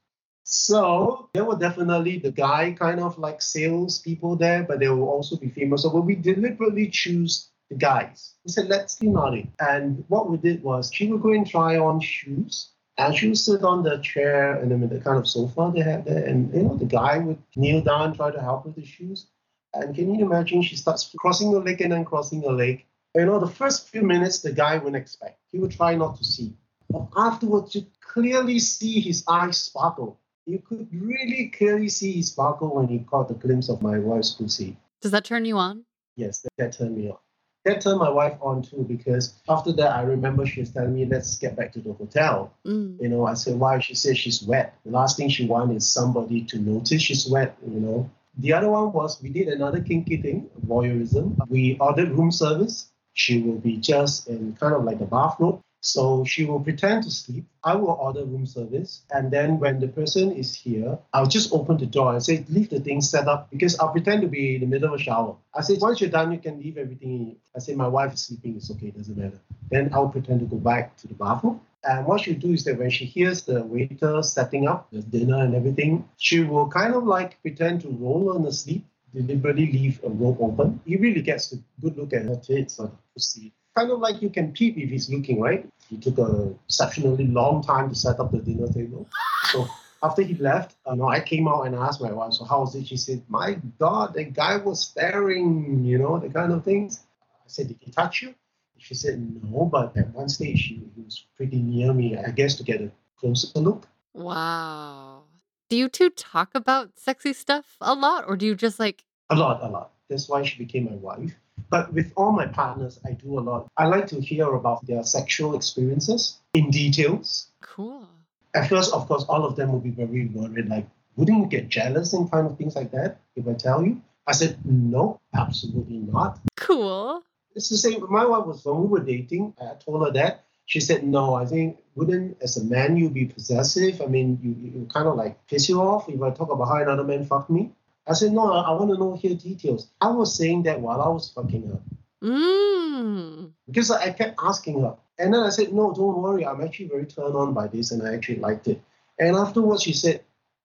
So 0.44 1.28
there 1.34 1.44
were 1.44 1.56
definitely 1.56 2.18
the 2.18 2.30
guy 2.30 2.72
kind 2.72 3.00
of 3.00 3.18
like 3.18 3.42
sales 3.42 3.98
people 3.98 4.36
there, 4.36 4.62
but 4.62 4.80
there 4.80 4.94
will 4.94 5.08
also 5.08 5.36
be 5.36 5.48
female. 5.48 5.78
So 5.78 5.98
we 6.00 6.14
deliberately 6.14 6.88
choose 6.88 7.48
guys. 7.78 8.34
We 8.44 8.52
said, 8.52 8.68
let's 8.68 8.96
be 8.96 9.08
naughty. 9.08 9.50
And 9.60 10.04
what 10.08 10.30
we 10.30 10.36
did 10.36 10.62
was 10.62 10.90
she 10.92 11.10
would 11.10 11.22
go 11.22 11.32
and 11.32 11.46
try 11.46 11.78
on 11.78 12.00
shoes. 12.00 12.70
And 12.98 13.16
she 13.16 13.28
would 13.28 13.38
sit 13.38 13.62
on 13.64 13.82
the 13.82 13.98
chair 13.98 14.54
and 14.56 14.70
then 14.70 14.86
the 14.86 15.00
kind 15.00 15.16
of 15.16 15.26
sofa 15.26 15.72
they 15.74 15.80
had 15.80 16.04
there. 16.04 16.24
And 16.24 16.54
you 16.54 16.62
know, 16.62 16.76
the 16.76 16.84
guy 16.84 17.18
would 17.18 17.42
kneel 17.56 17.80
down, 17.80 18.14
try 18.14 18.30
to 18.30 18.40
help 18.40 18.66
with 18.66 18.76
the 18.76 18.84
shoes. 18.84 19.26
And 19.72 19.94
can 19.94 20.14
you 20.14 20.24
imagine 20.26 20.62
she 20.62 20.76
starts 20.76 21.10
crossing 21.18 21.52
her 21.52 21.58
leg 21.58 21.80
and 21.80 21.92
then 21.92 22.04
crossing 22.04 22.42
her 22.42 22.52
leg? 22.52 22.84
You 23.14 23.24
know, 23.24 23.38
the 23.38 23.46
first 23.46 23.88
few 23.88 24.02
minutes 24.02 24.40
the 24.40 24.52
guy 24.52 24.76
wouldn't 24.76 24.96
expect. 24.96 25.38
He 25.52 25.58
would 25.58 25.72
try 25.72 25.94
not 25.94 26.18
to 26.18 26.24
see. 26.24 26.52
But 26.90 27.08
afterwards 27.16 27.74
you 27.74 27.86
clearly 28.00 28.58
see 28.58 29.00
his 29.00 29.24
eyes 29.26 29.56
sparkle. 29.56 30.20
You 30.44 30.58
could 30.58 30.88
really 30.92 31.48
clearly 31.48 31.88
see 31.88 32.12
his 32.12 32.28
sparkle 32.28 32.74
when 32.74 32.88
he 32.88 32.98
caught 32.98 33.28
the 33.28 33.34
glimpse 33.34 33.68
of 33.68 33.80
my 33.80 33.98
wife's 33.98 34.32
pussy. 34.32 34.76
Does 35.00 35.12
that 35.12 35.24
turn 35.24 35.44
you 35.44 35.56
on? 35.56 35.84
Yes, 36.16 36.40
that, 36.40 36.50
that 36.58 36.72
turned 36.72 36.96
me 36.96 37.08
on. 37.08 37.18
That 37.64 37.80
turned 37.80 38.00
my 38.00 38.10
wife 38.10 38.36
on 38.40 38.62
too 38.62 38.84
because 38.88 39.34
after 39.48 39.72
that, 39.72 39.94
I 39.94 40.02
remember 40.02 40.44
she 40.44 40.60
was 40.60 40.70
telling 40.70 40.94
me, 40.94 41.04
let's 41.04 41.36
get 41.36 41.54
back 41.54 41.72
to 41.74 41.80
the 41.80 41.92
hotel. 41.92 42.52
Mm. 42.66 43.00
You 43.00 43.08
know, 43.08 43.26
I 43.26 43.34
said, 43.34 43.58
why? 43.58 43.78
She 43.78 43.94
said 43.94 44.16
she's 44.16 44.42
wet. 44.42 44.74
The 44.84 44.90
last 44.90 45.16
thing 45.16 45.28
she 45.28 45.46
wants 45.46 45.76
is 45.76 45.88
somebody 45.88 46.42
to 46.46 46.58
notice 46.58 47.02
she's 47.02 47.28
wet, 47.28 47.56
you 47.64 47.78
know. 47.78 48.10
The 48.38 48.52
other 48.52 48.68
one 48.68 48.92
was 48.92 49.22
we 49.22 49.28
did 49.28 49.48
another 49.48 49.80
kinky 49.80 50.16
thing, 50.16 50.50
voyeurism. 50.66 51.36
We 51.48 51.76
ordered 51.78 52.10
room 52.10 52.32
service. 52.32 52.90
She 53.14 53.42
will 53.42 53.58
be 53.58 53.76
just 53.76 54.28
in 54.28 54.56
kind 54.58 54.74
of 54.74 54.84
like 54.84 55.00
a 55.00 55.04
bathrobe. 55.04 55.62
So 55.84 56.24
she 56.24 56.44
will 56.44 56.60
pretend 56.60 57.02
to 57.02 57.10
sleep. 57.10 57.44
I 57.64 57.74
will 57.74 57.90
order 57.90 58.24
room 58.24 58.46
service. 58.46 59.02
And 59.10 59.32
then 59.32 59.58
when 59.58 59.80
the 59.80 59.88
person 59.88 60.30
is 60.30 60.54
here, 60.54 60.96
I'll 61.12 61.26
just 61.26 61.52
open 61.52 61.76
the 61.76 61.86
door 61.86 62.12
and 62.12 62.22
say, 62.22 62.44
leave 62.48 62.70
the 62.70 62.78
thing 62.78 63.00
set 63.00 63.26
up 63.26 63.50
because 63.50 63.76
I'll 63.80 63.90
pretend 63.90 64.22
to 64.22 64.28
be 64.28 64.54
in 64.54 64.60
the 64.60 64.68
middle 64.68 64.94
of 64.94 65.00
a 65.00 65.02
shower. 65.02 65.36
I 65.52 65.62
say, 65.62 65.78
once 65.80 66.00
you're 66.00 66.08
done, 66.08 66.30
you 66.30 66.38
can 66.38 66.60
leave 66.60 66.78
everything 66.78 67.10
in. 67.10 67.36
I 67.56 67.58
say, 67.58 67.74
my 67.74 67.88
wife 67.88 68.14
is 68.14 68.22
sleeping. 68.22 68.56
It's 68.56 68.70
okay. 68.70 68.86
It 68.86 68.96
Doesn't 68.96 69.16
matter. 69.16 69.40
Then 69.70 69.90
I'll 69.92 70.08
pretend 70.08 70.38
to 70.40 70.46
go 70.46 70.56
back 70.56 70.96
to 70.98 71.08
the 71.08 71.14
bathroom. 71.14 71.60
And 71.82 72.06
what 72.06 72.20
she'll 72.20 72.38
do 72.38 72.52
is 72.52 72.62
that 72.64 72.78
when 72.78 72.90
she 72.90 73.04
hears 73.04 73.42
the 73.42 73.64
waiter 73.64 74.22
setting 74.22 74.68
up 74.68 74.88
the 74.92 75.02
dinner 75.02 75.38
and 75.38 75.52
everything, 75.52 76.08
she 76.16 76.44
will 76.44 76.68
kind 76.68 76.94
of 76.94 77.02
like 77.04 77.42
pretend 77.42 77.80
to 77.80 77.88
roll 77.88 78.36
on 78.36 78.46
asleep, 78.46 78.86
deliberately 79.12 79.66
leave 79.72 80.00
a 80.04 80.08
robe 80.08 80.38
open. 80.40 80.80
He 80.86 80.96
really 80.96 81.22
gets 81.22 81.52
a 81.52 81.56
good 81.80 81.96
look 81.96 82.12
at 82.12 82.26
her 82.26 82.36
tits 82.36 82.78
or 82.78 82.92
pussy. 83.14 83.52
Kind 83.76 83.90
of 83.90 84.00
like 84.00 84.20
you 84.20 84.28
can 84.28 84.52
peep 84.52 84.76
if 84.76 84.90
he's 84.90 85.08
looking, 85.08 85.40
right? 85.40 85.66
He 85.88 85.96
took 85.96 86.18
a 86.18 86.54
exceptionally 86.66 87.26
long 87.26 87.62
time 87.62 87.88
to 87.88 87.94
set 87.94 88.20
up 88.20 88.32
the 88.32 88.38
dinner 88.38 88.68
table. 88.68 89.08
So 89.50 89.66
after 90.02 90.22
he 90.22 90.34
left, 90.34 90.76
uh, 90.86 90.92
you 90.92 90.98
know, 90.98 91.08
I 91.08 91.20
came 91.20 91.48
out 91.48 91.62
and 91.62 91.74
asked 91.74 92.00
my 92.00 92.12
wife, 92.12 92.34
so 92.34 92.44
how 92.44 92.60
was 92.60 92.74
it? 92.74 92.86
She 92.86 92.96
said, 92.96 93.22
my 93.28 93.58
God, 93.78 94.14
the 94.14 94.24
guy 94.24 94.56
was 94.56 94.80
staring, 94.88 95.84
you 95.84 95.98
know, 95.98 96.18
the 96.18 96.28
kind 96.28 96.52
of 96.52 96.64
things. 96.64 97.00
I 97.22 97.48
said, 97.48 97.68
did 97.68 97.78
he 97.80 97.90
touch 97.90 98.22
you? 98.22 98.34
She 98.78 98.94
said, 98.94 99.42
no, 99.44 99.64
but 99.64 99.96
at 99.96 100.10
one 100.10 100.28
stage 100.28 100.62
he, 100.62 100.82
he 100.94 101.02
was 101.02 101.24
pretty 101.36 101.62
near 101.62 101.92
me, 101.92 102.18
I 102.18 102.30
guess, 102.30 102.56
to 102.56 102.64
get 102.64 102.80
a 102.80 102.90
closer 103.16 103.58
look. 103.60 103.86
Wow. 104.12 105.22
Do 105.70 105.76
you 105.76 105.88
two 105.88 106.10
talk 106.10 106.50
about 106.54 106.98
sexy 106.98 107.32
stuff 107.32 107.76
a 107.80 107.94
lot, 107.94 108.24
or 108.26 108.36
do 108.36 108.44
you 108.44 108.54
just 108.54 108.80
like, 108.80 109.04
A 109.30 109.36
lot, 109.36 109.62
a 109.62 109.68
lot. 109.68 109.92
That's 110.10 110.28
why 110.28 110.42
she 110.42 110.58
became 110.58 110.86
my 110.86 110.96
wife. 110.96 111.32
But 111.70 111.92
with 111.92 112.12
all 112.16 112.32
my 112.32 112.46
partners, 112.46 113.00
I 113.04 113.12
do 113.12 113.38
a 113.38 113.40
lot. 113.40 113.68
I 113.76 113.86
like 113.86 114.06
to 114.08 114.20
hear 114.20 114.52
about 114.54 114.86
their 114.86 115.04
sexual 115.04 115.54
experiences 115.54 116.38
in 116.54 116.70
details. 116.70 117.48
cool? 117.60 118.08
At 118.54 118.68
first, 118.68 118.92
of 118.92 119.08
course, 119.08 119.24
all 119.24 119.44
of 119.44 119.56
them 119.56 119.72
will 119.72 119.80
be 119.80 119.90
very 119.90 120.26
worried, 120.26 120.68
like, 120.68 120.86
wouldn't 121.16 121.38
you 121.38 121.46
get 121.46 121.68
jealous 121.68 122.12
and 122.12 122.30
kind 122.30 122.46
of 122.46 122.58
things 122.58 122.76
like 122.76 122.90
that 122.92 123.20
if 123.36 123.46
I 123.48 123.54
tell 123.54 123.84
you? 123.84 124.00
I 124.26 124.32
said, 124.32 124.58
no, 124.64 125.20
absolutely 125.34 125.98
not. 125.98 126.38
Cool. 126.56 127.22
It's 127.54 127.68
the 127.68 127.76
same. 127.76 128.04
My 128.10 128.24
wife 128.24 128.46
was 128.46 128.64
when 128.64 128.80
we 128.82 128.86
were 128.88 129.00
dating. 129.00 129.54
I 129.60 129.74
told 129.74 130.06
her 130.06 130.12
that 130.12 130.44
She 130.66 130.80
said, 130.80 131.04
no, 131.04 131.34
I 131.34 131.44
think 131.44 131.78
wouldn't 131.94 132.40
as 132.40 132.56
a 132.56 132.64
man 132.64 132.96
you 132.96 133.10
be 133.10 133.26
possessive? 133.26 134.00
I 134.00 134.06
mean, 134.06 134.38
you, 134.42 134.80
you 134.80 134.86
kind 134.86 135.06
of 135.06 135.16
like 135.16 135.46
piss 135.46 135.68
you 135.68 135.80
off 135.80 136.08
if 136.08 136.22
I 136.22 136.30
talk 136.30 136.50
about 136.50 136.68
how 136.68 136.76
another 136.76 137.04
man 137.04 137.26
fucked 137.26 137.50
me. 137.50 137.72
I 138.06 138.14
said, 138.14 138.32
no, 138.32 138.52
I, 138.52 138.62
I 138.62 138.70
want 138.72 138.90
to 138.90 138.98
know 138.98 139.14
here 139.14 139.34
details. 139.34 139.90
I 140.00 140.08
was 140.10 140.36
saying 140.36 140.64
that 140.64 140.80
while 140.80 141.00
I 141.00 141.08
was 141.08 141.30
fucking 141.30 141.68
her. 141.68 141.80
Mm. 142.22 143.52
Because 143.66 143.90
I 143.90 144.12
kept 144.12 144.38
asking 144.42 144.80
her. 144.82 144.96
And 145.18 145.32
then 145.32 145.40
I 145.42 145.50
said, 145.50 145.72
no, 145.72 145.92
don't 145.92 146.20
worry. 146.20 146.44
I'm 146.44 146.62
actually 146.62 146.88
very 146.88 147.06
turned 147.06 147.36
on 147.36 147.54
by 147.54 147.68
this 147.68 147.90
and 147.90 148.02
I 148.02 148.14
actually 148.14 148.38
liked 148.38 148.66
it. 148.66 148.82
And 149.18 149.36
afterwards, 149.36 149.82
she 149.82 149.92
said, 149.92 150.24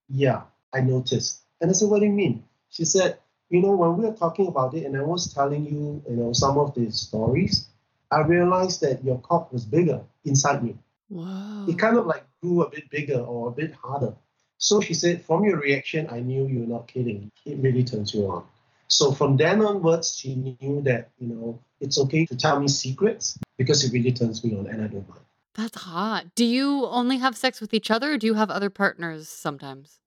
yeah, 0.09 0.41
I 0.73 0.81
noticed. 0.81 1.41
And 1.61 1.69
I 1.69 1.73
said, 1.73 1.89
what 1.89 1.99
do 1.99 2.05
you 2.05 2.11
mean? 2.11 2.43
She 2.69 2.85
said, 2.85 3.17
you 3.49 3.61
know, 3.61 3.75
when 3.75 3.97
we 3.97 4.05
were 4.05 4.15
talking 4.15 4.47
about 4.47 4.73
it 4.73 4.85
and 4.85 4.97
I 4.97 5.01
was 5.01 5.33
telling 5.33 5.65
you, 5.65 6.01
you 6.09 6.15
know, 6.15 6.33
some 6.33 6.57
of 6.57 6.73
the 6.75 6.91
stories, 6.91 7.67
I 8.11 8.21
realized 8.21 8.81
that 8.81 9.03
your 9.03 9.19
cock 9.19 9.51
was 9.51 9.65
bigger 9.65 10.01
inside 10.25 10.63
me. 10.63 10.75
Whoa. 11.09 11.65
It 11.67 11.77
kind 11.77 11.97
of 11.97 12.05
like 12.05 12.23
grew 12.41 12.63
a 12.63 12.69
bit 12.69 12.89
bigger 12.89 13.19
or 13.19 13.49
a 13.49 13.51
bit 13.51 13.73
harder. 13.73 14.15
So 14.58 14.82
she 14.82 14.93
said, 14.93 15.24
from 15.24 15.43
your 15.43 15.60
reaction, 15.60 16.08
I 16.10 16.20
knew 16.20 16.47
you 16.47 16.62
were 16.62 16.66
not 16.68 16.88
kidding. 16.88 17.32
It 17.45 17.58
really 17.60 17.84
turns 17.84 18.14
you 18.14 18.28
on. 18.28 18.43
So 18.88 19.12
from 19.12 19.38
then 19.38 19.62
onwards, 19.62 20.18
she 20.18 20.36
knew 20.36 20.82
that, 20.82 21.10
you 21.20 21.28
know, 21.28 21.60
it's 21.80 21.99
okay 21.99 22.26
to 22.26 22.36
tell 22.36 22.60
me 22.60 22.68
secrets 22.68 23.38
because 23.58 23.84
it 23.84 23.93
really 23.93 24.12
turns 24.12 24.43
me 24.43 24.58
on 24.58 24.68
and 24.68 24.82
I 24.82 24.88
don't 24.88 25.08
mind. 25.08 25.22
That's 25.53 25.82
hot. 25.82 26.36
Do 26.36 26.45
you 26.45 26.86
only 26.86 27.18
have 27.18 27.36
sex 27.36 27.60
with 27.60 27.74
each 27.74 27.91
other 27.91 28.14
or 28.14 28.18
do 28.18 28.28
you 28.28 28.36
have 28.36 28.49
other 28.49 28.70
partners 28.70 29.28
sometimes? 29.28 29.99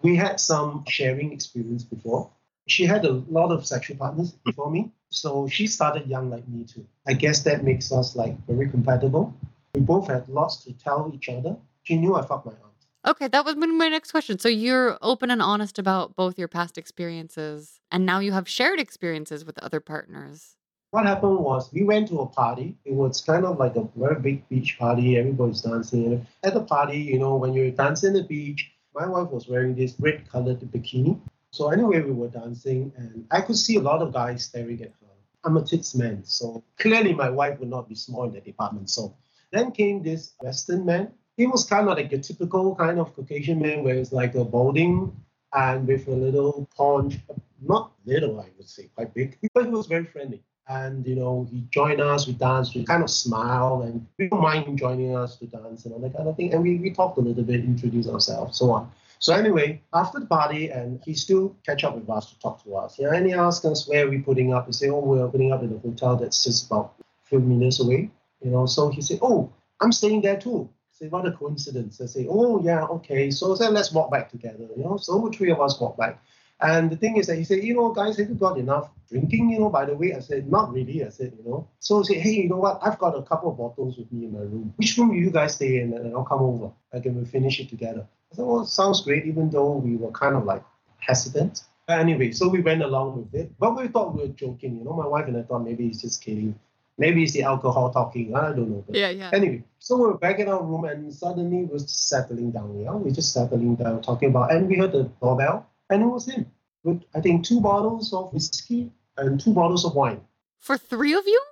We 0.00 0.16
had 0.16 0.40
some 0.40 0.84
sharing 0.88 1.32
experience 1.32 1.84
before. 1.84 2.30
She 2.66 2.86
had 2.86 3.04
a 3.04 3.12
lot 3.28 3.52
of 3.52 3.66
sexual 3.66 3.96
partners 3.96 4.32
before 4.44 4.70
me. 4.70 4.92
So 5.10 5.46
she 5.46 5.66
started 5.66 6.06
young 6.08 6.30
like 6.30 6.48
me 6.48 6.64
too. 6.64 6.86
I 7.06 7.12
guess 7.12 7.42
that 7.42 7.64
makes 7.64 7.92
us 7.92 8.16
like 8.16 8.36
very 8.46 8.68
compatible. 8.68 9.34
We 9.74 9.80
both 9.80 10.08
had 10.08 10.28
lots 10.28 10.64
to 10.64 10.72
tell 10.72 11.10
each 11.14 11.28
other. 11.28 11.56
She 11.82 11.96
knew 11.96 12.14
I 12.14 12.22
fucked 12.22 12.46
my 12.46 12.52
aunt. 12.52 12.71
Okay, 13.04 13.26
that 13.26 13.44
was 13.44 13.56
my 13.56 13.88
next 13.88 14.12
question. 14.12 14.38
So 14.38 14.48
you're 14.48 14.96
open 15.02 15.30
and 15.32 15.42
honest 15.42 15.78
about 15.78 16.14
both 16.14 16.38
your 16.38 16.46
past 16.46 16.78
experiences, 16.78 17.80
and 17.90 18.06
now 18.06 18.20
you 18.20 18.30
have 18.30 18.48
shared 18.48 18.78
experiences 18.78 19.44
with 19.44 19.58
other 19.58 19.80
partners. 19.80 20.54
What 20.92 21.06
happened 21.06 21.38
was 21.38 21.72
we 21.72 21.82
went 21.82 22.08
to 22.08 22.20
a 22.20 22.26
party. 22.26 22.76
It 22.84 22.92
was 22.92 23.20
kind 23.20 23.44
of 23.44 23.58
like 23.58 23.74
a 23.74 23.88
very 23.96 24.20
big 24.20 24.48
beach 24.48 24.78
party. 24.78 25.16
Everybody's 25.16 25.62
dancing. 25.62 26.24
At 26.44 26.54
the 26.54 26.62
party, 26.62 26.98
you 26.98 27.18
know, 27.18 27.34
when 27.34 27.54
you're 27.54 27.70
dancing 27.70 28.12
the 28.12 28.22
beach, 28.22 28.70
my 28.94 29.06
wife 29.06 29.30
was 29.30 29.48
wearing 29.48 29.74
this 29.74 29.94
red 29.98 30.28
colored 30.30 30.60
bikini. 30.60 31.18
So 31.50 31.70
anyway, 31.70 32.02
we 32.02 32.12
were 32.12 32.28
dancing 32.28 32.92
and 32.96 33.26
I 33.30 33.40
could 33.40 33.56
see 33.56 33.76
a 33.76 33.80
lot 33.80 34.02
of 34.02 34.12
guys 34.12 34.44
staring 34.44 34.82
at 34.82 34.88
her. 35.00 35.06
I'm 35.44 35.56
a 35.56 35.64
tits 35.64 35.94
man, 35.94 36.22
so 36.24 36.62
clearly 36.78 37.14
my 37.14 37.30
wife 37.30 37.58
would 37.58 37.70
not 37.70 37.88
be 37.88 37.94
small 37.94 38.24
in 38.24 38.32
that 38.34 38.44
department. 38.44 38.90
So 38.90 39.16
then 39.50 39.72
came 39.72 40.02
this 40.02 40.34
Western 40.40 40.84
man. 40.84 41.10
He 41.36 41.46
was 41.46 41.64
kind 41.64 41.88
of 41.88 41.96
like 41.96 42.12
a 42.12 42.18
typical 42.18 42.74
kind 42.76 42.98
of 42.98 43.14
Caucasian 43.14 43.60
man 43.60 43.82
where 43.82 43.94
it's 43.94 44.12
like 44.12 44.34
a 44.34 44.44
balding 44.44 45.16
and 45.54 45.86
with 45.86 46.06
a 46.08 46.12
little 46.12 46.68
paunch, 46.76 47.18
not 47.60 47.92
little, 48.04 48.40
I 48.40 48.48
would 48.56 48.68
say, 48.68 48.90
quite 48.94 49.14
big, 49.14 49.38
but 49.54 49.64
he 49.64 49.70
was 49.70 49.86
very 49.86 50.04
friendly. 50.04 50.42
And 50.68 51.06
you 51.06 51.16
know, 51.16 51.46
he 51.50 51.66
joined 51.70 52.00
us, 52.00 52.26
we 52.26 52.34
danced, 52.34 52.74
we 52.74 52.84
kind 52.84 53.02
of 53.02 53.10
smiled, 53.10 53.84
and 53.84 54.06
we 54.18 54.28
don't 54.28 54.40
mind 54.40 54.66
him 54.66 54.76
joining 54.76 55.16
us 55.16 55.36
to 55.38 55.46
dance 55.46 55.84
and 55.84 55.94
all 55.94 56.00
that 56.00 56.16
kind 56.16 56.28
of 56.28 56.36
thing. 56.36 56.52
And 56.52 56.62
we, 56.62 56.76
we 56.76 56.90
talked 56.90 57.18
a 57.18 57.20
little 57.20 57.42
bit, 57.42 57.64
introduced 57.64 58.08
ourselves, 58.08 58.58
so 58.58 58.70
on. 58.70 58.90
So 59.18 59.32
anyway, 59.34 59.80
after 59.94 60.18
the 60.18 60.26
party, 60.26 60.70
and 60.70 61.00
he 61.04 61.14
still 61.14 61.56
catch 61.64 61.84
up 61.84 61.94
with 61.94 62.08
us 62.10 62.30
to 62.30 62.38
talk 62.40 62.62
to 62.64 62.74
us. 62.76 62.98
Yeah, 62.98 63.14
and 63.14 63.26
he 63.26 63.32
asked 63.32 63.64
us 63.64 63.88
where 63.88 64.06
we're 64.06 64.18
we 64.18 64.18
putting 64.18 64.52
up. 64.52 64.66
We 64.66 64.72
say, 64.72 64.88
oh, 64.88 64.98
we're 64.98 65.28
putting 65.28 65.52
up 65.52 65.62
in 65.62 65.72
a 65.72 65.78
hotel 65.78 66.16
that's 66.16 66.42
just 66.42 66.66
about 66.66 66.94
a 66.98 67.28
few 67.28 67.38
minutes 67.38 67.80
away. 67.80 68.10
You 68.42 68.50
know, 68.50 68.66
so 68.66 68.88
he 68.88 69.00
said, 69.00 69.20
oh, 69.22 69.52
I'm 69.80 69.92
staying 69.92 70.22
there 70.22 70.38
too. 70.38 70.68
I 71.02 71.06
say, 71.06 71.08
what 71.08 71.26
a 71.26 71.32
coincidence. 71.32 72.00
I 72.00 72.06
say, 72.06 72.26
oh 72.30 72.62
yeah, 72.62 72.84
okay. 72.84 73.30
So 73.32 73.56
then 73.56 73.74
let's 73.74 73.90
walk 73.90 74.12
back 74.12 74.30
together. 74.30 74.68
You 74.76 74.84
know, 74.84 74.96
so 74.98 75.28
three 75.30 75.50
of 75.50 75.60
us 75.60 75.80
walk 75.80 75.96
back. 75.96 76.22
And 76.60 76.90
the 76.90 76.96
thing 76.96 77.16
is 77.16 77.26
that 77.26 77.34
he 77.34 77.42
said, 77.42 77.64
you 77.64 77.74
know, 77.74 77.90
guys, 77.90 78.18
have 78.18 78.28
you 78.28 78.36
got 78.36 78.56
enough 78.56 78.88
drinking? 79.08 79.50
You 79.50 79.58
know, 79.58 79.68
by 79.68 79.84
the 79.84 79.96
way, 79.96 80.14
I 80.14 80.20
said, 80.20 80.48
not 80.48 80.72
really. 80.72 81.04
I 81.04 81.08
said, 81.08 81.32
you 81.36 81.50
know. 81.50 81.68
So 81.80 81.98
he 81.98 82.04
said, 82.04 82.22
hey, 82.22 82.30
you 82.42 82.48
know 82.48 82.58
what? 82.58 82.78
I've 82.82 83.00
got 83.00 83.18
a 83.18 83.22
couple 83.22 83.50
of 83.50 83.58
bottles 83.58 83.98
with 83.98 84.12
me 84.12 84.26
in 84.26 84.32
my 84.32 84.42
room. 84.42 84.72
Which 84.76 84.96
room 84.96 85.08
will 85.08 85.16
you 85.16 85.32
guys 85.32 85.56
stay 85.56 85.80
in? 85.80 85.92
And 85.92 86.14
I'll 86.14 86.22
come 86.22 86.40
over. 86.40 86.70
Like, 86.92 87.04
and 87.06 87.16
we'll 87.16 87.24
finish 87.24 87.58
it 87.58 87.68
together. 87.68 88.06
I 88.32 88.36
said, 88.36 88.44
well, 88.44 88.64
sounds 88.64 89.00
great, 89.00 89.26
even 89.26 89.50
though 89.50 89.72
we 89.72 89.96
were 89.96 90.12
kind 90.12 90.36
of 90.36 90.44
like 90.44 90.62
hesitant. 90.98 91.64
But 91.88 91.98
anyway, 91.98 92.30
so 92.30 92.48
we 92.48 92.60
went 92.60 92.82
along 92.82 93.16
with 93.16 93.34
it. 93.34 93.58
But 93.58 93.76
we 93.76 93.88
thought 93.88 94.14
we 94.14 94.22
were 94.22 94.28
joking, 94.28 94.78
you 94.78 94.84
know. 94.84 94.92
My 94.92 95.08
wife 95.08 95.26
and 95.26 95.36
I 95.36 95.42
thought 95.42 95.64
maybe 95.64 95.88
he's 95.88 96.00
just 96.00 96.22
kidding. 96.22 96.56
Maybe 97.02 97.24
it's 97.24 97.32
the 97.32 97.42
alcohol 97.42 97.90
talking. 97.92 98.34
I 98.36 98.52
don't 98.56 98.70
know. 98.70 98.84
But 98.86 98.94
Yeah, 98.94 99.10
yeah. 99.10 99.30
Anyway, 99.32 99.64
so 99.80 99.96
we're 99.98 100.14
back 100.14 100.38
in 100.38 100.48
our 100.48 100.62
room 100.62 100.84
and 100.84 101.12
suddenly 101.12 101.64
we're 101.64 101.80
settling 101.80 102.52
down. 102.52 102.78
Yeah, 102.78 102.94
we're 102.94 103.18
just 103.20 103.32
settling 103.32 103.74
down, 103.74 104.02
talking 104.02 104.28
about, 104.30 104.52
and 104.52 104.68
we 104.68 104.76
heard 104.78 104.92
the 104.92 105.04
doorbell, 105.20 105.68
and 105.90 106.02
it 106.02 106.06
was 106.06 106.28
him 106.28 106.46
with 106.84 107.02
I 107.14 107.20
think 107.20 107.44
two 107.44 107.60
bottles 107.60 108.12
of 108.12 108.32
whiskey 108.32 108.92
and 109.16 109.40
two 109.40 109.52
bottles 109.52 109.84
of 109.84 109.96
wine. 109.96 110.20
For 110.60 110.78
three 110.78 111.14
of 111.14 111.26
you? 111.26 111.42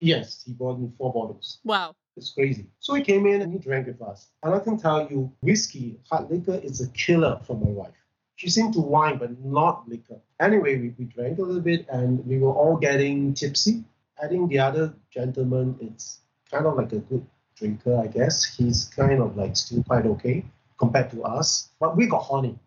Yes, 0.00 0.44
he 0.46 0.52
bought 0.52 0.78
me 0.78 0.90
four 0.96 1.12
bottles. 1.12 1.58
Wow. 1.64 1.96
It's 2.16 2.32
crazy. 2.32 2.66
So 2.78 2.94
he 2.94 3.02
came 3.02 3.26
in 3.26 3.42
and 3.42 3.52
he 3.52 3.58
drank 3.58 3.88
with 3.88 4.00
us. 4.02 4.28
And 4.42 4.54
I 4.54 4.60
can 4.60 4.78
tell 4.78 5.10
you, 5.10 5.32
whiskey, 5.40 5.98
hard 6.08 6.30
liquor 6.30 6.60
is 6.62 6.80
a 6.80 6.88
killer 6.90 7.40
for 7.46 7.56
my 7.56 7.70
wife. 7.70 7.98
She 8.36 8.48
seemed 8.48 8.74
to 8.74 8.80
wine, 8.80 9.18
but 9.18 9.38
not 9.44 9.88
liquor. 9.88 10.20
Anyway, 10.38 10.76
we, 10.78 10.94
we 10.98 11.04
drank 11.04 11.38
a 11.38 11.42
little 11.42 11.60
bit 11.60 11.86
and 11.90 12.24
we 12.26 12.38
were 12.38 12.52
all 12.52 12.76
getting 12.76 13.34
tipsy. 13.34 13.84
I 14.22 14.28
think 14.28 14.50
the 14.50 14.58
other 14.58 14.94
gentleman 15.10 15.76
is 15.80 16.20
kind 16.50 16.66
of 16.66 16.76
like 16.76 16.92
a 16.92 16.98
good 16.98 17.26
drinker, 17.56 17.96
I 17.96 18.06
guess. 18.06 18.44
He's 18.44 18.84
kind 18.84 19.20
of 19.20 19.36
like 19.36 19.56
still 19.56 19.82
quite 19.84 20.06
okay 20.06 20.44
compared 20.78 21.10
to 21.10 21.22
us. 21.22 21.70
But 21.80 21.96
we 21.96 22.06
got 22.06 22.22
horny 22.22 22.58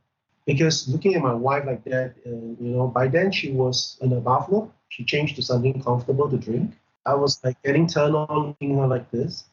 because 0.45 0.87
looking 0.87 1.15
at 1.15 1.21
my 1.21 1.33
wife 1.33 1.65
like 1.65 1.83
that, 1.85 2.15
uh, 2.25 2.29
you 2.29 2.71
know, 2.75 2.87
by 2.87 3.07
then 3.07 3.31
she 3.31 3.51
was 3.51 3.97
in 4.01 4.11
a 4.13 4.19
bathrobe. 4.19 4.71
She 4.89 5.03
changed 5.03 5.35
to 5.35 5.41
something 5.41 5.81
comfortable 5.81 6.29
to 6.29 6.37
drink. 6.37 6.73
I 7.05 7.15
was 7.15 7.43
like 7.43 7.61
getting 7.63 7.87
turned 7.87 8.15
on 8.15 8.47
looking 8.47 8.77
her 8.77 8.87
like 8.87 9.11
this, 9.11 9.45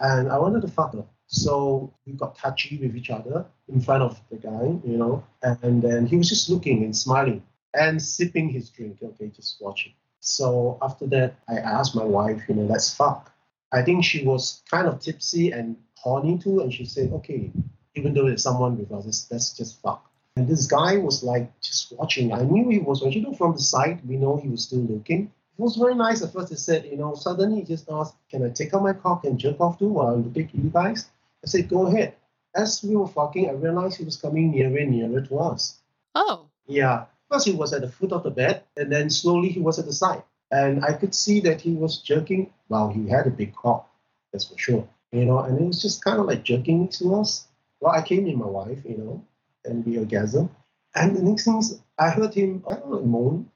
and 0.00 0.30
I 0.30 0.38
wanted 0.38 0.62
to 0.62 0.68
fuck 0.68 0.94
her. 0.94 1.04
So 1.26 1.92
we 2.06 2.12
got 2.12 2.36
touchy 2.36 2.78
with 2.78 2.96
each 2.96 3.10
other 3.10 3.46
in 3.68 3.80
front 3.80 4.02
of 4.02 4.20
the 4.30 4.36
guy, 4.36 4.66
you 4.84 4.96
know, 4.96 5.24
and 5.42 5.82
then 5.82 6.06
he 6.06 6.16
was 6.16 6.28
just 6.28 6.48
looking 6.48 6.84
and 6.84 6.96
smiling 6.96 7.42
and 7.74 8.00
sipping 8.00 8.48
his 8.48 8.70
drink. 8.70 8.98
Okay, 9.02 9.28
just 9.28 9.56
watching. 9.60 9.92
So 10.26 10.78
after 10.80 11.06
that, 11.08 11.34
I 11.48 11.58
asked 11.58 11.94
my 11.94 12.04
wife, 12.04 12.42
you 12.48 12.54
know, 12.54 12.62
let's 12.62 12.94
fuck. 12.94 13.30
I 13.72 13.82
think 13.82 14.04
she 14.04 14.24
was 14.24 14.62
kind 14.70 14.88
of 14.88 14.98
tipsy 14.98 15.50
and 15.50 15.76
horny 15.96 16.38
too, 16.38 16.60
and 16.60 16.72
she 16.72 16.86
said, 16.86 17.12
okay, 17.12 17.52
even 17.94 18.14
though 18.14 18.26
there's 18.26 18.42
someone 18.42 18.78
with 18.78 18.90
us, 18.90 19.04
let's, 19.04 19.30
let's 19.30 19.52
just 19.52 19.82
fuck. 19.82 20.10
And 20.36 20.48
this 20.48 20.66
guy 20.66 20.96
was 20.96 21.22
like 21.22 21.60
just 21.60 21.92
watching. 21.92 22.32
I 22.32 22.42
knew 22.42 22.68
he 22.70 22.78
was 22.78 23.02
watching. 23.02 23.22
You 23.22 23.28
know, 23.28 23.34
from 23.34 23.52
the 23.52 23.60
side, 23.60 24.00
we 24.08 24.16
know 24.16 24.36
he 24.36 24.48
was 24.48 24.64
still 24.64 24.80
looking. 24.80 25.30
It 25.58 25.62
was 25.62 25.76
very 25.76 25.94
nice 25.94 26.22
at 26.22 26.32
first. 26.32 26.48
He 26.48 26.56
said, 26.56 26.86
you 26.86 26.96
know, 26.96 27.14
suddenly 27.14 27.60
he 27.60 27.64
just 27.66 27.88
asked, 27.88 28.16
can 28.30 28.44
I 28.44 28.48
take 28.48 28.74
out 28.74 28.82
my 28.82 28.94
cock 28.94 29.24
and 29.24 29.38
jerk 29.38 29.60
off 29.60 29.78
too 29.78 29.88
while 29.88 30.08
I'm 30.08 30.24
looking 30.24 30.48
at 30.48 30.54
you 30.54 30.70
guys? 30.70 31.10
I 31.44 31.46
said, 31.46 31.68
go 31.68 31.86
ahead. 31.86 32.14
As 32.56 32.82
we 32.82 32.96
were 32.96 33.06
fucking, 33.06 33.48
I 33.48 33.52
realized 33.52 33.98
he 33.98 34.04
was 34.04 34.16
coming 34.16 34.50
nearer 34.50 34.78
and 34.78 34.90
nearer 34.90 35.20
to 35.20 35.38
us. 35.38 35.78
Oh. 36.14 36.46
Yeah. 36.66 37.04
First, 37.30 37.46
he 37.46 37.52
was 37.52 37.72
at 37.72 37.82
the 37.82 37.88
foot 37.88 38.12
of 38.12 38.24
the 38.24 38.30
bed, 38.30 38.63
and 38.76 38.90
then 38.92 39.10
slowly 39.10 39.48
he 39.48 39.60
was 39.60 39.78
at 39.78 39.86
the 39.86 39.92
side. 39.92 40.22
And 40.50 40.84
I 40.84 40.92
could 40.92 41.14
see 41.14 41.40
that 41.40 41.60
he 41.60 41.72
was 41.72 41.98
jerking. 41.98 42.52
Well, 42.68 42.88
he 42.90 43.08
had 43.08 43.26
a 43.26 43.30
big 43.30 43.54
cock, 43.54 43.90
that's 44.32 44.44
for 44.44 44.58
sure. 44.58 44.88
You 45.12 45.24
know, 45.24 45.38
and 45.38 45.60
it 45.60 45.64
was 45.64 45.80
just 45.80 46.04
kind 46.04 46.18
of 46.18 46.26
like 46.26 46.42
jerking 46.42 46.88
to 46.88 47.14
us. 47.16 47.46
Well, 47.80 47.92
I 47.92 48.02
came 48.02 48.26
in 48.26 48.38
my 48.38 48.46
wife, 48.46 48.78
you 48.84 48.98
know, 48.98 49.24
and 49.64 49.84
we 49.84 49.98
orgasm. 49.98 50.50
And 50.94 51.16
the 51.16 51.22
next 51.22 51.44
thing 51.44 51.58
is, 51.58 51.80
I 51.98 52.10
heard 52.10 52.34
him, 52.34 52.64
I 52.68 52.74
don't 52.74 52.90
know, 52.90 53.02
moan, 53.02 53.50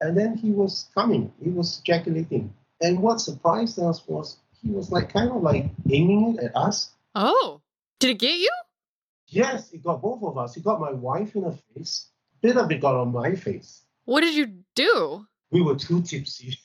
and 0.00 0.16
then 0.16 0.36
he 0.36 0.50
was 0.52 0.88
coming. 0.94 1.32
He 1.42 1.50
was 1.50 1.80
ejaculating. 1.80 2.54
And 2.80 3.00
what 3.00 3.20
surprised 3.20 3.78
us 3.78 4.06
was 4.06 4.36
he 4.62 4.70
was 4.70 4.90
like 4.90 5.12
kind 5.12 5.30
of 5.30 5.42
like 5.42 5.66
aiming 5.90 6.36
it 6.36 6.44
at 6.44 6.56
us. 6.56 6.90
Oh. 7.14 7.60
Did 8.00 8.10
it 8.10 8.18
get 8.18 8.38
you? 8.38 8.50
Yes, 9.26 9.72
it 9.72 9.82
got 9.82 10.00
both 10.00 10.22
of 10.22 10.38
us. 10.38 10.54
He 10.54 10.60
got 10.60 10.80
my 10.80 10.92
wife 10.92 11.34
in 11.34 11.42
the 11.42 11.58
face. 11.74 12.06
Bit 12.40 12.56
of 12.56 12.70
it 12.70 12.80
got 12.80 12.94
on 12.94 13.12
my 13.12 13.34
face. 13.34 13.82
What 14.08 14.22
did 14.22 14.34
you 14.34 14.46
do? 14.74 15.26
We 15.50 15.60
were 15.60 15.76
too 15.76 16.00
tipsy. 16.00 16.56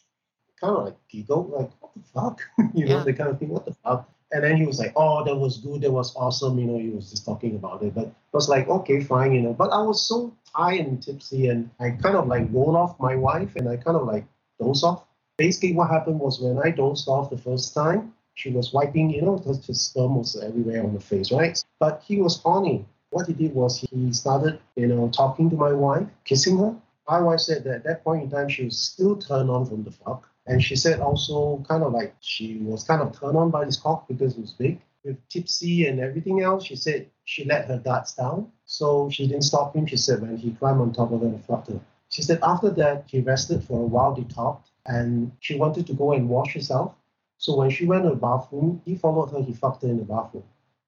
Kind 0.62 0.78
of 0.78 0.86
like 0.86 0.96
giggled, 1.10 1.50
like, 1.50 1.72
what 1.82 1.92
the 1.94 2.02
fuck? 2.14 2.40
you 2.74 2.86
know, 2.86 3.00
Yeah. 3.00 3.04
the 3.04 3.12
kind 3.12 3.30
of 3.32 3.38
thing, 3.38 3.50
what 3.50 3.66
the 3.66 3.74
fuck? 3.84 4.10
And 4.32 4.42
then 4.46 4.56
he 4.56 4.66
was 4.66 4.80
like, 4.80 4.94
oh, 4.96 5.26
that 5.26 5.36
was 5.36 5.58
good, 5.58 5.82
that 5.82 5.92
was 5.92 6.16
awesome. 6.16 6.58
You 6.58 6.68
know, 6.68 6.78
he 6.78 6.88
was 6.88 7.10
just 7.12 7.26
talking 7.26 7.56
about 7.58 7.84
it. 7.84 7.94
But 7.94 8.08
I 8.08 8.12
was 8.32 8.48
like, 8.48 8.70
okay, 8.70 9.04
fine, 9.04 9.34
you 9.34 9.42
know. 9.42 9.52
But 9.52 9.72
I 9.74 9.82
was 9.82 10.02
so 10.02 10.34
tired 10.56 10.86
and 10.86 11.04
tipsy, 11.04 11.50
and 11.50 11.70
I 11.82 11.90
kind 11.90 12.16
of 12.16 12.28
like 12.28 12.48
rolled 12.50 12.78
off 12.78 12.98
my 12.98 13.18
wife 13.18 13.58
and 13.58 13.68
I 13.68 13.76
kind 13.76 13.98
of 13.98 14.08
like 14.08 14.26
dozed 14.58 14.86
off. 14.86 15.04
Basically, 15.38 15.74
what 15.74 15.90
happened 15.90 16.22
was 16.22 16.40
when 16.40 16.58
I 16.66 16.70
dozed 16.72 17.10
off 17.10 17.30
the 17.30 17.38
first 17.38 17.74
time, 17.74 18.14
she 18.36 18.52
was 18.52 18.72
wiping, 18.72 19.10
you 19.10 19.22
know, 19.22 19.36
because 19.36 19.66
his 19.66 19.82
sperm 19.82 20.16
was 20.16 20.42
everywhere 20.42 20.82
on 20.82 20.94
the 20.94 21.02
face, 21.02 21.30
right? 21.30 21.62
But 21.78 22.04
he 22.08 22.22
was 22.22 22.40
horny. 22.40 22.86
What 23.10 23.28
he 23.28 23.34
did 23.34 23.54
was 23.54 23.80
he 23.82 24.14
started, 24.14 24.60
you 24.78 24.88
know, 24.88 25.10
talking 25.10 25.50
to 25.50 25.58
my 25.58 25.74
wife, 25.74 26.08
kissing 26.24 26.58
her. 26.60 26.74
My 27.10 27.20
wife 27.22 27.42
said 27.42 27.64
that 27.66 27.76
at 27.76 27.84
that 27.84 28.04
point 28.04 28.24
in 28.24 28.30
time, 28.30 28.50
she 28.50 28.66
was 28.66 28.78
still 28.78 29.16
turned 29.18 29.50
on 29.50 29.66
from 29.66 29.84
the 29.84 29.92
fuck. 29.92 30.30
And 30.46 30.64
she 30.64 30.76
said 30.76 31.00
also 31.00 31.64
kind 31.68 31.84
of 31.84 31.94
like 31.94 32.16
she 32.20 32.58
was 32.62 32.84
kind 32.84 33.02
of 33.02 33.18
turned 33.18 33.38
on 33.38 33.50
by 33.50 33.66
this 33.66 33.78
cock 33.78 34.08
because 34.08 34.34
it 34.36 34.42
was 34.42 34.52
big. 34.52 34.82
With 35.04 35.18
tipsy 35.28 35.88
and 35.88 36.00
everything 36.00 36.42
else, 36.42 36.66
she 36.66 36.76
said 36.76 37.10
she 37.26 37.44
let 37.46 37.66
her 37.66 37.78
guards 37.78 38.14
down. 38.14 38.52
So 38.66 39.10
she 39.10 39.28
didn't 39.28 39.44
stop 39.44 39.76
him. 39.76 39.86
She 39.86 39.98
said 39.98 40.22
when 40.22 40.38
he 40.38 40.52
climbed 40.52 40.82
on 40.82 40.94
top 40.94 41.12
of 41.12 41.22
her 41.22 41.28
and 41.28 41.44
fucked 41.44 41.68
her. 41.68 41.80
She 42.10 42.22
said 42.22 42.40
after 42.44 42.70
that, 42.72 43.06
he 43.08 43.22
rested 43.22 43.64
for 43.64 43.80
a 43.80 43.86
while, 43.86 44.16
detoxed, 44.16 44.70
and 44.86 45.32
she 45.40 45.56
wanted 45.56 45.88
to 45.88 45.94
go 45.94 46.14
and 46.14 46.30
wash 46.30 46.54
herself. 46.54 46.94
So 47.38 47.56
when 47.58 47.70
she 47.70 47.86
went 47.86 48.04
to 48.04 48.12
the 48.12 48.16
bathroom, 48.16 48.82
he 48.86 48.96
followed 48.96 49.32
her, 49.32 49.42
he 49.42 49.54
fucked 49.54 49.82
her 49.82 49.90
in 49.90 49.98
the 49.98 50.06
bathroom. 50.06 50.44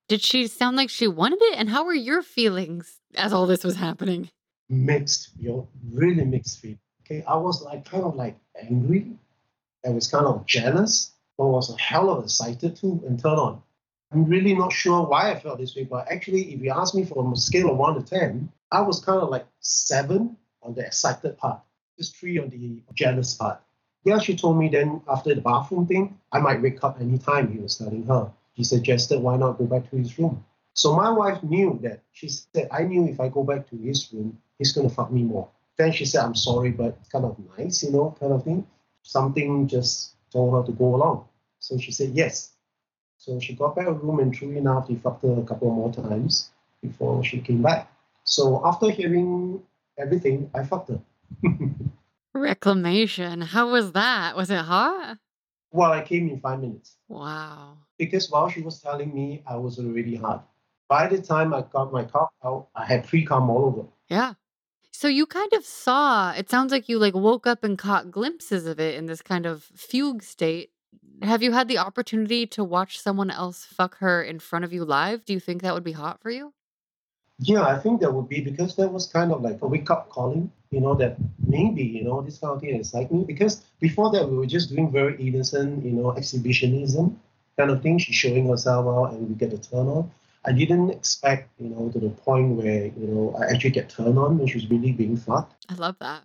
Did 0.08 0.22
she 0.22 0.48
sound 0.48 0.78
like 0.78 0.90
she 0.90 1.08
wanted 1.08 1.42
it? 1.42 1.58
And 1.58 1.70
how 1.70 1.84
were 1.84 1.94
your 1.94 2.22
feelings 2.22 3.00
as 3.16 3.34
all 3.34 3.48
this 3.48 3.64
was 3.64 3.76
happening? 3.76 4.30
Mixed, 4.70 5.30
you 5.40 5.50
know, 5.50 5.68
really 5.92 6.26
mixed 6.26 6.60
feelings. 6.60 6.80
Okay, 7.06 7.24
I 7.28 7.36
was 7.36 7.62
like 7.62 7.86
kind 7.86 8.04
of 8.04 8.16
like 8.16 8.38
angry. 8.60 9.12
I 9.86 9.90
was 9.90 10.08
kind 10.08 10.26
of 10.26 10.46
jealous, 10.46 11.12
but 11.38 11.48
was 11.48 11.72
a 11.72 11.78
hell 11.80 12.10
of 12.10 12.24
excited 12.24 12.76
too 12.76 13.04
and 13.08 13.20
turned 13.20 13.40
on. 13.40 13.62
I'm 14.12 14.26
really 14.26 14.56
not 14.56 14.72
sure 14.74 15.06
why 15.06 15.32
I 15.32 15.40
felt 15.40 15.60
this 15.60 15.76
way, 15.76 15.84
but 15.84 16.12
actually, 16.12 16.54
if 16.54 16.62
you 16.62 16.72
ask 16.72 16.96
me 16.96 17.06
from 17.06 17.34
a 17.34 17.36
scale 17.36 17.70
of 17.70 17.78
one 17.78 17.96
to 17.96 18.02
ten, 18.02 18.52
I 18.72 18.82
was 18.82 19.04
kind 19.04 19.20
of 19.20 19.30
like 19.30 19.46
seven 19.60 20.38
on 20.64 20.74
the 20.74 20.86
excited 20.86 21.38
part, 21.38 21.62
just 21.98 22.16
three 22.16 22.40
on 22.40 22.50
the 22.50 22.82
jealous 22.94 23.34
part. 23.36 23.62
Yeah, 24.04 24.20
she 24.20 24.36
told 24.36 24.58
me 24.58 24.70
then 24.70 25.02
after 25.08 25.34
the 25.34 25.42
bathroom 25.42 25.88
thing, 25.88 26.20
I 26.32 26.40
might 26.40 26.62
wake 26.62 26.84
up 26.84 27.02
anytime 27.02 27.52
he 27.52 27.60
was 27.60 27.78
telling 27.78 28.06
her. 28.06 28.32
He 28.54 28.64
suggested 28.64 29.20
why 29.20 29.36
not 29.38 29.58
go 29.58 29.66
back 29.66 29.90
to 29.90 29.98
his 29.98 30.18
room. 30.18 30.46
So 30.74 30.96
my 30.96 31.10
wife 31.10 31.42
knew 31.44 31.80
that. 31.84 32.02
She 32.12 32.30
said, 32.30 32.68
I 32.72 32.84
knew 32.84 33.08
if 33.08 33.20
I 33.20 33.30
go 33.30 33.44
back 33.44 33.70
to 33.70 33.78
his 33.78 34.12
room, 34.14 34.38
he's 34.58 34.72
going 34.72 34.88
to 34.90 34.94
fuck 34.94 35.12
me 35.12 35.24
more. 35.24 35.50
Then 35.78 35.92
she 35.92 36.06
said, 36.06 36.24
I'm 36.24 36.36
sorry, 36.36 36.72
but 36.72 36.98
it's 37.02 37.10
kind 37.10 37.26
of 37.26 37.38
nice, 37.58 37.84
you 37.84 37.92
know, 37.92 38.16
kind 38.20 38.32
of 38.34 38.44
thing. 38.44 38.66
Something 39.04 39.68
just 39.68 40.14
told 40.32 40.54
her 40.56 40.66
to 40.72 40.78
go 40.78 40.96
along. 40.96 41.26
So 41.60 41.78
she 41.78 41.92
said, 41.92 42.12
yes. 42.14 42.54
So 43.18 43.40
she 43.40 43.54
got 43.54 43.76
back 43.76 43.86
to 43.86 43.94
room 43.94 44.20
and 44.20 44.34
true 44.34 44.52
enough, 44.52 44.88
he 44.88 44.96
fucked 44.96 45.24
her 45.24 45.40
a 45.40 45.44
couple 45.44 45.72
more 45.72 45.92
times 45.92 46.52
before 46.82 47.24
she 47.24 47.40
came 47.40 47.62
back. 47.62 47.92
So 48.24 48.62
after 48.66 48.90
hearing 48.90 49.62
everything, 49.98 50.50
I 50.54 50.64
fucked 50.64 50.90
her. 50.90 51.02
Reclamation. 52.34 53.42
How 53.42 53.72
was 53.72 53.92
that? 53.94 54.36
Was 54.36 54.50
it 54.50 54.60
hot? 54.60 55.18
well, 55.72 55.92
I 55.92 56.02
came 56.02 56.30
in 56.30 56.40
five 56.40 56.62
minutes 56.62 56.96
Wow. 57.10 57.78
because 57.98 58.32
while 58.32 58.50
she 58.50 58.62
was 58.62 58.80
telling 58.82 59.14
me, 59.14 59.44
I 59.46 59.58
was 59.58 59.78
already 59.78 60.16
hard. 60.16 60.40
By 60.88 61.08
the 61.08 61.22
time 61.22 61.54
I 61.54 61.64
got 61.64 61.92
my 61.92 62.04
cock 62.06 62.32
out, 62.46 62.68
I 62.76 62.86
had 62.86 63.06
pre 63.08 63.26
cum 63.26 63.50
all 63.50 63.66
over. 63.66 63.88
Yeah. 64.08 64.34
So 64.96 65.10
you 65.10 65.26
kind 65.26 65.52
of 65.52 65.66
saw, 65.66 66.32
it 66.32 66.50
sounds 66.50 66.72
like 66.72 66.88
you 66.88 66.98
like 66.98 67.14
woke 67.14 67.46
up 67.46 67.66
and 67.66 67.78
caught 67.78 68.12
glimpses 68.12 68.66
of 68.66 68.80
it 68.80 68.96
in 68.96 69.08
this 69.08 69.22
kind 69.22 69.46
of 69.46 69.64
fugue 69.76 70.24
state. 70.24 70.72
Have 71.22 71.44
you 71.44 71.52
had 71.52 71.68
the 71.68 71.80
opportunity 71.80 72.48
to 72.48 72.64
watch 72.64 73.02
someone 73.02 73.30
else 73.30 73.66
fuck 73.66 73.98
her 73.98 74.24
in 74.24 74.40
front 74.40 74.64
of 74.64 74.72
you 74.72 74.86
live? 74.86 75.26
Do 75.26 75.34
you 75.34 75.42
think 75.42 75.64
that 75.64 75.74
would 75.74 75.84
be 75.84 75.92
hot 75.92 76.22
for 76.22 76.32
you? 76.32 76.54
Yeah, 77.40 77.64
I 77.64 77.78
think 77.78 78.00
that 78.00 78.14
would 78.14 78.30
be 78.30 78.40
because 78.40 78.78
that 78.78 78.88
was 78.88 79.06
kind 79.06 79.34
of 79.34 79.42
like 79.42 79.62
a 79.62 79.68
wake 79.68 79.92
up 79.92 80.08
calling, 80.08 80.50
you 80.72 80.80
know, 80.80 80.96
that 80.96 81.18
maybe, 81.46 81.84
you 81.84 82.06
know, 82.06 82.22
this 82.22 82.38
kind 82.38 82.54
of 82.56 82.62
thing 82.62 82.76
excites 82.76 83.12
me. 83.12 83.26
Because 83.26 83.64
before 83.82 84.12
that, 84.12 84.30
we 84.30 84.38
were 84.38 84.46
just 84.46 84.70
doing 84.70 84.94
very 84.94 85.18
innocent, 85.18 85.84
you 85.84 85.92
know, 85.92 86.16
exhibitionism 86.16 87.20
kind 87.58 87.70
of 87.70 87.82
thing. 87.82 87.98
She's 87.98 88.16
showing 88.16 88.48
herself 88.48 88.88
out 88.88 89.14
and 89.14 89.28
we 89.28 89.36
get 89.36 89.52
a 89.52 89.58
turn 89.58 89.88
on. 89.88 90.10
I 90.46 90.52
didn't 90.52 90.92
expect, 90.92 91.50
you 91.60 91.70
know, 91.70 91.90
to 91.90 92.00
the 92.00 92.10
point 92.10 92.56
where, 92.56 92.86
you 92.86 93.08
know, 93.08 93.36
I 93.40 93.52
actually 93.52 93.72
get 93.72 93.90
turned 93.90 94.18
on 94.18 94.38
when 94.38 94.48
she's 94.48 94.70
really 94.70 94.92
being 94.92 95.18
fucked. 95.18 95.66
I 95.70 95.76
love 95.76 95.96
that. 96.00 96.22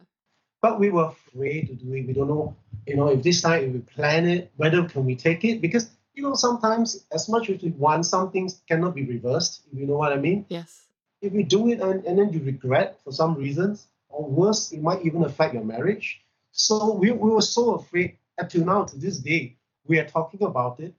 But 0.61 0.79
we 0.79 0.91
were 0.91 1.05
afraid 1.05 1.69
to 1.69 1.75
do 1.75 1.95
it. 1.95 2.07
We 2.07 2.13
don't 2.13 2.29
know, 2.29 2.55
you 2.87 2.97
know, 2.97 3.09
if 3.09 3.23
this 3.23 3.41
time 3.41 3.65
if 3.65 3.73
we 3.73 3.79
plan 3.81 4.29
it, 4.29 4.53
whether 4.57 4.85
can 4.85 5.07
we 5.07 5.17
take 5.17 5.43
it? 5.45 5.63
Because, 5.63 5.91
you 6.15 6.23
know, 6.23 6.35
sometimes 6.35 7.07
as 7.13 7.29
much 7.31 7.49
as 7.49 7.63
we 7.63 7.71
want, 7.71 8.05
some 8.05 8.31
things 8.31 8.61
cannot 8.69 8.95
be 8.95 9.05
reversed, 9.05 9.63
if 9.73 9.79
you 9.79 9.87
know 9.87 9.97
what 9.97 10.13
I 10.13 10.17
mean 10.17 10.45
Yes. 10.49 10.83
if 11.23 11.33
you 11.33 11.45
do 11.45 11.69
it 11.69 11.81
and, 11.81 12.05
and 12.05 12.19
then 12.19 12.33
you 12.33 12.41
regret 12.45 13.01
for 13.03 13.13
some 13.13 13.35
reasons, 13.37 13.87
or 14.11 14.29
worse, 14.29 14.73
it 14.73 14.83
might 14.83 15.05
even 15.05 15.25
affect 15.25 15.55
your 15.55 15.65
marriage. 15.65 16.21
So 16.53 16.93
we, 16.93 17.11
we 17.13 17.31
were 17.31 17.41
so 17.43 17.75
afraid 17.77 18.19
up 18.39 18.51
till 18.51 18.65
now, 18.65 18.85
to 18.85 18.99
this 18.99 19.19
day, 19.19 19.57
we 19.87 19.99
are 19.99 20.07
talking 20.07 20.43
about 20.43 20.81
it. 20.81 20.95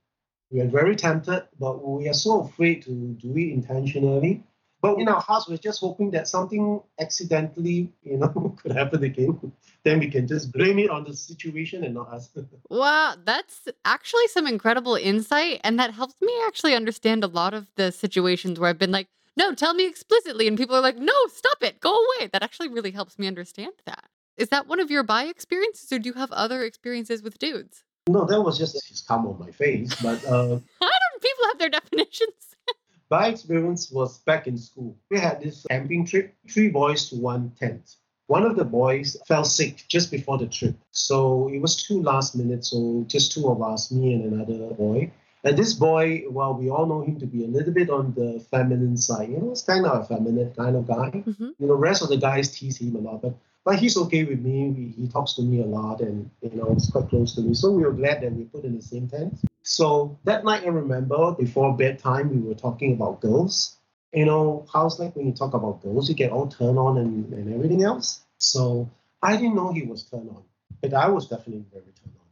We 0.51 0.59
are 0.59 0.67
very 0.67 0.95
tempted, 0.95 1.47
but 1.59 1.81
we 1.83 2.09
are 2.09 2.13
so 2.13 2.41
afraid 2.41 2.83
to 2.83 2.91
do 2.91 3.31
it 3.37 3.53
intentionally. 3.53 4.43
But 4.81 4.99
in 4.99 5.07
our 5.07 5.21
hearts, 5.21 5.47
we're 5.47 5.57
just 5.57 5.79
hoping 5.79 6.11
that 6.11 6.27
something 6.27 6.81
accidentally, 6.99 7.93
you 8.03 8.17
know, 8.17 8.57
could 8.61 8.71
happen 8.71 9.03
again. 9.03 9.53
then 9.83 9.99
we 9.99 10.09
can 10.09 10.27
just 10.27 10.51
blame 10.51 10.79
it 10.79 10.89
on 10.89 11.03
the 11.03 11.13
situation 11.13 11.83
and 11.83 11.93
not 11.93 12.11
us. 12.11 12.29
Wow, 12.69 13.15
that's 13.23 13.67
actually 13.85 14.27
some 14.27 14.47
incredible 14.47 14.95
insight. 14.95 15.61
And 15.63 15.79
that 15.79 15.93
helps 15.93 16.15
me 16.21 16.33
actually 16.47 16.73
understand 16.73 17.23
a 17.23 17.27
lot 17.27 17.53
of 17.53 17.67
the 17.75 17.91
situations 17.91 18.59
where 18.59 18.69
I've 18.69 18.79
been 18.79 18.91
like, 18.91 19.07
no, 19.37 19.53
tell 19.53 19.73
me 19.73 19.87
explicitly. 19.87 20.47
And 20.47 20.57
people 20.57 20.75
are 20.75 20.81
like, 20.81 20.97
no, 20.97 21.13
stop 21.27 21.61
it, 21.61 21.79
go 21.79 21.93
away. 21.93 22.29
That 22.33 22.43
actually 22.43 22.69
really 22.69 22.91
helps 22.91 23.19
me 23.19 23.27
understand 23.27 23.73
that. 23.85 24.05
Is 24.35 24.49
that 24.49 24.67
one 24.67 24.79
of 24.79 24.89
your 24.89 25.03
bi 25.03 25.25
experiences, 25.25 25.91
or 25.91 25.99
do 25.99 26.09
you 26.09 26.13
have 26.13 26.31
other 26.31 26.63
experiences 26.63 27.21
with 27.21 27.37
dudes? 27.37 27.83
No, 28.09 28.25
that 28.25 28.41
was 28.41 28.57
just 28.57 28.87
his 28.87 29.01
cum 29.01 29.27
on 29.27 29.39
my 29.39 29.51
face. 29.51 29.93
But 30.01 30.23
uh, 30.25 30.59
I 30.81 30.89
don't, 30.99 31.21
people 31.21 31.45
have 31.47 31.59
their 31.59 31.69
definitions. 31.69 32.55
My 33.11 33.27
experience 33.27 33.91
was 33.91 34.19
back 34.19 34.47
in 34.47 34.57
school. 34.57 34.95
We 35.09 35.19
had 35.19 35.41
this 35.41 35.65
camping 35.69 36.05
trip, 36.05 36.33
three 36.49 36.69
boys 36.69 37.09
to 37.09 37.17
one 37.17 37.51
tent. 37.59 37.95
One 38.27 38.43
of 38.43 38.55
the 38.55 38.63
boys 38.63 39.17
fell 39.27 39.43
sick 39.43 39.83
just 39.89 40.09
before 40.09 40.37
the 40.37 40.47
trip. 40.47 40.75
So 40.91 41.49
it 41.49 41.59
was 41.59 41.83
too 41.83 42.01
last 42.01 42.37
minute. 42.37 42.63
So 42.63 43.03
just 43.07 43.33
two 43.33 43.49
of 43.49 43.61
us, 43.61 43.91
me 43.91 44.13
and 44.13 44.31
another 44.31 44.73
boy. 44.73 45.11
And 45.43 45.57
this 45.57 45.73
boy, 45.73 46.23
well, 46.29 46.53
we 46.53 46.69
all 46.69 46.85
know 46.85 47.01
him 47.01 47.19
to 47.19 47.25
be 47.25 47.43
a 47.43 47.47
little 47.47 47.73
bit 47.73 47.89
on 47.89 48.13
the 48.13 48.39
feminine 48.49 48.95
side. 48.95 49.29
You 49.29 49.39
know, 49.39 49.55
kind 49.67 49.85
of 49.85 50.03
a 50.03 50.05
feminine 50.05 50.53
kind 50.53 50.77
of 50.77 50.87
guy. 50.87 51.09
hmm 51.09 51.49
You 51.59 51.67
know, 51.67 51.75
rest 51.75 52.01
of 52.01 52.09
the 52.09 52.17
guys 52.17 52.57
tease 52.57 52.77
him 52.77 52.95
a 52.95 52.99
lot, 52.99 53.21
but 53.21 53.35
but 53.63 53.79
he's 53.79 53.97
okay 53.97 54.23
with 54.23 54.39
me. 54.39 54.93
He, 54.97 55.07
talks 55.07 55.33
to 55.33 55.41
me 55.41 55.61
a 55.61 55.65
lot, 55.65 56.01
and 56.01 56.29
you 56.41 56.51
know, 56.55 56.73
he's 56.73 56.89
quite 56.89 57.09
close 57.09 57.35
to 57.35 57.41
me. 57.41 57.53
So 57.53 57.71
we 57.71 57.83
were 57.83 57.91
glad 57.91 58.21
that 58.21 58.33
we 58.33 58.45
put 58.45 58.63
in 58.63 58.75
the 58.75 58.81
same 58.81 59.07
tent. 59.07 59.37
So 59.63 60.17
that 60.23 60.43
night, 60.43 60.63
I 60.63 60.69
remember 60.69 61.33
before 61.33 61.75
bedtime, 61.75 62.29
we 62.29 62.47
were 62.47 62.55
talking 62.55 62.93
about 62.93 63.21
girls. 63.21 63.77
You 64.13 64.25
know, 64.25 64.65
how's 64.73 64.99
like 64.99 65.15
when 65.15 65.27
you 65.27 65.33
talk 65.33 65.53
about 65.53 65.81
girls, 65.81 66.09
you 66.09 66.15
get 66.15 66.31
all 66.31 66.47
turned 66.47 66.77
on 66.77 66.97
and, 66.97 67.31
and 67.33 67.53
everything 67.53 67.83
else. 67.83 68.23
So 68.39 68.89
I 69.21 69.37
didn't 69.37 69.55
know 69.55 69.71
he 69.71 69.83
was 69.83 70.03
turned 70.03 70.29
on, 70.29 70.43
but 70.81 70.93
I 70.93 71.07
was 71.07 71.27
definitely 71.27 71.65
very 71.71 71.85
turned 71.85 72.15
on. 72.19 72.25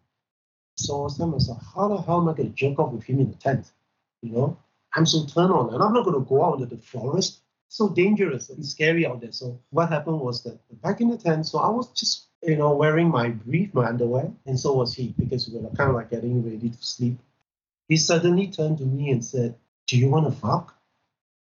So 0.76 1.02
I 1.02 1.04
was 1.04 1.18
telling 1.18 1.34
myself, 1.34 1.62
how 1.76 1.88
the 1.88 2.02
hell 2.02 2.22
am 2.22 2.30
I 2.30 2.34
going 2.34 2.50
to 2.50 2.56
jerk 2.56 2.80
off 2.80 2.92
with 2.92 3.04
him 3.04 3.20
in 3.20 3.30
the 3.30 3.38
tent? 3.38 3.72
You 4.22 4.32
know, 4.32 4.58
I'm 4.94 5.06
so 5.06 5.26
turned 5.26 5.54
on, 5.54 5.74
and 5.74 5.82
I'm 5.82 5.94
not 5.94 6.04
going 6.04 6.22
to 6.22 6.28
go 6.28 6.44
out 6.44 6.60
into 6.60 6.76
the 6.76 6.82
forest 6.82 7.42
so 7.70 7.88
dangerous 7.88 8.50
and 8.50 8.66
scary 8.66 9.06
out 9.06 9.22
there. 9.22 9.32
So 9.32 9.60
what 9.70 9.90
happened 9.90 10.20
was 10.20 10.44
that 10.44 10.60
back 10.82 11.00
in 11.02 11.10
the 11.10 11.18
tent, 11.18 11.46
so 11.46 11.60
I 11.60 11.70
was 11.70 11.88
just 11.94 12.28
you 12.44 12.58
know 12.58 12.74
wearing 12.76 13.10
my 13.10 13.30
brief, 13.30 13.74
my 13.74 13.86
underwear, 13.88 14.32
and 14.46 14.60
so 14.60 14.74
was 14.74 14.94
he 14.94 15.16
because 15.18 15.48
we 15.48 15.60
were 15.60 15.70
kind 15.70 15.90
of 15.92 15.96
like 15.96 16.10
getting 16.12 16.44
ready 16.44 16.70
to 16.70 16.84
sleep. 16.84 17.18
He 17.88 17.96
suddenly 17.98 18.48
turned 18.48 18.80
to 18.80 18.86
me 18.86 19.12
and 19.12 19.24
said, 19.24 19.56
"Do 19.88 19.98
you 19.98 20.10
want 20.10 20.26
to 20.26 20.32
fuck?" 20.40 20.76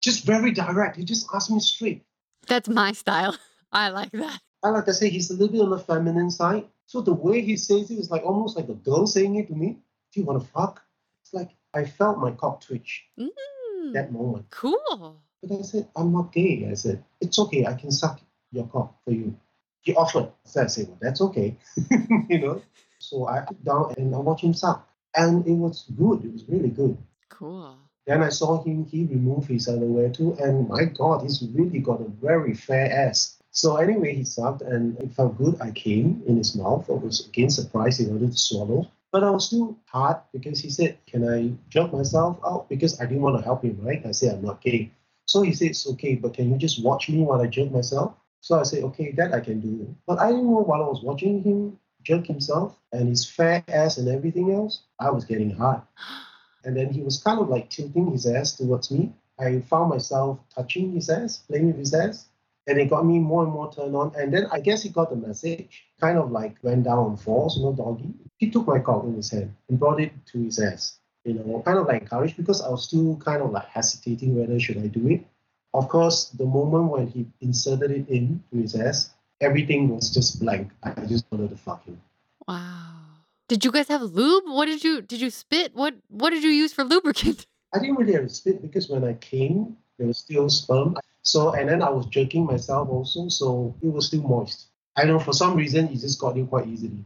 Just 0.00 0.24
very 0.24 0.52
direct. 0.52 0.96
He 0.96 1.04
just 1.04 1.26
asked 1.34 1.50
me 1.50 1.58
straight. 1.60 2.04
That's 2.46 2.68
my 2.68 2.92
style. 2.92 3.36
I 3.72 3.88
like 3.88 4.12
that. 4.12 4.40
I 4.62 4.70
like 4.70 4.86
to 4.86 4.94
say, 4.94 5.08
he's 5.08 5.30
a 5.30 5.34
little 5.34 5.48
bit 5.52 5.60
on 5.60 5.70
the 5.70 5.78
feminine 5.78 6.30
side. 6.30 6.64
So 6.86 7.00
the 7.00 7.12
way 7.12 7.42
he 7.42 7.56
says 7.56 7.90
it 7.90 7.98
is 7.98 8.10
like 8.10 8.22
almost 8.24 8.56
like 8.56 8.68
a 8.68 8.74
girl 8.74 9.06
saying 9.06 9.36
it 9.36 9.48
to 9.48 9.54
me. 9.54 9.78
Do 10.12 10.20
you 10.20 10.26
want 10.26 10.42
to 10.42 10.48
fuck? 10.48 10.82
It's 11.22 11.34
like 11.34 11.50
I 11.74 11.84
felt 11.84 12.18
my 12.18 12.30
cock 12.32 12.60
twitch 12.62 13.04
Mm, 13.18 13.92
that 13.92 14.10
moment. 14.12 14.46
cool. 14.50 15.20
But 15.42 15.58
I 15.58 15.62
said, 15.62 15.88
I'm 15.96 16.12
not 16.12 16.32
gay. 16.32 16.68
I 16.70 16.74
said, 16.74 17.04
it's 17.20 17.38
okay. 17.38 17.66
I 17.66 17.74
can 17.74 17.90
suck 17.90 18.20
your 18.52 18.66
cock 18.66 18.94
for 19.04 19.12
you. 19.12 19.36
He 19.80 19.94
offered. 19.94 20.32
So 20.44 20.62
I 20.62 20.66
said, 20.66 20.88
well, 20.88 20.98
that's 21.00 21.20
okay. 21.20 21.56
you 22.28 22.40
know? 22.40 22.62
So 22.98 23.26
I 23.26 23.44
sit 23.46 23.64
down 23.64 23.94
and 23.96 24.14
I 24.14 24.18
watched 24.18 24.44
him 24.44 24.54
suck. 24.54 24.88
And 25.14 25.46
it 25.46 25.52
was 25.52 25.84
good. 25.96 26.24
It 26.24 26.32
was 26.32 26.44
really 26.48 26.70
good. 26.70 26.96
Cool. 27.28 27.76
Then 28.06 28.22
I 28.22 28.30
saw 28.30 28.62
him, 28.64 28.84
he 28.84 29.04
removed 29.04 29.48
his 29.48 29.68
underwear 29.68 30.10
too. 30.10 30.36
And 30.40 30.68
my 30.68 30.84
God, 30.84 31.22
he's 31.22 31.42
really 31.54 31.78
got 31.78 32.00
a 32.00 32.08
very 32.08 32.54
fair 32.54 32.90
ass. 32.90 33.38
So 33.50 33.76
anyway, 33.76 34.14
he 34.14 34.24
sucked 34.24 34.62
and 34.62 34.98
it 34.98 35.12
felt 35.12 35.36
good. 35.36 35.60
I 35.60 35.70
came 35.70 36.22
in 36.26 36.36
his 36.36 36.54
mouth. 36.56 36.88
I 36.88 36.94
was 36.94 37.26
again 37.26 37.50
surprised 37.50 38.00
he 38.00 38.06
wanted 38.06 38.32
to 38.32 38.38
swallow. 38.38 38.90
But 39.10 39.24
I 39.24 39.30
was 39.30 39.46
still 39.46 39.76
hard 39.86 40.18
because 40.32 40.60
he 40.60 40.70
said, 40.70 40.98
Can 41.06 41.28
I 41.28 41.52
jerk 41.70 41.92
myself 41.92 42.38
out? 42.46 42.68
Because 42.68 43.00
I 43.00 43.06
didn't 43.06 43.22
want 43.22 43.38
to 43.38 43.44
help 43.44 43.62
him, 43.64 43.78
right? 43.80 44.04
I 44.04 44.12
said, 44.12 44.34
I'm 44.34 44.44
not 44.44 44.60
gay. 44.60 44.90
So 45.28 45.42
he 45.42 45.52
said, 45.52 45.68
It's 45.68 45.86
okay, 45.86 46.14
but 46.14 46.34
can 46.34 46.50
you 46.50 46.56
just 46.56 46.82
watch 46.82 47.08
me 47.08 47.20
while 47.20 47.40
I 47.40 47.46
jerk 47.46 47.70
myself? 47.70 48.14
So 48.40 48.58
I 48.58 48.62
said, 48.62 48.82
Okay, 48.84 49.12
that 49.12 49.34
I 49.34 49.40
can 49.40 49.60
do. 49.60 49.94
But 50.06 50.18
I 50.18 50.30
didn't 50.30 50.46
know 50.46 50.62
while 50.62 50.82
I 50.82 50.88
was 50.88 51.02
watching 51.02 51.42
him 51.42 51.78
jerk 52.02 52.26
himself 52.26 52.78
and 52.92 53.08
his 53.08 53.28
fair 53.28 53.62
ass 53.68 53.98
and 53.98 54.08
everything 54.08 54.52
else, 54.52 54.82
I 54.98 55.10
was 55.10 55.24
getting 55.24 55.50
hard. 55.50 55.82
And 56.64 56.76
then 56.76 56.92
he 56.92 57.02
was 57.02 57.22
kind 57.22 57.38
of 57.38 57.48
like 57.48 57.70
tilting 57.70 58.10
his 58.10 58.26
ass 58.26 58.56
towards 58.56 58.90
me. 58.90 59.12
I 59.38 59.60
found 59.60 59.90
myself 59.90 60.40
touching 60.54 60.92
his 60.92 61.08
ass, 61.08 61.38
playing 61.38 61.68
with 61.68 61.78
his 61.78 61.94
ass. 61.94 62.26
And 62.66 62.78
it 62.78 62.90
got 62.90 63.06
me 63.06 63.20
more 63.20 63.44
and 63.44 63.52
more 63.52 63.72
turned 63.72 63.94
on. 63.94 64.12
And 64.16 64.34
then 64.34 64.46
I 64.50 64.60
guess 64.60 64.82
he 64.82 64.88
got 64.88 65.08
the 65.08 65.16
message, 65.16 65.84
kind 66.00 66.18
of 66.18 66.32
like 66.32 66.56
went 66.62 66.84
down 66.84 66.98
on 66.98 67.16
force, 67.16 67.56
you 67.56 67.62
know, 67.62 67.72
doggy. 67.72 68.12
He 68.38 68.50
took 68.50 68.66
my 68.66 68.80
cock 68.80 69.04
in 69.04 69.14
his 69.14 69.30
hand 69.30 69.54
and 69.68 69.78
brought 69.78 70.00
it 70.00 70.12
to 70.32 70.42
his 70.42 70.58
ass. 70.58 70.98
You 71.24 71.34
know, 71.34 71.62
kind 71.64 71.78
of 71.78 71.86
like 71.86 72.02
encouraged 72.02 72.36
because 72.36 72.62
I 72.62 72.68
was 72.68 72.84
still 72.84 73.16
kind 73.16 73.42
of 73.42 73.50
like 73.50 73.66
hesitating 73.68 74.38
whether 74.38 74.58
should 74.58 74.78
I 74.78 74.86
do 74.86 75.08
it. 75.08 75.26
Of 75.74 75.88
course, 75.88 76.30
the 76.30 76.46
moment 76.46 76.90
when 76.90 77.06
he 77.08 77.26
inserted 77.40 77.90
it 77.90 78.08
in 78.08 78.42
to 78.50 78.58
his 78.58 78.74
ass, 78.74 79.10
everything 79.40 79.88
was 79.88 80.10
just 80.10 80.40
blank. 80.40 80.72
I 80.82 80.92
just 81.04 81.26
wanted 81.30 81.50
to 81.50 81.56
fuck 81.56 81.84
him. 81.84 82.00
Wow. 82.46 82.98
Did 83.48 83.64
you 83.64 83.72
guys 83.72 83.88
have 83.88 84.02
lube? 84.02 84.44
What 84.46 84.66
did 84.66 84.84
you 84.84 85.02
did 85.02 85.20
you 85.20 85.30
spit? 85.30 85.74
What 85.74 85.94
what 86.08 86.30
did 86.30 86.42
you 86.42 86.50
use 86.50 86.72
for 86.72 86.84
lubricant? 86.84 87.46
I 87.74 87.78
didn't 87.78 87.96
really 87.96 88.14
have 88.14 88.30
spit 88.30 88.62
because 88.62 88.88
when 88.88 89.04
I 89.04 89.14
came, 89.14 89.76
there 89.98 90.06
was 90.06 90.18
still 90.18 90.48
sperm. 90.48 90.96
So 91.22 91.52
and 91.52 91.68
then 91.68 91.82
I 91.82 91.90
was 91.90 92.06
jerking 92.06 92.44
myself 92.44 92.88
also, 92.88 93.28
so 93.28 93.74
it 93.82 93.88
was 93.88 94.06
still 94.06 94.22
moist. 94.22 94.68
I 94.96 95.04
know 95.04 95.18
for 95.18 95.32
some 95.32 95.54
reason 95.54 95.88
it 95.88 95.96
just 95.96 96.20
got 96.20 96.36
in 96.36 96.46
quite 96.46 96.66
easily. 96.66 97.04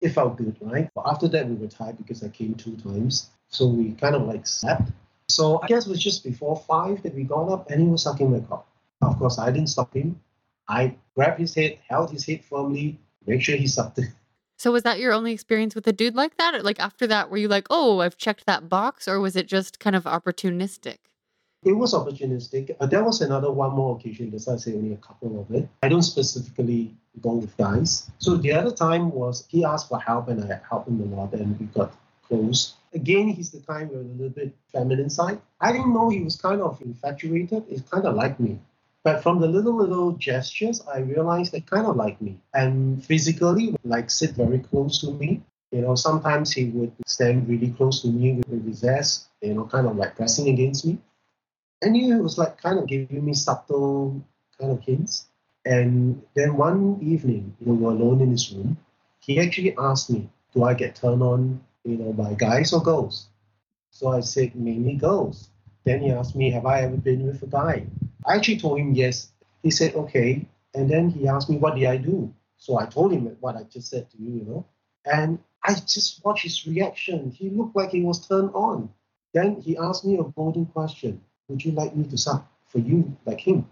It 0.00 0.10
felt 0.10 0.36
good, 0.36 0.56
right? 0.60 0.88
But 0.94 1.06
after 1.06 1.28
that 1.28 1.48
we 1.48 1.54
were 1.54 1.68
tired 1.68 1.98
because 1.98 2.22
I 2.22 2.28
came 2.28 2.54
two 2.54 2.76
times. 2.76 3.30
So 3.50 3.66
we 3.66 3.92
kind 3.92 4.14
of 4.14 4.22
like 4.22 4.46
slept. 4.46 4.90
So 5.28 5.60
I 5.62 5.66
guess 5.66 5.86
it 5.86 5.90
was 5.90 6.02
just 6.02 6.24
before 6.24 6.56
five 6.66 7.02
that 7.02 7.14
we 7.14 7.24
got 7.24 7.48
up 7.48 7.70
and 7.70 7.80
he 7.80 7.86
was 7.86 8.02
sucking 8.02 8.30
my 8.30 8.40
cock. 8.40 8.66
Of 9.02 9.18
course 9.18 9.38
I 9.38 9.50
didn't 9.50 9.68
stop 9.68 9.94
him. 9.94 10.20
I 10.68 10.96
grabbed 11.14 11.40
his 11.40 11.54
head, 11.54 11.78
held 11.88 12.10
his 12.10 12.24
head 12.26 12.44
firmly, 12.44 12.98
make 13.26 13.42
sure 13.42 13.56
he 13.56 13.66
sucked 13.66 13.98
it. 13.98 14.10
So 14.56 14.70
was 14.70 14.82
that 14.82 15.00
your 15.00 15.12
only 15.12 15.32
experience 15.32 15.74
with 15.74 15.86
a 15.86 15.92
dude 15.92 16.14
like 16.14 16.36
that? 16.36 16.54
Or 16.54 16.62
like 16.62 16.78
after 16.78 17.06
that, 17.06 17.30
were 17.30 17.38
you 17.38 17.48
like, 17.48 17.66
oh, 17.70 18.00
I've 18.00 18.18
checked 18.18 18.44
that 18.46 18.68
box, 18.68 19.08
or 19.08 19.18
was 19.18 19.34
it 19.34 19.46
just 19.46 19.80
kind 19.80 19.96
of 19.96 20.04
opportunistic? 20.04 20.98
It 21.64 21.72
was 21.72 21.94
opportunistic. 21.94 22.76
Uh, 22.78 22.86
there 22.86 23.02
was 23.02 23.20
another 23.20 23.50
one 23.50 23.72
more 23.72 23.96
occasion. 23.96 24.30
That's 24.30 24.48
I 24.48 24.56
say 24.56 24.74
only 24.74 24.92
a 24.92 24.98
couple 24.98 25.40
of 25.40 25.54
it. 25.54 25.68
I 25.82 25.88
don't 25.88 26.02
specifically 26.02 26.94
go 27.20 27.34
with 27.34 27.56
guys. 27.56 28.10
So 28.18 28.36
the 28.36 28.52
other 28.52 28.70
time 28.70 29.10
was 29.10 29.46
he 29.48 29.64
asked 29.64 29.88
for 29.88 29.98
help 29.98 30.28
and 30.28 30.44
I 30.44 30.60
helped 30.68 30.88
him 30.88 31.00
a 31.00 31.16
lot 31.16 31.32
and 31.32 31.58
we 31.58 31.66
got 31.66 31.92
close. 32.30 32.76
Again, 32.94 33.28
he's 33.28 33.50
the 33.50 33.60
kind 33.60 33.90
with 33.90 34.00
a 34.00 34.14
little 34.14 34.30
bit 34.30 34.56
feminine 34.72 35.10
side. 35.10 35.40
I 35.60 35.72
didn't 35.72 35.92
know 35.92 36.08
he 36.08 36.22
was 36.22 36.36
kind 36.36 36.62
of 36.62 36.80
infatuated. 36.80 37.64
He's 37.68 37.82
kind 37.82 38.06
of 38.06 38.14
like 38.14 38.40
me. 38.40 38.58
But 39.02 39.22
from 39.22 39.40
the 39.40 39.48
little 39.48 39.74
little 39.74 40.12
gestures, 40.12 40.82
I 40.86 40.98
realized 40.98 41.52
they 41.52 41.60
kind 41.60 41.86
of 41.86 41.96
like 41.96 42.20
me. 42.20 42.38
And 42.54 43.04
physically, 43.04 43.76
like 43.84 44.10
sit 44.10 44.32
very 44.32 44.58
close 44.58 45.00
to 45.00 45.10
me. 45.12 45.42
You 45.72 45.82
know, 45.82 45.94
sometimes 45.94 46.52
he 46.52 46.66
would 46.66 46.92
stand 47.06 47.48
really 47.48 47.70
close 47.70 48.02
to 48.02 48.08
me 48.08 48.42
with 48.48 48.66
his 48.66 48.84
ass, 48.84 49.28
you 49.40 49.54
know, 49.54 49.64
kind 49.64 49.86
of 49.86 49.96
like 49.96 50.16
pressing 50.16 50.48
against 50.48 50.84
me. 50.84 50.98
And 51.82 51.96
he 51.96 52.12
was 52.14 52.36
like 52.36 52.60
kind 52.60 52.78
of 52.78 52.86
giving 52.86 53.24
me 53.24 53.34
subtle 53.34 54.22
kind 54.58 54.72
of 54.72 54.82
hints. 54.82 55.26
And 55.64 56.22
then 56.34 56.56
one 56.56 56.98
evening, 57.02 57.56
you 57.60 57.66
know, 57.66 57.74
we 57.74 57.84
were 57.84 57.92
alone 57.92 58.20
in 58.20 58.30
his 58.30 58.52
room. 58.52 58.76
He 59.20 59.38
actually 59.38 59.76
asked 59.78 60.10
me, 60.10 60.28
Do 60.52 60.64
I 60.64 60.74
get 60.74 60.96
turned 60.96 61.22
on, 61.22 61.60
you 61.84 61.96
know, 61.96 62.12
by 62.12 62.34
guys 62.34 62.72
or 62.72 62.82
girls? 62.82 63.28
So 63.90 64.08
I 64.08 64.20
said, 64.20 64.54
mainly 64.54 64.94
girls. 64.94 65.50
Then 65.84 66.00
he 66.00 66.10
asked 66.10 66.36
me, 66.36 66.50
Have 66.50 66.66
I 66.66 66.82
ever 66.82 66.96
been 66.96 67.26
with 67.26 67.42
a 67.42 67.46
guy? 67.46 67.86
I 68.26 68.36
actually 68.36 68.58
told 68.58 68.78
him 68.78 68.94
yes. 68.94 69.30
He 69.62 69.70
said, 69.70 69.94
okay. 69.94 70.46
And 70.74 70.90
then 70.90 71.10
he 71.10 71.28
asked 71.28 71.50
me, 71.50 71.56
what 71.56 71.74
did 71.74 71.86
I 71.86 71.96
do? 71.96 72.32
So 72.56 72.78
I 72.78 72.86
told 72.86 73.12
him 73.12 73.24
what 73.40 73.56
I 73.56 73.64
just 73.64 73.88
said 73.88 74.10
to 74.10 74.16
you, 74.18 74.32
you 74.32 74.44
know. 74.44 74.66
And 75.04 75.38
I 75.64 75.74
just 75.74 76.24
watched 76.24 76.44
his 76.44 76.66
reaction. 76.66 77.30
He 77.30 77.50
looked 77.50 77.76
like 77.76 77.90
he 77.90 78.02
was 78.02 78.26
turned 78.26 78.50
on. 78.54 78.90
Then 79.32 79.60
he 79.60 79.76
asked 79.76 80.04
me 80.04 80.18
a 80.18 80.24
golden 80.24 80.66
question 80.66 81.20
Would 81.48 81.64
you 81.64 81.72
like 81.72 81.94
me 81.96 82.04
to 82.08 82.18
suck 82.18 82.46
for 82.66 82.78
you 82.78 83.16
like 83.24 83.40
him? 83.40 83.66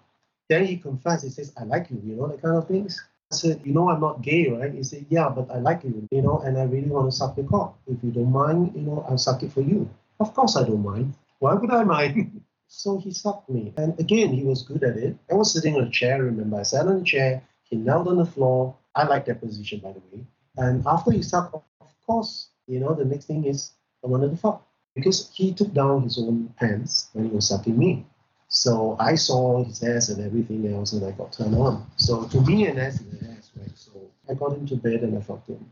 Then 0.48 0.64
he 0.64 0.76
confessed, 0.76 1.24
he 1.24 1.30
says, 1.30 1.52
I 1.58 1.64
like 1.64 1.90
you, 1.90 2.00
you 2.04 2.16
know, 2.16 2.28
that 2.28 2.40
kind 2.40 2.56
of 2.56 2.66
things. 2.66 3.02
I 3.30 3.36
said, 3.36 3.60
You 3.64 3.72
know, 3.72 3.90
I'm 3.90 4.00
not 4.00 4.22
gay, 4.22 4.48
right? 4.48 4.72
He 4.72 4.82
said, 4.82 5.06
Yeah, 5.08 5.28
but 5.28 5.50
I 5.50 5.58
like 5.58 5.84
you, 5.84 6.08
you 6.10 6.22
know, 6.22 6.38
and 6.38 6.56
I 6.56 6.64
really 6.64 6.88
want 6.88 7.10
to 7.10 7.16
suck 7.16 7.36
your 7.36 7.46
cock. 7.46 7.78
If 7.86 8.02
you 8.02 8.10
don't 8.10 8.32
mind, 8.32 8.72
you 8.74 8.82
know, 8.82 9.04
I'll 9.08 9.18
suck 9.18 9.42
it 9.42 9.52
for 9.52 9.60
you. 9.60 9.88
Of 10.20 10.34
course 10.34 10.56
I 10.56 10.64
don't 10.64 10.82
mind. 10.82 11.14
Why 11.38 11.54
would 11.54 11.70
I 11.70 11.84
mind? 11.84 12.42
So 12.70 12.98
he 12.98 13.12
sucked 13.12 13.48
me. 13.48 13.72
And 13.78 13.98
again, 13.98 14.30
he 14.30 14.44
was 14.44 14.62
good 14.62 14.84
at 14.84 14.98
it. 14.98 15.16
I 15.30 15.34
was 15.34 15.50
sitting 15.50 15.76
on 15.76 15.84
a 15.84 15.90
chair, 15.90 16.22
remember? 16.22 16.60
I 16.60 16.64
sat 16.64 16.86
on 16.86 17.00
a 17.00 17.02
chair. 17.02 17.42
He 17.62 17.76
knelt 17.76 18.06
on 18.06 18.18
the 18.18 18.26
floor. 18.26 18.76
I 18.94 19.04
like 19.04 19.24
that 19.24 19.40
position, 19.40 19.80
by 19.80 19.92
the 19.92 20.02
way. 20.12 20.26
And 20.58 20.86
after 20.86 21.10
he 21.10 21.22
sucked, 21.22 21.54
of 21.54 21.62
course, 22.06 22.50
you 22.66 22.78
know, 22.78 22.92
the 22.92 23.06
next 23.06 23.24
thing 23.24 23.46
is 23.46 23.72
I 24.04 24.08
wanted 24.08 24.32
to 24.32 24.36
fuck. 24.36 24.66
Because 24.94 25.30
he 25.32 25.54
took 25.54 25.72
down 25.72 26.02
his 26.02 26.18
own 26.18 26.52
pants 26.60 27.08
when 27.14 27.30
he 27.30 27.34
was 27.34 27.48
sucking 27.48 27.78
me. 27.78 28.04
So 28.48 28.96
I 28.98 29.14
saw 29.14 29.62
his 29.62 29.82
ass 29.82 30.08
and 30.08 30.24
everything 30.24 30.72
else, 30.74 30.92
and 30.92 31.04
I 31.04 31.12
got 31.12 31.32
turned 31.32 31.54
on. 31.54 31.86
So 31.96 32.24
to 32.24 32.40
me, 32.40 32.66
an 32.66 32.78
ass 32.78 33.00
is 33.00 33.20
an 33.20 33.36
ass, 33.36 33.50
right? 33.56 33.70
So 33.74 33.90
I 34.28 34.34
got 34.34 34.56
into 34.56 34.76
bed 34.76 35.02
and 35.02 35.16
I 35.16 35.20
fucked 35.20 35.48
him. 35.48 35.70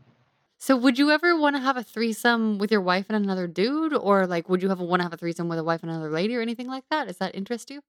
So 0.59 0.75
would 0.75 0.97
you 0.97 1.11
ever 1.11 1.39
want 1.39 1.55
to 1.55 1.61
have 1.61 1.77
a 1.77 1.83
threesome 1.83 2.57
with 2.57 2.71
your 2.71 2.81
wife 2.81 3.05
and 3.09 3.23
another 3.23 3.47
dude, 3.47 3.93
or 3.93 4.25
like 4.27 4.47
would 4.49 4.61
you 4.61 4.71
ever 4.71 4.83
want 4.83 5.01
to 5.01 5.03
have 5.03 5.13
a 5.13 5.17
threesome 5.17 5.49
with 5.49 5.59
a 5.59 5.63
wife 5.63 5.81
and 5.81 5.91
another 5.91 6.11
lady, 6.11 6.35
or 6.35 6.41
anything 6.41 6.67
like 6.67 6.83
that? 6.89 7.07
Does 7.07 7.17
that 7.17 7.35
interest 7.35 7.69
you? 7.69 7.81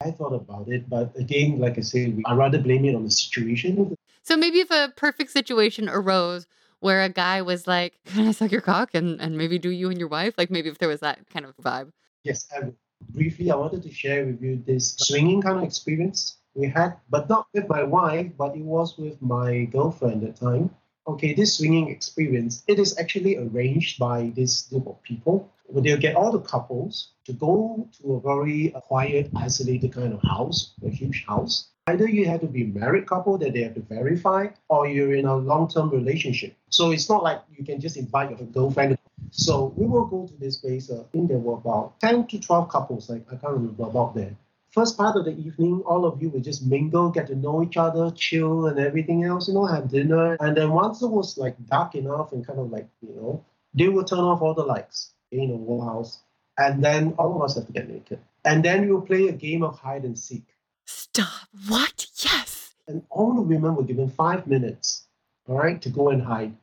I 0.00 0.12
thought 0.12 0.32
about 0.32 0.68
it, 0.68 0.88
but 0.88 1.16
again, 1.16 1.58
like 1.58 1.76
I 1.76 1.80
say, 1.80 2.14
I 2.24 2.34
rather 2.34 2.58
blame 2.58 2.84
it 2.84 2.94
on 2.94 3.02
the 3.04 3.10
situation. 3.10 3.96
So 4.22 4.36
maybe 4.36 4.60
if 4.60 4.70
a 4.70 4.92
perfect 4.96 5.32
situation 5.32 5.88
arose 5.88 6.46
where 6.80 7.02
a 7.02 7.08
guy 7.08 7.42
was 7.42 7.66
like, 7.66 7.98
"Can 8.04 8.28
I 8.28 8.30
suck 8.32 8.52
your 8.52 8.60
cock?" 8.60 8.94
and 8.94 9.20
and 9.20 9.36
maybe 9.36 9.58
do 9.58 9.70
you 9.70 9.90
and 9.90 9.98
your 9.98 10.08
wife, 10.08 10.34
like 10.38 10.50
maybe 10.50 10.68
if 10.68 10.78
there 10.78 10.88
was 10.88 11.00
that 11.00 11.28
kind 11.30 11.44
of 11.44 11.56
vibe. 11.56 11.90
Yes, 12.22 12.46
I, 12.52 12.72
briefly, 13.10 13.50
I 13.50 13.56
wanted 13.56 13.82
to 13.82 13.92
share 13.92 14.24
with 14.26 14.42
you 14.42 14.62
this 14.66 14.94
swinging 14.98 15.42
kind 15.42 15.58
of 15.58 15.64
experience 15.64 16.38
we 16.54 16.68
had, 16.68 16.96
but 17.08 17.28
not 17.28 17.46
with 17.54 17.68
my 17.68 17.82
wife, 17.82 18.32
but 18.36 18.56
it 18.56 18.62
was 18.62 18.98
with 18.98 19.20
my 19.22 19.64
girlfriend 19.64 20.24
at 20.24 20.36
the 20.36 20.46
time 20.46 20.70
okay, 21.08 21.32
this 21.32 21.56
swinging 21.56 21.88
experience, 21.88 22.62
it 22.68 22.78
is 22.78 22.98
actually 22.98 23.38
arranged 23.38 23.98
by 23.98 24.30
this 24.36 24.62
group 24.68 24.86
of 24.86 25.02
people. 25.02 25.50
Where 25.64 25.82
they'll 25.82 25.98
get 25.98 26.16
all 26.16 26.32
the 26.32 26.40
couples 26.40 27.12
to 27.26 27.34
go 27.34 27.86
to 28.00 28.14
a 28.14 28.20
very 28.20 28.72
quiet, 28.84 29.30
isolated 29.36 29.92
kind 29.92 30.14
of 30.14 30.22
house, 30.22 30.72
a 30.82 30.88
huge 30.88 31.26
house. 31.28 31.68
Either 31.86 32.08
you 32.08 32.26
have 32.26 32.40
to 32.40 32.46
be 32.46 32.62
a 32.62 32.66
married 32.66 33.06
couple 33.06 33.36
that 33.36 33.52
they 33.52 33.62
have 33.62 33.74
to 33.74 33.82
verify, 33.82 34.48
or 34.70 34.88
you're 34.88 35.14
in 35.14 35.26
a 35.26 35.36
long-term 35.36 35.90
relationship. 35.90 36.56
So 36.70 36.90
it's 36.90 37.10
not 37.10 37.22
like 37.22 37.42
you 37.54 37.64
can 37.66 37.80
just 37.80 37.98
invite 37.98 38.30
your 38.30 38.48
girlfriend. 38.48 38.96
So 39.30 39.72
we 39.76 39.86
will 39.86 40.06
go 40.06 40.26
to 40.26 40.34
this 40.40 40.56
place. 40.56 40.90
Uh, 40.90 41.00
I 41.00 41.04
think 41.12 41.28
there 41.28 41.38
were 41.38 41.54
about 41.54 42.00
10 42.00 42.26
to 42.28 42.40
12 42.40 42.68
couples, 42.68 43.10
like 43.10 43.24
I 43.28 43.36
can't 43.36 43.54
remember 43.54 43.84
about 43.84 44.14
that 44.14 44.32
first 44.78 44.96
part 44.96 45.16
of 45.16 45.24
the 45.24 45.36
evening, 45.36 45.82
all 45.86 46.04
of 46.04 46.22
you 46.22 46.28
would 46.30 46.44
just 46.44 46.64
mingle, 46.64 47.10
get 47.10 47.26
to 47.28 47.34
know 47.34 47.62
each 47.62 47.76
other, 47.76 48.10
chill, 48.12 48.66
and 48.66 48.78
everything 48.78 49.24
else, 49.24 49.48
you 49.48 49.54
know, 49.54 49.66
have 49.66 49.90
dinner. 49.90 50.36
And 50.40 50.56
then 50.56 50.70
once 50.70 51.02
it 51.02 51.08
was 51.08 51.36
like 51.36 51.56
dark 51.66 51.94
enough 51.94 52.32
and 52.32 52.46
kind 52.46 52.58
of 52.58 52.70
like, 52.70 52.88
you 53.00 53.14
know, 53.14 53.44
they 53.74 53.88
will 53.88 54.04
turn 54.04 54.20
off 54.20 54.40
all 54.42 54.54
the 54.54 54.62
lights 54.62 55.12
in 55.30 55.50
a 55.50 55.56
whole 55.56 55.84
house. 55.84 56.20
And 56.56 56.82
then 56.82 57.14
all 57.18 57.34
of 57.36 57.42
us 57.42 57.56
have 57.56 57.66
to 57.66 57.72
get 57.72 57.88
naked. 57.88 58.20
And 58.44 58.64
then 58.64 58.82
we 58.82 58.92
will 58.92 59.02
play 59.02 59.28
a 59.28 59.32
game 59.32 59.62
of 59.62 59.78
hide 59.78 60.04
and 60.04 60.18
seek. 60.18 60.44
Stop. 60.86 61.48
What? 61.66 62.06
Yes. 62.22 62.74
And 62.86 63.02
all 63.10 63.34
the 63.34 63.42
women 63.42 63.74
were 63.74 63.82
given 63.82 64.08
five 64.08 64.46
minutes, 64.46 65.06
all 65.48 65.58
right, 65.58 65.80
to 65.82 65.88
go 65.88 66.10
and 66.10 66.22
hide 66.22 66.54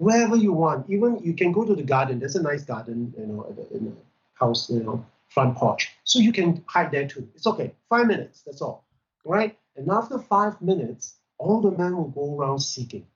wherever 0.00 0.36
you 0.36 0.52
want. 0.52 0.88
Even 0.88 1.18
you 1.22 1.34
can 1.34 1.52
go 1.52 1.64
to 1.64 1.74
the 1.74 1.82
garden. 1.82 2.18
There's 2.18 2.36
a 2.36 2.42
nice 2.42 2.64
garden, 2.64 3.14
you 3.18 3.26
know, 3.26 3.54
in 3.70 3.84
the 3.84 3.92
house, 4.34 4.70
you 4.70 4.82
know 4.82 5.04
front 5.30 5.56
porch. 5.56 5.90
So 6.04 6.18
you 6.18 6.32
can 6.32 6.62
hide 6.66 6.90
there 6.90 7.06
too. 7.06 7.28
It's 7.34 7.46
okay. 7.46 7.72
Five 7.88 8.06
minutes, 8.06 8.42
that's 8.42 8.60
all. 8.60 8.84
Right? 9.24 9.56
And 9.76 9.88
after 9.90 10.18
five 10.18 10.60
minutes, 10.60 11.14
all 11.38 11.60
the 11.60 11.70
men 11.70 11.96
will 11.96 12.08
go 12.08 12.36
around 12.36 12.60
seeking. 12.60 13.06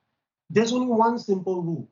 There's 0.49 0.71
only 0.73 0.87
one 0.87 1.19
simple 1.19 1.61
rule. 1.61 1.87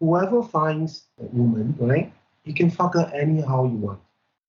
Whoever 0.00 0.42
finds 0.42 1.04
a 1.20 1.26
woman, 1.26 1.76
right, 1.78 2.12
you 2.44 2.54
can 2.54 2.70
fuck 2.70 2.94
her 2.94 3.10
anyhow 3.14 3.64
you 3.64 3.76
want. 3.76 4.00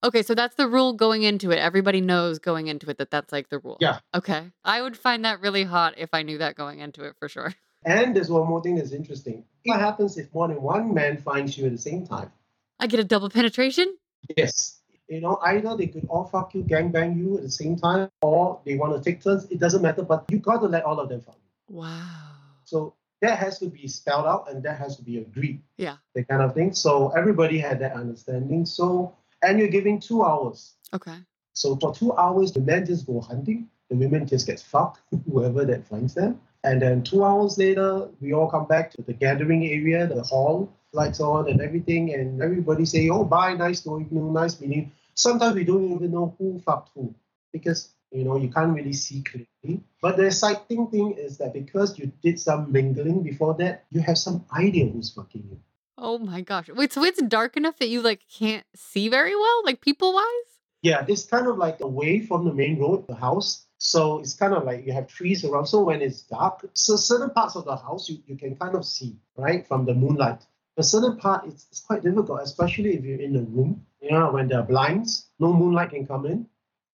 Okay, 0.03 0.23
so 0.23 0.33
that's 0.33 0.55
the 0.55 0.67
rule 0.67 0.93
going 0.93 1.23
into 1.23 1.51
it. 1.51 1.59
Everybody 1.59 2.01
knows 2.01 2.39
going 2.39 2.67
into 2.67 2.89
it 2.89 2.97
that 2.97 3.11
that's 3.11 3.31
like 3.31 3.49
the 3.49 3.59
rule. 3.59 3.77
Yeah. 3.79 3.99
Okay. 4.15 4.51
I 4.65 4.81
would 4.81 4.97
find 4.97 5.23
that 5.23 5.39
really 5.41 5.63
hot 5.63 5.93
if 5.97 6.09
I 6.11 6.23
knew 6.23 6.39
that 6.39 6.55
going 6.55 6.79
into 6.79 7.05
it 7.05 7.15
for 7.19 7.29
sure. 7.29 7.53
And 7.85 8.15
there's 8.15 8.29
one 8.29 8.47
more 8.47 8.61
thing 8.61 8.75
that's 8.75 8.91
interesting. 8.91 9.43
What 9.65 9.79
happens 9.79 10.17
if 10.17 10.33
more 10.33 10.47
than 10.47 10.61
one 10.61 10.93
man 10.93 11.17
finds 11.17 11.57
you 11.57 11.65
at 11.65 11.71
the 11.71 11.77
same 11.77 12.05
time? 12.05 12.31
I 12.79 12.87
get 12.87 12.99
a 12.99 13.03
double 13.03 13.29
penetration? 13.29 13.95
Yes. 14.35 14.79
You 15.07 15.21
know, 15.21 15.37
either 15.43 15.75
they 15.75 15.87
could 15.87 16.07
all 16.09 16.25
fuck 16.25 16.53
you, 16.55 16.63
gang 16.63 16.91
bang 16.91 17.17
you 17.17 17.37
at 17.37 17.43
the 17.43 17.51
same 17.51 17.75
time, 17.75 18.09
or 18.21 18.61
they 18.65 18.75
want 18.75 18.95
to 18.95 19.01
take 19.03 19.23
turns. 19.23 19.45
It 19.51 19.59
doesn't 19.59 19.81
matter, 19.81 20.01
but 20.01 20.25
you 20.29 20.39
got 20.39 20.59
to 20.59 20.67
let 20.67 20.83
all 20.83 20.99
of 20.99 21.09
them 21.09 21.21
fuck 21.21 21.35
you. 21.35 21.75
Wow. 21.75 22.31
So 22.63 22.95
that 23.21 23.37
has 23.39 23.59
to 23.59 23.67
be 23.67 23.87
spelled 23.87 24.25
out 24.25 24.49
and 24.49 24.63
that 24.63 24.77
has 24.77 24.97
to 24.97 25.03
be 25.03 25.17
agreed. 25.17 25.61
Yeah. 25.77 25.97
That 26.15 26.27
kind 26.27 26.41
of 26.41 26.53
thing. 26.53 26.73
So 26.73 27.09
everybody 27.09 27.57
had 27.57 27.79
that 27.79 27.93
understanding. 27.93 28.65
So, 28.65 29.15
and 29.41 29.59
you're 29.59 29.69
giving 29.69 29.99
two 29.99 30.23
hours. 30.23 30.73
Okay. 30.93 31.15
So 31.53 31.75
for 31.77 31.93
two 31.93 32.13
hours, 32.13 32.51
the 32.51 32.61
men 32.61 32.85
just 32.85 33.05
go 33.05 33.21
hunting, 33.21 33.69
the 33.89 33.95
women 33.95 34.27
just 34.27 34.47
get 34.47 34.59
fucked, 34.59 34.99
whoever 35.31 35.65
that 35.65 35.87
finds 35.87 36.13
them. 36.13 36.41
And 36.63 36.81
then 36.81 37.03
two 37.03 37.23
hours 37.23 37.57
later, 37.57 38.07
we 38.21 38.33
all 38.33 38.49
come 38.49 38.67
back 38.67 38.91
to 38.91 39.01
the 39.01 39.13
gathering 39.13 39.65
area, 39.65 40.07
the 40.07 40.23
hall, 40.23 40.71
lights 40.93 41.19
on 41.19 41.49
and 41.49 41.59
everything, 41.61 42.13
and 42.13 42.41
everybody 42.41 42.85
say, 42.85 43.09
"Oh, 43.09 43.23
bye, 43.25 43.53
nice 43.53 43.85
knowing 43.85 44.07
you, 44.11 44.31
nice 44.31 44.59
meeting." 44.61 44.91
Sometimes 45.15 45.55
we 45.55 45.63
don't 45.63 45.91
even 45.91 46.11
know 46.11 46.35
who 46.37 46.59
fucked 46.65 46.91
who 46.95 47.13
because 47.51 47.93
You 48.13 48.23
know, 48.23 48.37
you 48.37 48.49
can't 48.49 48.75
really 48.75 48.93
see 48.93 49.23
clearly. 49.23 49.81
But 49.99 50.17
the 50.17 50.27
exciting 50.27 50.85
thing 50.87 51.13
is 51.17 51.39
that 51.39 51.51
because 51.51 51.97
you 51.97 52.11
did 52.21 52.39
some 52.39 52.71
mingling 52.71 53.23
before 53.23 53.55
that, 53.55 53.85
you 53.89 54.01
have 54.01 54.19
some 54.19 54.45
idea 54.55 54.85
who's 54.85 55.09
fucking 55.09 55.43
you. 55.49 55.59
Oh 55.97 56.19
my 56.19 56.41
gosh. 56.41 56.69
Wait, 56.69 56.93
so 56.93 57.03
it's 57.03 57.21
dark 57.23 57.57
enough 57.57 57.77
that 57.79 57.89
you 57.89 58.01
like 58.01 58.21
can't 58.29 58.65
see 58.75 59.09
very 59.09 59.35
well, 59.35 59.63
like 59.65 59.81
people 59.81 60.13
wise? 60.13 60.51
Yeah, 60.83 61.05
it's 61.07 61.25
kind 61.25 61.47
of 61.47 61.57
like 61.57 61.81
away 61.81 62.19
from 62.19 62.45
the 62.45 62.53
main 62.53 62.77
road, 62.77 63.07
the 63.07 63.15
house. 63.15 63.65
So 63.83 64.19
it's 64.19 64.33
kind 64.33 64.53
of 64.53 64.63
like 64.63 64.85
you 64.85 64.93
have 64.93 65.07
trees 65.07 65.43
around. 65.43 65.65
So 65.65 65.83
when 65.83 66.01
it's 66.01 66.21
dark, 66.21 66.65
so 66.73 66.95
certain 66.95 67.31
parts 67.31 67.57
of 67.57 67.65
the 67.65 67.75
house 67.75 68.09
you, 68.09 68.17
you 68.25 68.37
can 68.37 68.55
kind 68.55 68.75
of 68.75 68.85
see, 68.85 69.17
right, 69.35 69.67
from 69.67 69.85
the 69.85 69.93
moonlight. 69.93 70.41
A 70.77 70.83
certain 70.83 71.17
part 71.17 71.45
it's, 71.45 71.67
it's 71.69 71.81
quite 71.81 72.01
difficult, 72.01 72.41
especially 72.41 72.95
if 72.95 73.03
you're 73.03 73.19
in 73.19 73.35
a 73.35 73.41
room, 73.41 73.85
you 74.01 74.11
know, 74.11 74.31
when 74.31 74.47
there 74.47 74.61
are 74.61 74.65
blinds, 74.65 75.27
no 75.37 75.51
moonlight 75.51 75.89
can 75.89 76.07
come 76.07 76.25
in. 76.25 76.47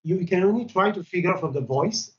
You 0.03 0.25
can 0.25 0.43
only 0.43 0.65
try 0.65 0.91
to 0.91 1.03
figure 1.03 1.31
out 1.31 1.41
from 1.41 1.53
the 1.53 1.61
voice. 1.61 2.11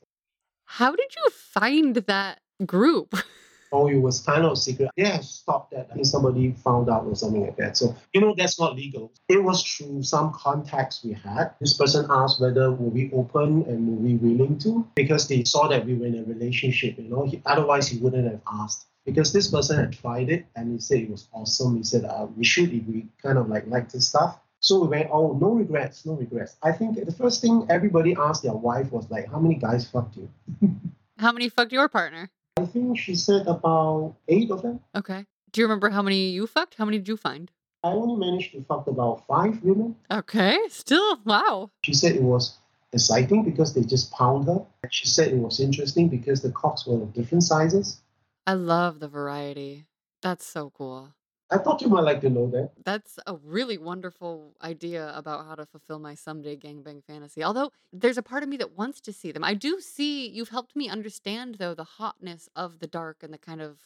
How 0.63 0.95
did 0.95 1.13
you 1.17 1.29
find 1.31 1.95
that 1.95 2.39
group? 2.65 3.13
Oh, 3.71 3.87
it 3.87 3.97
was 3.97 4.19
kind 4.21 4.45
of 4.45 4.57
secret. 4.57 4.89
Yeah, 4.95 5.19
stop 5.21 5.71
that. 5.71 5.87
I 5.91 5.93
think 5.95 6.05
somebody 6.05 6.51
found 6.51 6.89
out 6.89 7.05
or 7.05 7.15
something 7.15 7.41
like 7.41 7.57
that. 7.57 7.77
So, 7.77 7.95
you 8.13 8.21
know, 8.21 8.35
that's 8.37 8.59
not 8.59 8.75
legal. 8.75 9.11
It 9.29 9.43
was 9.43 9.63
through 9.63 10.03
some 10.03 10.33
contacts 10.33 11.03
we 11.03 11.13
had. 11.13 11.51
This 11.59 11.77
person 11.77 12.05
asked 12.09 12.41
whether 12.41 12.71
were 12.71 12.89
we 12.89 13.11
open 13.13 13.63
and 13.67 13.87
were 13.87 14.03
we 14.03 14.15
willing 14.15 14.57
to 14.59 14.87
because 14.95 15.27
they 15.27 15.43
saw 15.43 15.67
that 15.67 15.85
we 15.85 15.93
were 15.93 16.05
in 16.05 16.19
a 16.19 16.23
relationship, 16.23 16.97
you 16.97 17.09
know. 17.09 17.25
He, 17.25 17.41
otherwise, 17.45 17.87
he 17.87 17.97
wouldn't 17.99 18.29
have 18.29 18.41
asked 18.51 18.87
because 19.05 19.33
this 19.33 19.49
person 19.49 19.77
had 19.77 19.93
tried 19.93 20.29
it 20.29 20.45
and 20.55 20.73
he 20.73 20.79
said 20.79 20.99
it 20.99 21.09
was 21.09 21.27
awesome. 21.33 21.77
He 21.77 21.83
said, 21.83 22.05
uh, 22.05 22.27
we 22.35 22.43
should 22.43 22.73
if 22.73 22.85
we 22.85 23.07
kind 23.21 23.37
of 23.37 23.49
like 23.49 23.67
like 23.67 23.91
this 23.91 24.07
stuff. 24.07 24.39
So 24.59 24.79
we 24.81 24.89
went, 24.89 25.09
oh, 25.11 25.37
no 25.41 25.51
regrets, 25.53 26.05
no 26.05 26.13
regrets. 26.13 26.55
I 26.61 26.71
think 26.71 27.03
the 27.03 27.11
first 27.11 27.41
thing 27.41 27.65
everybody 27.69 28.15
asked 28.15 28.43
their 28.43 28.53
wife 28.53 28.91
was 28.91 29.09
like, 29.09 29.27
how 29.31 29.39
many 29.39 29.55
guys 29.55 29.89
fucked 29.89 30.17
you? 30.17 30.29
How 31.17 31.31
many 31.31 31.49
fucked 31.49 31.71
your 31.71 31.87
partner? 31.87 32.31
I 32.57 32.65
think 32.65 32.99
she 32.99 33.15
said 33.15 33.47
about 33.47 34.15
eight 34.27 34.51
of 34.51 34.61
them. 34.61 34.81
Okay. 34.95 35.25
Do 35.51 35.61
you 35.61 35.65
remember 35.65 35.89
how 35.89 36.01
many 36.01 36.29
you 36.29 36.47
fucked? 36.47 36.75
How 36.75 36.85
many 36.85 36.97
did 36.97 37.07
you 37.07 37.17
find? 37.17 37.49
I 37.83 37.89
only 37.89 38.15
managed 38.15 38.51
to 38.51 38.63
fuck 38.63 38.87
about 38.87 39.25
five 39.27 39.61
women. 39.63 39.95
Okay. 40.11 40.57
Still, 40.69 41.19
wow. 41.25 41.71
She 41.83 41.93
said 41.93 42.15
it 42.15 42.21
was 42.21 42.57
exciting 42.93 43.43
because 43.43 43.73
they 43.73 43.81
just 43.81 44.11
pound 44.11 44.47
her. 44.47 44.65
She 44.89 45.07
said 45.07 45.29
it 45.29 45.37
was 45.37 45.59
interesting 45.59 46.09
because 46.09 46.41
the 46.41 46.51
cocks 46.51 46.85
were 46.85 47.01
of 47.01 47.13
different 47.13 47.43
sizes. 47.43 48.01
I 48.45 48.53
love 48.53 48.99
the 48.99 49.07
variety. 49.07 49.85
That's 50.21 50.45
so 50.45 50.71
cool. 50.71 51.13
I 51.51 51.57
thought 51.57 51.81
you 51.81 51.89
might 51.89 52.01
like 52.01 52.21
to 52.21 52.29
know 52.29 52.49
that. 52.51 52.71
That's 52.85 53.19
a 53.27 53.35
really 53.35 53.77
wonderful 53.77 54.55
idea 54.63 55.11
about 55.13 55.45
how 55.45 55.55
to 55.55 55.65
fulfill 55.65 55.99
my 55.99 56.15
someday 56.15 56.55
gangbang 56.55 57.03
fantasy. 57.03 57.43
Although 57.43 57.71
there's 57.91 58.17
a 58.17 58.23
part 58.23 58.43
of 58.43 58.49
me 58.49 58.55
that 58.57 58.77
wants 58.77 59.01
to 59.01 59.13
see 59.13 59.33
them. 59.33 59.43
I 59.43 59.53
do 59.53 59.81
see 59.81 60.29
you've 60.29 60.49
helped 60.49 60.75
me 60.75 60.87
understand 60.87 61.55
though 61.55 61.73
the 61.73 61.83
hotness 61.83 62.47
of 62.55 62.79
the 62.79 62.87
dark 62.87 63.21
and 63.21 63.33
the 63.33 63.37
kind 63.37 63.61
of 63.61 63.79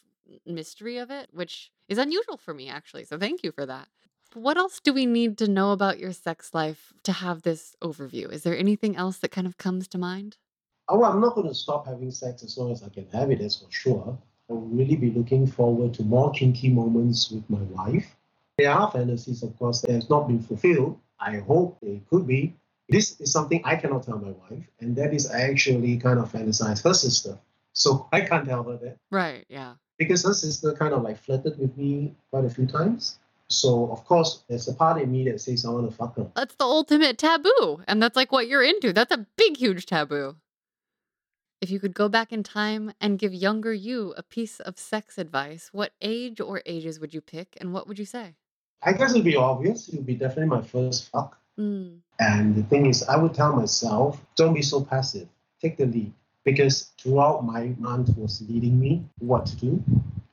mystery 0.46 0.98
of 0.98 1.10
it, 1.10 1.28
which 1.32 1.72
is 1.88 1.98
unusual 1.98 2.36
for 2.36 2.54
me 2.54 2.68
actually. 2.68 3.04
So 3.04 3.18
thank 3.18 3.42
you 3.42 3.50
for 3.50 3.66
that. 3.66 3.88
What 4.34 4.56
else 4.56 4.80
do 4.80 4.92
we 4.92 5.06
need 5.06 5.38
to 5.38 5.48
know 5.48 5.72
about 5.72 5.98
your 5.98 6.12
sex 6.12 6.52
life 6.52 6.92
to 7.04 7.12
have 7.12 7.42
this 7.42 7.74
overview? 7.82 8.30
Is 8.30 8.42
there 8.42 8.56
anything 8.56 8.96
else 8.96 9.18
that 9.18 9.30
kind 9.30 9.46
of 9.46 9.56
comes 9.56 9.88
to 9.88 9.98
mind? 9.98 10.36
Oh, 10.88 11.02
I'm 11.02 11.20
not 11.20 11.34
going 11.34 11.48
to 11.48 11.54
stop 11.54 11.86
having 11.86 12.10
sex 12.12 12.44
as 12.44 12.56
long 12.56 12.70
as 12.70 12.82
I 12.82 12.90
can 12.90 13.08
have 13.08 13.30
it, 13.30 13.40
that's 13.40 13.56
for 13.56 13.70
sure. 13.70 14.18
I 14.48 14.52
will 14.52 14.60
really 14.62 14.96
be 14.96 15.10
looking 15.10 15.46
forward 15.46 15.94
to 15.94 16.02
more 16.02 16.30
kinky 16.30 16.68
moments 16.68 17.30
with 17.30 17.48
my 17.50 17.62
wife. 17.62 18.16
There 18.58 18.70
are 18.70 18.90
fantasies, 18.90 19.42
of 19.42 19.58
course, 19.58 19.80
that 19.82 19.90
has 19.90 20.08
not 20.08 20.28
been 20.28 20.40
fulfilled. 20.40 20.98
I 21.18 21.38
hope 21.38 21.78
they 21.80 22.00
could 22.08 22.26
be. 22.26 22.54
This 22.88 23.20
is 23.20 23.32
something 23.32 23.60
I 23.64 23.76
cannot 23.76 24.04
tell 24.04 24.18
my 24.18 24.30
wife, 24.30 24.64
and 24.80 24.94
that 24.96 25.12
is 25.12 25.28
I 25.28 25.40
actually 25.40 25.96
kind 25.98 26.20
of 26.20 26.30
fantasize 26.30 26.84
her 26.84 26.94
sister. 26.94 27.38
So 27.72 28.08
I 28.12 28.20
can't 28.20 28.46
tell 28.46 28.62
her 28.62 28.76
that. 28.76 28.98
Right, 29.10 29.44
yeah. 29.48 29.74
Because 29.98 30.24
her 30.24 30.34
sister 30.34 30.72
kind 30.72 30.94
of 30.94 31.02
like 31.02 31.18
flirted 31.18 31.58
with 31.58 31.76
me 31.76 32.14
quite 32.30 32.44
a 32.44 32.50
few 32.50 32.66
times. 32.66 33.18
So 33.48 33.90
of 33.90 34.04
course 34.04 34.44
there's 34.48 34.68
a 34.68 34.74
part 34.74 35.00
in 35.00 35.10
me 35.10 35.28
that 35.30 35.40
says 35.40 35.64
I 35.64 35.70
want 35.70 35.90
to 35.90 35.96
fuck 35.96 36.16
her. 36.16 36.30
That's 36.34 36.54
the 36.54 36.64
ultimate 36.64 37.18
taboo. 37.18 37.82
And 37.86 38.02
that's 38.02 38.16
like 38.16 38.32
what 38.32 38.48
you're 38.48 38.62
into. 38.62 38.92
That's 38.92 39.12
a 39.12 39.26
big, 39.36 39.56
huge 39.56 39.86
taboo. 39.86 40.36
If 41.60 41.70
you 41.70 41.80
could 41.80 41.94
go 41.94 42.08
back 42.08 42.32
in 42.32 42.42
time 42.42 42.92
and 43.00 43.18
give 43.18 43.32
younger 43.32 43.72
you 43.72 44.12
a 44.16 44.22
piece 44.22 44.60
of 44.60 44.78
sex 44.78 45.16
advice, 45.16 45.70
what 45.72 45.92
age 46.02 46.38
or 46.38 46.62
ages 46.66 47.00
would 47.00 47.14
you 47.14 47.22
pick 47.22 47.56
and 47.60 47.72
what 47.72 47.88
would 47.88 47.98
you 47.98 48.04
say? 48.04 48.34
I 48.82 48.92
guess 48.92 49.12
it'd 49.12 49.24
be 49.24 49.36
obvious. 49.36 49.88
It 49.88 49.96
would 49.96 50.06
be 50.06 50.14
definitely 50.14 50.46
my 50.46 50.62
first 50.62 51.08
fuck. 51.10 51.38
Mm. 51.58 52.00
And 52.20 52.54
the 52.54 52.62
thing 52.64 52.86
is, 52.86 53.02
I 53.04 53.16
would 53.16 53.32
tell 53.32 53.56
myself, 53.56 54.20
don't 54.36 54.52
be 54.52 54.60
so 54.60 54.84
passive. 54.84 55.28
Take 55.60 55.78
the 55.78 55.86
lead. 55.86 56.12
Because 56.44 56.92
throughout 57.00 57.44
my 57.44 57.74
aunt 57.86 58.16
was 58.16 58.44
leading 58.48 58.78
me 58.78 59.04
what 59.18 59.46
to 59.46 59.56
do, 59.56 59.82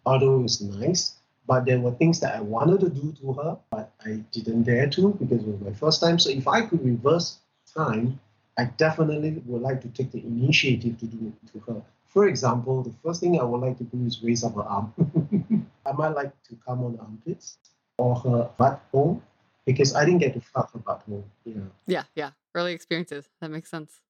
although 0.05 0.35
it 0.35 0.43
was 0.43 0.61
nice. 0.61 1.15
But 1.47 1.65
there 1.65 1.79
were 1.79 1.91
things 1.91 2.19
that 2.19 2.35
I 2.35 2.41
wanted 2.41 2.81
to 2.81 2.89
do 2.89 3.13
to 3.21 3.33
her, 3.33 3.57
but 3.71 3.93
I 4.05 4.23
didn't 4.31 4.63
dare 4.63 4.89
to 4.89 5.13
because 5.13 5.41
it 5.41 5.47
was 5.47 5.61
my 5.61 5.73
first 5.73 6.01
time. 6.01 6.19
So 6.19 6.29
if 6.29 6.47
I 6.47 6.61
could 6.61 6.85
reverse 6.85 7.39
time, 7.75 8.19
I 8.57 8.65
definitely 8.65 9.41
would 9.45 9.61
like 9.61 9.81
to 9.81 9.87
take 9.87 10.11
the 10.11 10.19
initiative 10.19 10.99
to 10.99 11.05
do 11.05 11.33
it 11.33 11.51
to 11.53 11.59
her. 11.71 11.81
For 12.05 12.27
example, 12.27 12.83
the 12.83 12.93
first 13.03 13.19
thing 13.21 13.39
I 13.39 13.43
would 13.43 13.61
like 13.61 13.77
to 13.79 13.83
do 13.83 14.05
is 14.05 14.21
raise 14.21 14.43
up 14.43 14.55
her 14.55 14.61
arm. 14.61 14.93
I 15.85 15.91
might 15.93 16.09
like 16.09 16.31
to 16.43 16.57
come 16.65 16.83
on 16.83 16.93
the 16.93 16.99
armpits 16.99 17.57
or 17.97 18.15
her 18.15 18.49
butthole 18.59 19.21
because 19.65 19.95
I 19.95 20.05
didn't 20.05 20.19
get 20.19 20.33
to 20.35 20.41
fuck 20.41 20.71
her 20.73 20.79
butthole. 20.79 21.23
Yeah. 21.45 21.61
Yeah, 21.87 22.03
yeah. 22.15 22.31
Early 22.53 22.73
experiences. 22.73 23.29
That 23.41 23.49
makes 23.49 23.71
sense. 23.71 24.01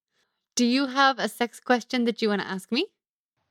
Do 0.56 0.66
you 0.66 0.86
have 0.86 1.18
a 1.18 1.28
sex 1.28 1.58
question 1.58 2.04
that 2.04 2.20
you 2.20 2.28
want 2.28 2.42
to 2.42 2.46
ask 2.46 2.70
me? 2.70 2.86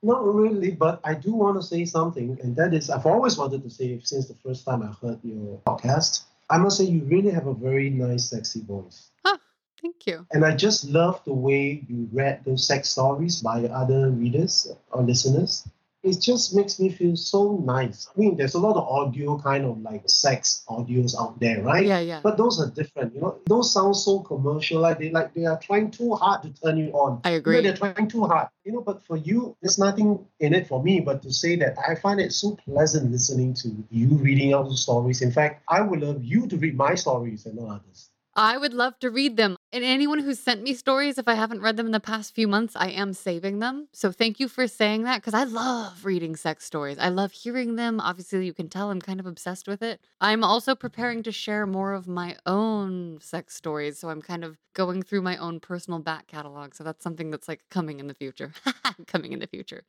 Not 0.02 0.24
really, 0.24 0.70
but 0.70 1.00
I 1.02 1.14
do 1.14 1.32
want 1.32 1.56
to 1.60 1.66
say 1.66 1.86
something, 1.86 2.38
and 2.42 2.54
that 2.56 2.74
is 2.74 2.90
I've 2.90 3.06
always 3.06 3.38
wanted 3.38 3.62
to 3.62 3.70
say 3.70 3.98
since 4.04 4.28
the 4.28 4.34
first 4.34 4.66
time 4.66 4.82
I 4.82 4.92
heard 5.00 5.18
your 5.22 5.60
podcast. 5.66 6.24
I 6.50 6.58
must 6.58 6.76
say 6.76 6.84
you 6.84 7.02
really 7.04 7.30
have 7.30 7.46
a 7.46 7.54
very 7.54 7.88
nice, 7.88 8.26
sexy 8.26 8.60
voice. 8.60 9.10
Oh, 9.24 9.38
thank 9.84 10.06
you. 10.06 10.26
And 10.32 10.44
I 10.44 10.56
just 10.56 10.86
love 10.88 11.22
the 11.24 11.34
way 11.34 11.84
you 11.86 12.08
read 12.12 12.44
those 12.44 12.66
sex 12.66 12.88
stories 12.88 13.42
by 13.42 13.64
other 13.66 14.10
readers 14.10 14.72
or 14.90 15.02
listeners. 15.02 15.68
It 16.02 16.20
just 16.20 16.54
makes 16.54 16.78
me 16.78 16.90
feel 16.90 17.16
so 17.16 17.56
nice. 17.64 18.08
I 18.14 18.20
mean, 18.20 18.36
there's 18.36 18.52
a 18.52 18.58
lot 18.58 18.76
of 18.76 18.86
audio 18.86 19.38
kind 19.38 19.64
of 19.64 19.80
like 19.80 20.02
sex 20.06 20.62
audios 20.68 21.14
out 21.18 21.40
there, 21.40 21.62
right? 21.62 21.86
Yeah, 21.86 22.00
yeah. 22.00 22.20
But 22.22 22.36
those 22.36 22.60
are 22.60 22.68
different, 22.70 23.14
you 23.14 23.22
know. 23.22 23.38
Those 23.46 23.72
sound 23.72 23.96
so 23.96 24.20
commercial, 24.20 24.80
like 24.82 24.98
they 24.98 25.10
like 25.10 25.32
they 25.32 25.46
are 25.46 25.58
trying 25.58 25.90
too 25.90 26.14
hard 26.14 26.42
to 26.42 26.52
turn 26.62 26.76
you 26.76 26.90
on. 26.92 27.22
I 27.24 27.30
You 27.30 27.34
know, 27.36 27.38
agree. 27.38 27.60
they're 27.62 27.76
trying 27.76 28.08
too 28.08 28.24
hard, 28.24 28.48
you 28.64 28.72
know. 28.72 28.82
But 28.82 29.02
for 29.02 29.16
you, 29.16 29.56
there's 29.62 29.78
nothing 29.78 30.26
in 30.40 30.52
it 30.52 30.66
for 30.68 30.82
me 30.82 31.00
but 31.00 31.22
to 31.22 31.32
say 31.32 31.56
that 31.56 31.74
I 31.88 31.94
find 31.94 32.20
it 32.20 32.32
so 32.34 32.54
pleasant 32.68 33.10
listening 33.10 33.54
to 33.64 33.68
you 33.90 34.08
reading 34.08 34.52
out 34.52 34.68
the 34.68 34.76
stories. 34.76 35.22
In 35.22 35.32
fact, 35.32 35.62
I 35.70 35.80
would 35.80 36.00
love 36.00 36.22
you 36.22 36.46
to 36.48 36.56
read 36.58 36.76
my 36.76 36.94
stories 36.96 37.46
and 37.46 37.56
not 37.56 37.80
others. 37.80 38.10
I 38.36 38.58
would 38.58 38.74
love 38.74 38.98
to 38.98 39.10
read 39.10 39.36
them. 39.38 39.56
And 39.74 39.82
anyone 39.82 40.20
who's 40.20 40.38
sent 40.38 40.62
me 40.62 40.72
stories, 40.72 41.18
if 41.18 41.26
I 41.26 41.34
haven't 41.34 41.60
read 41.60 41.76
them 41.76 41.86
in 41.86 41.90
the 41.90 41.98
past 41.98 42.32
few 42.32 42.46
months, 42.46 42.76
I 42.76 42.90
am 42.90 43.12
saving 43.12 43.58
them. 43.58 43.88
So 43.92 44.12
thank 44.12 44.38
you 44.38 44.46
for 44.46 44.68
saying 44.68 45.02
that 45.02 45.16
because 45.16 45.34
I 45.34 45.42
love 45.42 46.04
reading 46.04 46.36
sex 46.36 46.64
stories. 46.64 46.96
I 46.96 47.08
love 47.08 47.32
hearing 47.32 47.74
them. 47.74 47.98
Obviously, 47.98 48.46
you 48.46 48.54
can 48.54 48.68
tell 48.68 48.92
I'm 48.92 49.00
kind 49.00 49.18
of 49.18 49.26
obsessed 49.26 49.66
with 49.66 49.82
it. 49.82 50.00
I'm 50.20 50.44
also 50.44 50.76
preparing 50.76 51.24
to 51.24 51.32
share 51.32 51.66
more 51.66 51.92
of 51.92 52.06
my 52.06 52.36
own 52.46 53.18
sex 53.20 53.56
stories. 53.56 53.98
So 53.98 54.10
I'm 54.10 54.22
kind 54.22 54.44
of 54.44 54.58
going 54.74 55.02
through 55.02 55.22
my 55.22 55.36
own 55.38 55.58
personal 55.58 55.98
back 55.98 56.28
catalog. 56.28 56.76
So 56.76 56.84
that's 56.84 57.02
something 57.02 57.32
that's 57.32 57.48
like 57.48 57.64
coming 57.68 57.98
in 57.98 58.06
the 58.06 58.14
future. 58.14 58.52
coming 59.08 59.32
in 59.32 59.40
the 59.40 59.48
future. 59.48 59.82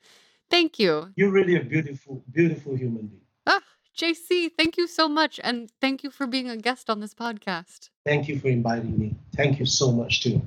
Thank 0.49 0.79
you. 0.79 1.11
You're 1.15 1.31
really 1.31 1.57
a 1.57 1.63
beautiful, 1.63 2.23
beautiful 2.31 2.75
human 2.75 3.05
being. 3.05 3.24
JC, 3.97 4.51
thank 4.57 4.77
you 4.77 4.87
so 4.87 5.07
much. 5.07 5.39
And 5.43 5.71
thank 5.79 6.03
you 6.03 6.11
for 6.11 6.27
being 6.27 6.49
a 6.49 6.57
guest 6.57 6.89
on 6.89 6.99
this 6.99 7.13
podcast. 7.13 7.89
Thank 8.05 8.27
you 8.27 8.39
for 8.39 8.49
inviting 8.49 8.99
me. 8.99 9.15
Thank 9.35 9.59
you 9.59 9.65
so 9.65 9.91
much 9.91 10.21
too. 10.21 10.41